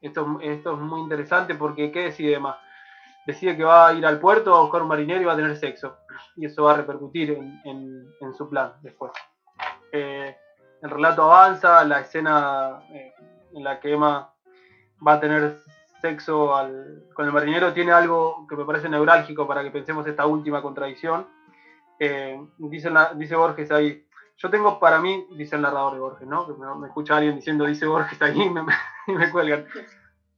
Esto, 0.00 0.38
esto 0.40 0.74
es 0.74 0.78
muy 0.78 1.00
interesante 1.00 1.54
porque 1.54 1.90
¿qué 1.92 2.04
decide 2.04 2.34
Emma? 2.34 2.58
Decide 3.26 3.56
que 3.56 3.64
va 3.64 3.88
a 3.88 3.92
ir 3.92 4.06
al 4.06 4.18
puerto 4.18 4.54
a 4.54 4.62
buscar 4.62 4.82
un 4.82 4.88
marinero 4.88 5.20
y 5.20 5.24
va 5.24 5.32
a 5.34 5.36
tener 5.36 5.56
sexo. 5.56 5.96
Y 6.36 6.46
eso 6.46 6.64
va 6.64 6.72
a 6.72 6.76
repercutir 6.76 7.30
en, 7.32 7.60
en- 7.64 8.06
en 8.20 8.34
su 8.34 8.48
plan 8.48 8.72
después. 8.82 9.12
Eh, 9.92 10.36
el 10.82 10.90
relato 10.90 11.22
avanza, 11.22 11.84
la 11.84 12.00
escena 12.00 12.82
eh, 12.90 13.12
en 13.54 13.62
la 13.62 13.78
que 13.78 13.92
Emma 13.92 14.32
va 15.06 15.12
a 15.14 15.20
tener 15.20 15.58
sexo 16.00 16.56
al, 16.56 17.04
con 17.14 17.26
el 17.26 17.32
marinero 17.32 17.72
tiene 17.72 17.92
algo 17.92 18.46
que 18.48 18.56
me 18.56 18.64
parece 18.64 18.88
neurálgico 18.88 19.46
para 19.46 19.62
que 19.62 19.70
pensemos 19.70 20.06
esta 20.06 20.26
última 20.26 20.60
contradicción. 20.60 21.26
Eh, 22.00 22.40
dice, 22.58 22.90
dice 23.14 23.36
Borges 23.36 23.70
ahí, 23.70 24.04
yo 24.36 24.50
tengo 24.50 24.80
para 24.80 24.98
mí, 24.98 25.24
dice 25.36 25.54
el 25.54 25.62
narrador 25.62 25.92
de 25.92 26.00
Borges, 26.00 26.26
¿no? 26.26 26.46
Que 26.46 26.54
me, 26.54 26.74
me 26.74 26.88
escucha 26.88 27.16
alguien 27.16 27.36
diciendo, 27.36 27.64
dice 27.66 27.86
Borges 27.86 28.20
ahí 28.20 28.42
y 28.42 28.50
me, 28.50 28.62
y 29.06 29.12
me 29.12 29.30
cuelgan. 29.30 29.66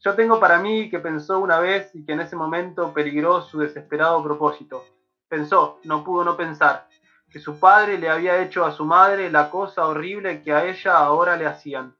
Yo 0.00 0.14
tengo 0.14 0.38
para 0.38 0.58
mí 0.58 0.90
que 0.90 0.98
pensó 0.98 1.38
una 1.38 1.58
vez 1.58 1.94
y 1.94 2.04
que 2.04 2.12
en 2.12 2.20
ese 2.20 2.36
momento 2.36 2.92
peligró 2.92 3.40
su 3.40 3.58
desesperado 3.60 4.22
propósito. 4.22 4.84
Pensó, 5.28 5.80
no 5.84 6.04
pudo 6.04 6.24
no 6.24 6.36
pensar, 6.36 6.86
que 7.34 7.40
su 7.40 7.58
padre 7.58 7.98
le 7.98 8.08
había 8.08 8.40
hecho 8.40 8.64
a 8.64 8.70
su 8.70 8.84
madre 8.84 9.28
la 9.28 9.50
cosa 9.50 9.88
horrible 9.88 10.40
que 10.40 10.52
a 10.52 10.66
ella 10.66 10.98
ahora 10.98 11.36
le 11.36 11.46
hacían. 11.46 11.92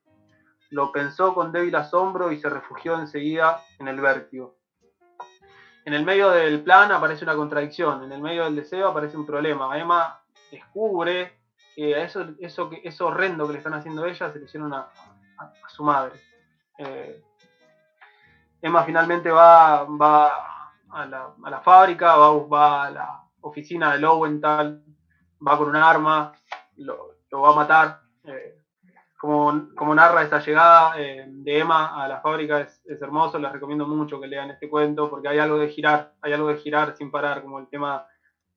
Lo 0.71 0.93
pensó 0.93 1.35
con 1.35 1.51
débil 1.51 1.75
asombro 1.75 2.31
y 2.31 2.39
se 2.39 2.49
refugió 2.49 2.97
enseguida 2.97 3.61
en 3.81 3.89
el 3.89 4.01
vértigo. 4.01 4.55
En 5.85 5.93
el 5.93 6.05
medio 6.05 6.31
del 6.31 6.63
plan 6.63 6.93
aparece 6.93 7.25
una 7.25 7.35
contradicción, 7.35 8.05
en 8.05 8.13
el 8.13 8.23
medio 8.23 8.45
del 8.45 8.55
deseo 8.55 8.87
aparece 8.87 9.17
un 9.17 9.27
problema. 9.27 9.77
Emma 9.77 10.21
descubre 10.53 11.37
que 11.75 12.01
eso, 12.01 12.29
eso, 12.39 12.71
eso 12.85 13.07
horrendo 13.09 13.49
que 13.49 13.55
le 13.55 13.59
están 13.59 13.75
haciendo 13.75 14.05
a 14.05 14.09
ella 14.09 14.33
se 14.33 14.39
le 14.39 14.45
hicieron 14.45 14.73
a 14.73 14.89
su 15.67 15.83
madre. 15.83 16.13
Eh, 16.79 17.25
Emma 18.63 18.85
finalmente 18.85 19.33
va, 19.33 19.83
va 19.83 20.71
a, 20.93 21.07
la, 21.07 21.35
a 21.45 21.51
la 21.51 21.61
fábrica, 21.61 22.15
va, 22.15 22.31
va 22.47 22.85
a 22.85 22.91
la 22.93 23.25
oficina 23.41 23.95
de 23.95 23.99
Lowenthal, 23.99 24.81
va 25.47 25.59
con 25.59 25.69
un 25.69 25.77
arma, 25.77 26.33
lo, 26.77 27.17
va 27.33 27.51
a 27.51 27.55
matar. 27.55 28.01
eh, 28.25 28.65
como, 29.75 29.95
narra 29.95 30.23
esa 30.23 30.39
llegada 30.39 31.01
eh, 31.01 31.25
de 31.27 31.59
Emma 31.59 32.03
a 32.03 32.07
la 32.07 32.21
fábrica 32.21 32.61
es, 32.61 32.83
hermoso, 33.01 33.39
les 33.39 33.51
recomiendo 33.51 33.87
mucho 33.87 34.21
que 34.21 34.27
lean 34.27 34.51
este 34.51 34.69
cuento 34.69 35.09
porque 35.09 35.29
hay 35.29 35.39
algo 35.39 35.57
de 35.57 35.69
girar, 35.69 36.13
hay 36.21 36.35
algo 36.35 36.49
de 36.49 36.59
girar 36.59 36.95
sin 36.95 37.11
parar, 37.11 37.41
como 37.41 37.59
el 37.59 37.69
tema, 37.69 38.07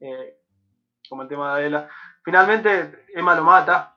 eh, 0.02 0.40
como 1.08 1.22
el 1.22 1.30
tema 1.30 1.56
de 1.56 1.62
Adela. 1.62 1.90
Finalmente 2.22 3.06
Emma 3.14 3.34
lo 3.34 3.46
mata, 3.46 3.96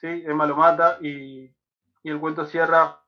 ¿sí? 0.00 0.06
Emma 0.24 0.46
lo 0.46 0.54
mata 0.54 0.98
y, 1.00 1.50
el 2.04 2.20
cuento 2.20 2.46
cierra 2.46 3.00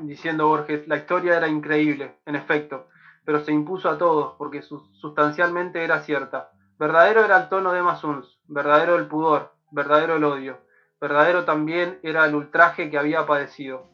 diciendo 0.00 0.48
Borges, 0.48 0.88
la 0.88 0.96
historia 0.96 1.36
era 1.36 1.46
increíble, 1.46 2.18
en 2.26 2.34
efecto, 2.34 2.88
pero 3.24 3.44
se 3.44 3.52
impuso 3.52 3.88
a 3.88 3.98
todos 3.98 4.34
porque 4.38 4.62
su- 4.62 4.92
sustancialmente 4.94 5.84
era 5.84 6.00
cierta. 6.00 6.50
Verdadero 6.82 7.24
era 7.24 7.36
el 7.36 7.48
tono 7.48 7.70
de 7.70 7.78
Emma 7.78 7.94
Suns, 7.94 8.40
verdadero 8.48 8.96
el 8.96 9.06
pudor, 9.06 9.52
verdadero 9.70 10.16
el 10.16 10.24
odio, 10.24 10.58
verdadero 11.00 11.44
también 11.44 12.00
era 12.02 12.26
el 12.26 12.34
ultraje 12.34 12.90
que 12.90 12.98
había 12.98 13.24
padecido. 13.24 13.86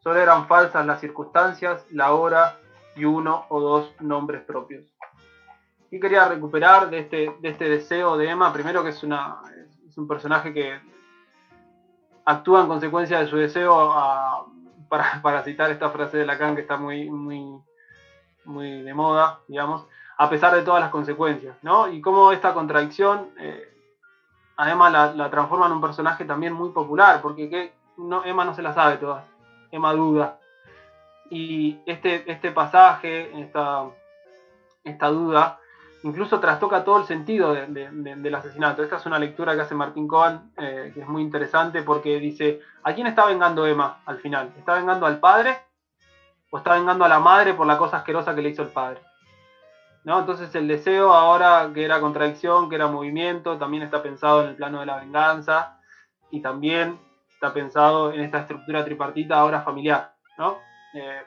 Solo 0.00 0.20
eran 0.20 0.46
falsas 0.46 0.84
las 0.84 1.00
circunstancias, 1.00 1.86
la 1.90 2.12
hora 2.12 2.58
y 2.96 3.06
uno 3.06 3.46
o 3.48 3.60
dos 3.60 3.94
nombres 3.98 4.42
propios. 4.42 4.84
Y 5.90 5.98
quería 5.98 6.28
recuperar 6.28 6.90
de 6.90 6.98
este, 6.98 7.34
de 7.40 7.48
este 7.48 7.66
deseo 7.66 8.18
de 8.18 8.28
Emma, 8.28 8.52
primero 8.52 8.84
que 8.84 8.90
es, 8.90 9.02
una, 9.02 9.40
es 9.88 9.96
un 9.96 10.06
personaje 10.06 10.52
que 10.52 10.78
actúa 12.26 12.60
en 12.60 12.68
consecuencia 12.68 13.20
de 13.20 13.26
su 13.26 13.38
deseo 13.38 13.90
para, 14.90 15.22
para 15.22 15.42
citar 15.44 15.70
esta 15.70 15.88
frase 15.88 16.18
de 16.18 16.26
Lacan 16.26 16.56
que 16.56 16.60
está 16.60 16.76
muy, 16.76 17.08
muy, 17.08 17.58
muy 18.44 18.82
de 18.82 18.92
moda, 18.92 19.40
digamos, 19.48 19.86
a 20.16 20.28
pesar 20.30 20.54
de 20.54 20.62
todas 20.62 20.80
las 20.80 20.90
consecuencias, 20.90 21.56
¿no? 21.62 21.88
Y 21.88 22.00
cómo 22.00 22.32
esta 22.32 22.54
contradicción 22.54 23.30
eh, 23.38 23.62
a 24.56 24.70
Emma 24.70 24.90
la, 24.90 25.30
transforma 25.30 25.66
en 25.66 25.72
un 25.72 25.80
personaje 25.80 26.24
también 26.24 26.52
muy 26.52 26.70
popular, 26.70 27.20
porque 27.20 27.72
no, 27.96 28.24
Emma 28.24 28.44
no 28.44 28.54
se 28.54 28.62
la 28.62 28.72
sabe 28.72 28.96
todas, 28.98 29.24
Emma 29.70 29.92
duda. 29.92 30.38
Y 31.30 31.80
este, 31.86 32.30
este 32.30 32.52
pasaje, 32.52 33.40
esta, 33.40 33.84
esta 34.84 35.08
duda, 35.08 35.58
incluso 36.04 36.38
trastoca 36.38 36.84
todo 36.84 36.98
el 36.98 37.06
sentido 37.06 37.54
de- 37.54 37.66
del 37.66 38.34
asesinato. 38.34 38.82
Esta 38.82 38.96
es 38.96 39.06
una 39.06 39.18
lectura 39.18 39.54
que 39.54 39.62
hace 39.62 39.74
Martín 39.74 40.06
Cohen, 40.06 40.52
eh, 40.58 40.92
que 40.94 41.00
es 41.00 41.08
muy 41.08 41.22
interesante 41.22 41.82
porque 41.82 42.20
dice, 42.20 42.60
¿a 42.84 42.92
quién 42.92 43.06
está 43.06 43.24
vengando 43.26 43.66
Emma 43.66 44.00
al 44.04 44.18
final? 44.18 44.52
¿Está 44.58 44.74
vengando 44.74 45.06
al 45.06 45.18
padre? 45.18 45.56
¿O 46.50 46.58
está 46.58 46.74
vengando 46.74 47.04
a 47.04 47.08
la 47.08 47.18
madre 47.18 47.54
por 47.54 47.66
la 47.66 47.78
cosa 47.78 47.96
asquerosa 47.96 48.34
que 48.34 48.42
le 48.42 48.50
hizo 48.50 48.62
el 48.62 48.68
padre? 48.68 49.00
¿No? 50.04 50.20
Entonces 50.20 50.54
el 50.54 50.68
deseo 50.68 51.12
ahora 51.12 51.70
que 51.72 51.84
era 51.84 52.00
contradicción, 52.00 52.68
que 52.68 52.76
era 52.76 52.88
movimiento, 52.88 53.56
también 53.58 53.82
está 53.82 54.02
pensado 54.02 54.42
en 54.42 54.50
el 54.50 54.56
plano 54.56 54.80
de 54.80 54.86
la 54.86 54.96
venganza 54.96 55.80
y 56.30 56.40
también 56.40 56.98
está 57.30 57.52
pensado 57.54 58.12
en 58.12 58.20
esta 58.20 58.40
estructura 58.40 58.84
tripartita 58.84 59.38
ahora 59.38 59.62
familiar, 59.62 60.14
¿no? 60.36 60.58
Eh, 60.94 61.22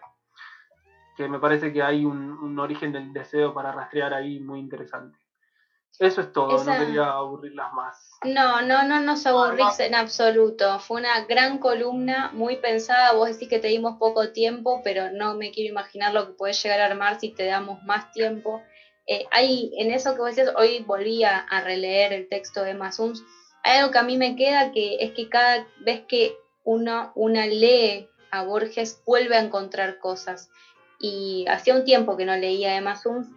que 1.15 1.27
me 1.27 1.39
parece 1.39 1.73
que 1.73 1.81
hay 1.81 2.05
un, 2.05 2.31
un 2.31 2.59
origen 2.59 2.91
del 2.91 3.11
deseo 3.11 3.53
para 3.53 3.71
rastrear 3.71 4.13
ahí 4.13 4.39
muy 4.39 4.59
interesante. 4.59 5.17
Eso 5.99 6.21
es 6.21 6.31
todo, 6.31 6.55
Esa- 6.55 6.73
no 6.79 6.85
quería 6.85 7.09
aburrirlas 7.11 7.73
más. 7.73 8.09
No, 8.23 8.61
no, 8.61 8.83
no 8.83 8.99
nos 8.99 9.25
aburrís 9.27 9.79
en 9.79 9.93
absoluto. 9.93 10.79
Fue 10.79 10.99
una 10.99 11.21
gran 11.25 11.59
columna, 11.59 12.29
muy 12.33 12.55
pensada. 12.57 13.13
Vos 13.13 13.29
decís 13.29 13.47
que 13.47 13.59
te 13.59 13.67
dimos 13.67 13.97
poco 13.99 14.31
tiempo, 14.31 14.81
pero 14.83 15.11
no 15.11 15.35
me 15.35 15.51
quiero 15.51 15.69
imaginar 15.71 16.13
lo 16.13 16.25
que 16.25 16.33
puedes 16.33 16.61
llegar 16.63 16.79
a 16.81 16.85
armar 16.85 17.19
si 17.19 17.29
te 17.29 17.45
damos 17.45 17.83
más 17.83 18.11
tiempo. 18.11 18.63
Eh, 19.05 19.23
hay, 19.31 19.71
en 19.77 19.91
eso 19.91 20.13
que 20.15 20.19
vos 20.21 20.35
decías, 20.35 20.51
hoy 20.55 20.79
volví 20.79 21.23
a, 21.23 21.37
a 21.37 21.61
releer 21.61 22.11
el 22.11 22.27
texto 22.27 22.63
de 22.63 22.73
Masuns. 22.73 23.23
Hay 23.63 23.77
algo 23.77 23.91
que 23.91 23.99
a 23.99 24.03
mí 24.03 24.17
me 24.17 24.35
queda 24.35 24.71
que 24.71 24.97
es 24.99 25.11
que 25.11 25.29
cada 25.29 25.67
vez 25.81 26.01
que 26.07 26.35
uno, 26.63 27.11
una 27.15 27.45
lee 27.45 28.07
a 28.31 28.41
Borges, 28.43 28.99
vuelve 29.05 29.35
a 29.37 29.41
encontrar 29.41 29.99
cosas. 29.99 30.49
Y 30.99 31.45
hacía 31.47 31.75
un 31.75 31.85
tiempo 31.85 32.17
que 32.17 32.25
no 32.25 32.35
leía 32.35 32.73
de 32.73 32.81
Masuns. 32.81 33.27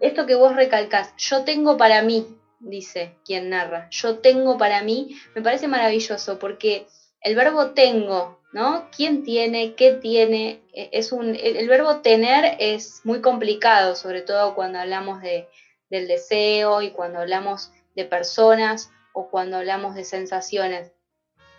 Esto 0.00 0.26
que 0.26 0.34
vos 0.34 0.54
recalcás, 0.54 1.12
yo 1.16 1.44
tengo 1.44 1.76
para 1.76 2.00
mí, 2.02 2.24
dice 2.58 3.12
quien 3.24 3.50
narra. 3.50 3.88
Yo 3.90 4.16
tengo 4.18 4.56
para 4.56 4.82
mí, 4.82 5.14
me 5.34 5.42
parece 5.42 5.68
maravilloso 5.68 6.38
porque 6.38 6.84
el 7.20 7.34
verbo 7.34 7.70
tengo, 7.72 8.38
¿no? 8.52 8.86
¿Quién 8.96 9.22
tiene? 9.22 9.74
¿Qué 9.74 9.92
tiene? 9.92 10.60
E- 10.72 10.88
Es 10.92 11.12
un, 11.12 11.34
el, 11.36 11.56
el 11.56 11.68
verbo 11.68 11.96
tener 12.00 12.54
es 12.58 13.00
muy 13.04 13.20
complicado, 13.20 13.94
sobre 13.96 14.22
todo 14.22 14.54
cuando 14.54 14.78
hablamos 14.78 15.20
de, 15.20 15.44
del 15.90 16.06
deseo 16.08 16.82
y 16.82 16.90
cuando 16.90 17.18
hablamos 17.20 17.70
de 17.94 18.04
personas 18.04 18.88
o 19.14 19.28
cuando 19.28 19.56
hablamos 19.58 19.94
de 19.94 20.04
sensaciones. 20.04 20.90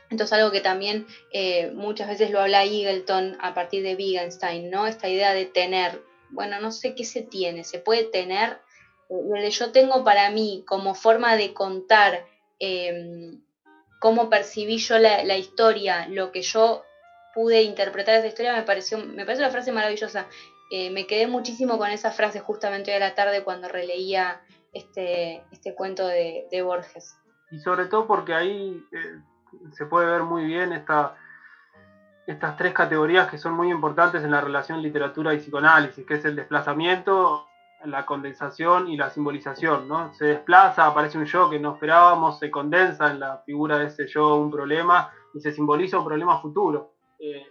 Entonces 0.09 0.33
algo 0.37 0.51
que 0.51 0.61
también 0.61 1.05
eh, 1.33 1.69
muchas 1.73 2.07
veces 2.07 2.31
lo 2.31 2.39
habla 2.41 2.63
Eagleton 2.63 3.35
a 3.39 3.53
partir 3.53 3.83
de 3.83 3.95
Wittgenstein, 3.95 4.69
¿no? 4.69 4.87
Esta 4.87 5.09
idea 5.09 5.33
de 5.33 5.45
tener. 5.45 6.01
Bueno, 6.29 6.59
no 6.59 6.71
sé 6.71 6.95
qué 6.95 7.03
se 7.03 7.21
tiene, 7.21 7.63
se 7.63 7.79
puede 7.79 8.03
tener 8.03 8.59
lo 9.09 9.35
que 9.35 9.51
yo 9.51 9.71
tengo 9.71 10.03
para 10.03 10.29
mí 10.31 10.63
como 10.67 10.93
forma 10.93 11.35
de 11.37 11.53
contar 11.53 12.25
eh, 12.59 13.37
cómo 13.99 14.29
percibí 14.29 14.77
yo 14.77 14.97
la, 14.99 15.37
historia, 15.37 16.07
lo 16.07 16.31
que 16.31 16.41
yo 16.41 16.83
pude 17.33 17.61
interpretar 17.63 18.15
esa 18.15 18.27
historia, 18.27 18.53
me 18.53 18.63
pareció, 18.63 18.97
me 18.97 19.25
parece 19.25 19.43
una 19.43 19.51
frase 19.51 19.71
maravillosa. 19.71 20.27
Eh, 20.71 20.89
me 20.89 21.07
quedé 21.07 21.27
muchísimo 21.27 21.77
con 21.77 21.89
esa 21.89 22.11
frase 22.11 22.39
justamente 22.39 22.91
hoy 22.91 22.97
a 22.97 22.99
la 22.99 23.15
tarde 23.15 23.43
cuando 23.43 23.69
releía 23.69 24.41
este, 24.73 25.43
este 25.51 25.73
cuento 25.73 26.05
de, 26.07 26.47
de 26.51 26.61
Borges. 26.61 27.15
Y 27.51 27.59
sobre 27.59 27.85
todo 27.85 28.05
porque 28.05 28.33
ahí 28.33 28.83
eh, 28.91 29.21
se 29.77 29.85
puede 29.85 30.07
ver 30.07 30.23
muy 30.23 30.43
bien 30.45 30.73
esta, 30.73 31.15
estas 32.27 32.57
tres 32.57 32.73
categorías 32.73 33.29
que 33.29 33.37
son 33.37 33.53
muy 33.53 33.71
importantes 33.71 34.23
en 34.23 34.31
la 34.31 34.41
relación 34.41 34.81
literatura 34.81 35.33
y 35.33 35.37
psicoanálisis, 35.37 36.05
que 36.05 36.15
es 36.15 36.25
el 36.25 36.35
desplazamiento, 36.35 37.47
la 37.85 38.05
condensación 38.05 38.89
y 38.89 38.97
la 38.97 39.09
simbolización, 39.09 39.87
¿no? 39.87 40.13
Se 40.13 40.25
desplaza, 40.25 40.85
aparece 40.85 41.17
un 41.17 41.25
yo 41.25 41.49
que 41.49 41.57
no 41.57 41.75
esperábamos, 41.75 42.37
se 42.37 42.51
condensa 42.51 43.11
en 43.11 43.21
la 43.21 43.37
figura 43.45 43.77
de 43.77 43.85
ese 43.85 44.07
yo 44.07 44.35
un 44.35 44.51
problema 44.51 45.09
y 45.33 45.39
se 45.39 45.53
simboliza 45.53 45.99
un 45.99 46.05
problema 46.05 46.41
futuro. 46.41 46.91
Eh, 47.17 47.47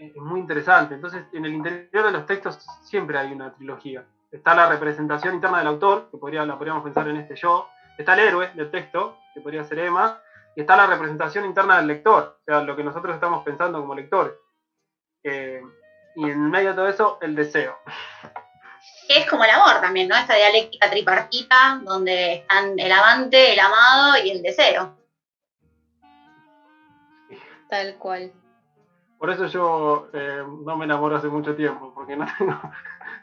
es 0.00 0.16
muy 0.16 0.40
interesante. 0.40 0.94
Entonces, 0.94 1.24
en 1.32 1.44
el 1.44 1.54
interior 1.54 2.06
de 2.06 2.10
los 2.10 2.26
textos 2.26 2.66
siempre 2.82 3.18
hay 3.18 3.32
una 3.32 3.54
trilogía. 3.54 4.04
Está 4.32 4.54
la 4.54 4.68
representación 4.68 5.34
interna 5.34 5.58
del 5.58 5.68
autor, 5.68 6.08
que 6.10 6.16
podría, 6.16 6.44
la 6.44 6.56
podríamos 6.56 6.82
pensar 6.82 7.06
en 7.06 7.18
este 7.18 7.36
yo. 7.36 7.68
Está 7.96 8.14
el 8.14 8.20
héroe 8.20 8.50
del 8.54 8.70
texto, 8.70 9.18
que 9.32 9.40
podría 9.40 9.62
ser 9.62 9.78
Emma. 9.78 10.18
Y 10.54 10.60
está 10.60 10.76
la 10.76 10.86
representación 10.86 11.44
interna 11.44 11.78
del 11.78 11.86
lector, 11.86 12.38
o 12.40 12.44
sea, 12.44 12.60
lo 12.62 12.76
que 12.76 12.84
nosotros 12.84 13.14
estamos 13.14 13.44
pensando 13.44 13.80
como 13.80 13.94
lectores. 13.94 14.34
Eh, 15.24 15.62
y 16.16 16.24
en 16.24 16.50
medio 16.50 16.70
de 16.70 16.74
todo 16.74 16.88
eso, 16.88 17.18
el 17.22 17.34
deseo 17.34 17.78
es 19.08 19.28
como 19.28 19.44
el 19.44 19.50
amor 19.50 19.80
también, 19.80 20.08
¿no? 20.08 20.16
Esta 20.16 20.34
dialéctica 20.34 20.90
tripartita 20.90 21.80
donde 21.82 22.34
están 22.34 22.78
el 22.78 22.92
amante, 22.92 23.52
el 23.52 23.60
amado 23.60 24.24
y 24.24 24.30
el 24.30 24.42
deseo. 24.42 24.96
Tal 27.68 27.94
cual. 27.96 28.32
Por 29.18 29.30
eso 29.30 29.46
yo 29.46 30.08
eh, 30.12 30.42
no 30.64 30.76
me 30.76 30.84
enamoro 30.84 31.16
hace 31.16 31.28
mucho 31.28 31.54
tiempo, 31.54 31.92
porque 31.94 32.16
no 32.16 32.26
tengo... 32.38 32.60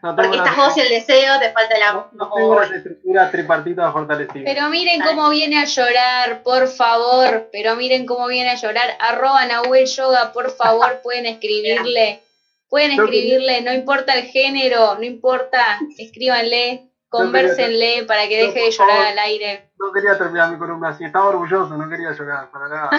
No 0.01 0.15
porque 0.15 0.37
estás 0.37 0.55
vos 0.55 0.77
y 0.77 0.79
el 0.81 0.89
deseo, 0.89 1.39
te 1.39 1.51
falta 1.51 1.75
el 1.75 1.83
amor. 1.83 2.07
No, 2.11 2.25
no 2.25 2.31
tengo 2.35 2.55
la 2.59 2.75
estructura 2.75 3.31
tripartita 3.31 3.91
fortalecida. 3.91 4.43
Pero 4.45 4.69
miren 4.69 5.01
cómo 5.01 5.29
viene 5.29 5.59
a 5.59 5.65
llorar, 5.65 6.41
por 6.41 6.67
favor. 6.67 7.47
Pero 7.51 7.75
miren 7.75 8.05
cómo 8.05 8.27
viene 8.27 8.49
a 8.51 8.55
llorar. 8.55 8.95
Arroba 8.99 9.45
Nahuel 9.45 9.85
Yoga, 9.87 10.31
por 10.31 10.51
favor, 10.51 10.99
pueden 11.03 11.25
escribirle 11.25 12.19
Pueden 12.69 12.91
escribirle, 12.91 13.61
no 13.61 13.73
importa 13.73 14.13
el 14.13 14.25
género, 14.25 14.93
no 14.95 15.03
importa, 15.03 15.79
escríbanle, 15.97 16.83
conversenle 17.09 18.03
para 18.03 18.27
que 18.27 18.37
deje 18.37 18.59
de 18.59 18.69
llorar 18.69 19.07
al 19.07 19.17
aire. 19.17 19.63
No 19.79 19.91
quería 19.91 20.15
terminar 20.15 20.51
mi 20.51 20.57
columna 20.59 20.89
así, 20.89 21.03
estaba 21.03 21.29
orgulloso, 21.29 21.75
no 21.75 21.89
quería 21.89 22.11
llorar 22.11 22.47
para 22.51 22.67
nada. 22.67 22.89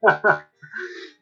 para- 0.00 0.46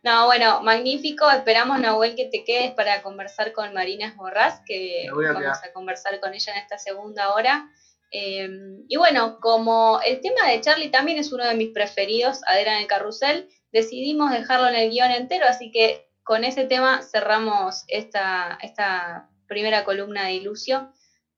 No, 0.03 0.27
bueno, 0.27 0.61
magnífico. 0.63 1.31
Esperamos, 1.31 1.81
Nahuel, 1.81 2.15
que 2.15 2.27
te 2.27 2.45
quedes 2.45 2.73
para 2.73 3.03
conversar 3.03 3.53
con 3.53 3.73
Marina 3.75 4.07
Esborrás, 4.07 4.61
que 4.67 5.07
a 5.09 5.15
vamos 5.15 5.41
quedar. 5.41 5.57
a 5.65 5.73
conversar 5.73 6.21
con 6.21 6.35
ella 6.35 6.53
en 6.53 6.59
esta 6.61 6.79
segunda 6.79 7.33
hora. 7.33 7.69
Eh, 8.11 8.49
y 8.89 8.97
bueno, 8.97 9.39
como 9.41 10.01
el 10.05 10.21
tema 10.21 10.49
de 10.49 10.61
Charlie 10.61 10.91
también 10.91 11.19
es 11.19 11.33
uno 11.33 11.45
de 11.45 11.55
mis 11.55 11.73
preferidos, 11.73 12.41
Adera 12.47 12.75
en 12.77 12.83
el 12.83 12.87
carrusel, 12.87 13.47
decidimos 13.71 14.31
dejarlo 14.31 14.69
en 14.69 14.77
el 14.77 14.91
guion 14.91 15.11
entero, 15.11 15.47
así 15.47 15.71
que 15.71 16.07
con 16.23 16.45
ese 16.45 16.65
tema 16.65 17.03
cerramos 17.03 17.85
esta, 17.89 18.59
esta 18.63 19.29
primera 19.47 19.85
columna 19.85 20.27
de 20.27 20.35
Ilucio. 20.35 20.93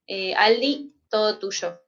Eh, 0.06 0.34
Aldi, 0.34 0.92
todo 1.08 1.38
tuyo. 1.38 1.80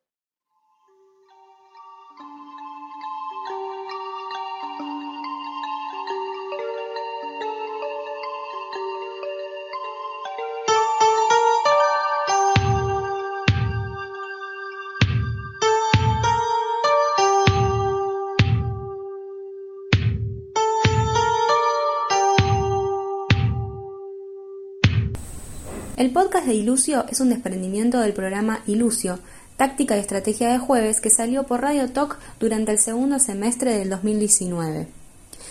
El 26.02 26.10
podcast 26.10 26.46
de 26.46 26.54
Ilucio 26.54 27.04
es 27.10 27.20
un 27.20 27.28
desprendimiento 27.28 28.00
del 28.00 28.12
programa 28.12 28.58
Ilucio, 28.66 29.20
táctica 29.56 29.96
y 29.96 30.00
estrategia 30.00 30.48
de 30.50 30.58
jueves 30.58 31.00
que 31.00 31.10
salió 31.10 31.44
por 31.44 31.60
Radio 31.60 31.88
Talk 31.92 32.18
durante 32.40 32.72
el 32.72 32.80
segundo 32.80 33.20
semestre 33.20 33.78
del 33.78 33.88
2019. 33.88 34.88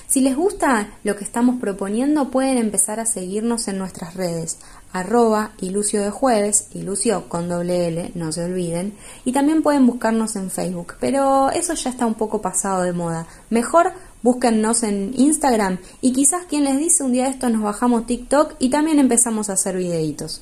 Si 0.08 0.20
les 0.20 0.36
gusta 0.36 0.90
lo 1.06 1.16
que 1.16 1.24
estamos 1.24 1.62
proponiendo, 1.62 2.32
pueden 2.32 2.58
empezar 2.58 3.00
a 3.00 3.06
seguirnos 3.06 3.70
en 3.70 3.78
nuestras 3.78 4.16
redes, 4.16 4.58
arroba 4.92 5.52
ilucio 5.62 6.02
de 6.02 6.12
jueves, 6.12 6.68
ilucio 6.74 7.30
con 7.30 7.48
doble 7.48 7.88
L, 7.88 8.12
no 8.16 8.34
se 8.34 8.44
olviden, 8.44 8.94
y 9.24 9.32
también 9.32 9.64
pueden 9.64 9.88
buscarnos 9.88 10.36
en 10.36 10.52
Facebook, 10.52 10.96
pero 11.00 11.50
eso 11.52 11.76
ya 11.76 11.92
está 11.92 12.06
un 12.06 12.16
poco 12.16 12.42
pasado 12.42 12.84
de 12.84 12.92
moda. 12.92 13.26
Mejor 13.50 13.94
búsquennos 14.24 14.84
en 14.84 15.14
Instagram 15.16 15.80
y 16.02 16.14
quizás 16.14 16.46
quien 16.46 16.64
les 16.64 16.78
dice 16.78 17.04
un 17.04 17.14
día 17.14 17.28
esto 17.28 17.50
nos 17.50 17.62
bajamos 17.62 18.06
TikTok 18.06 18.56
y 18.60 18.70
también 18.70 19.00
empezamos 19.00 19.50
a 19.50 19.54
hacer 19.54 19.78
videitos. 19.78 20.42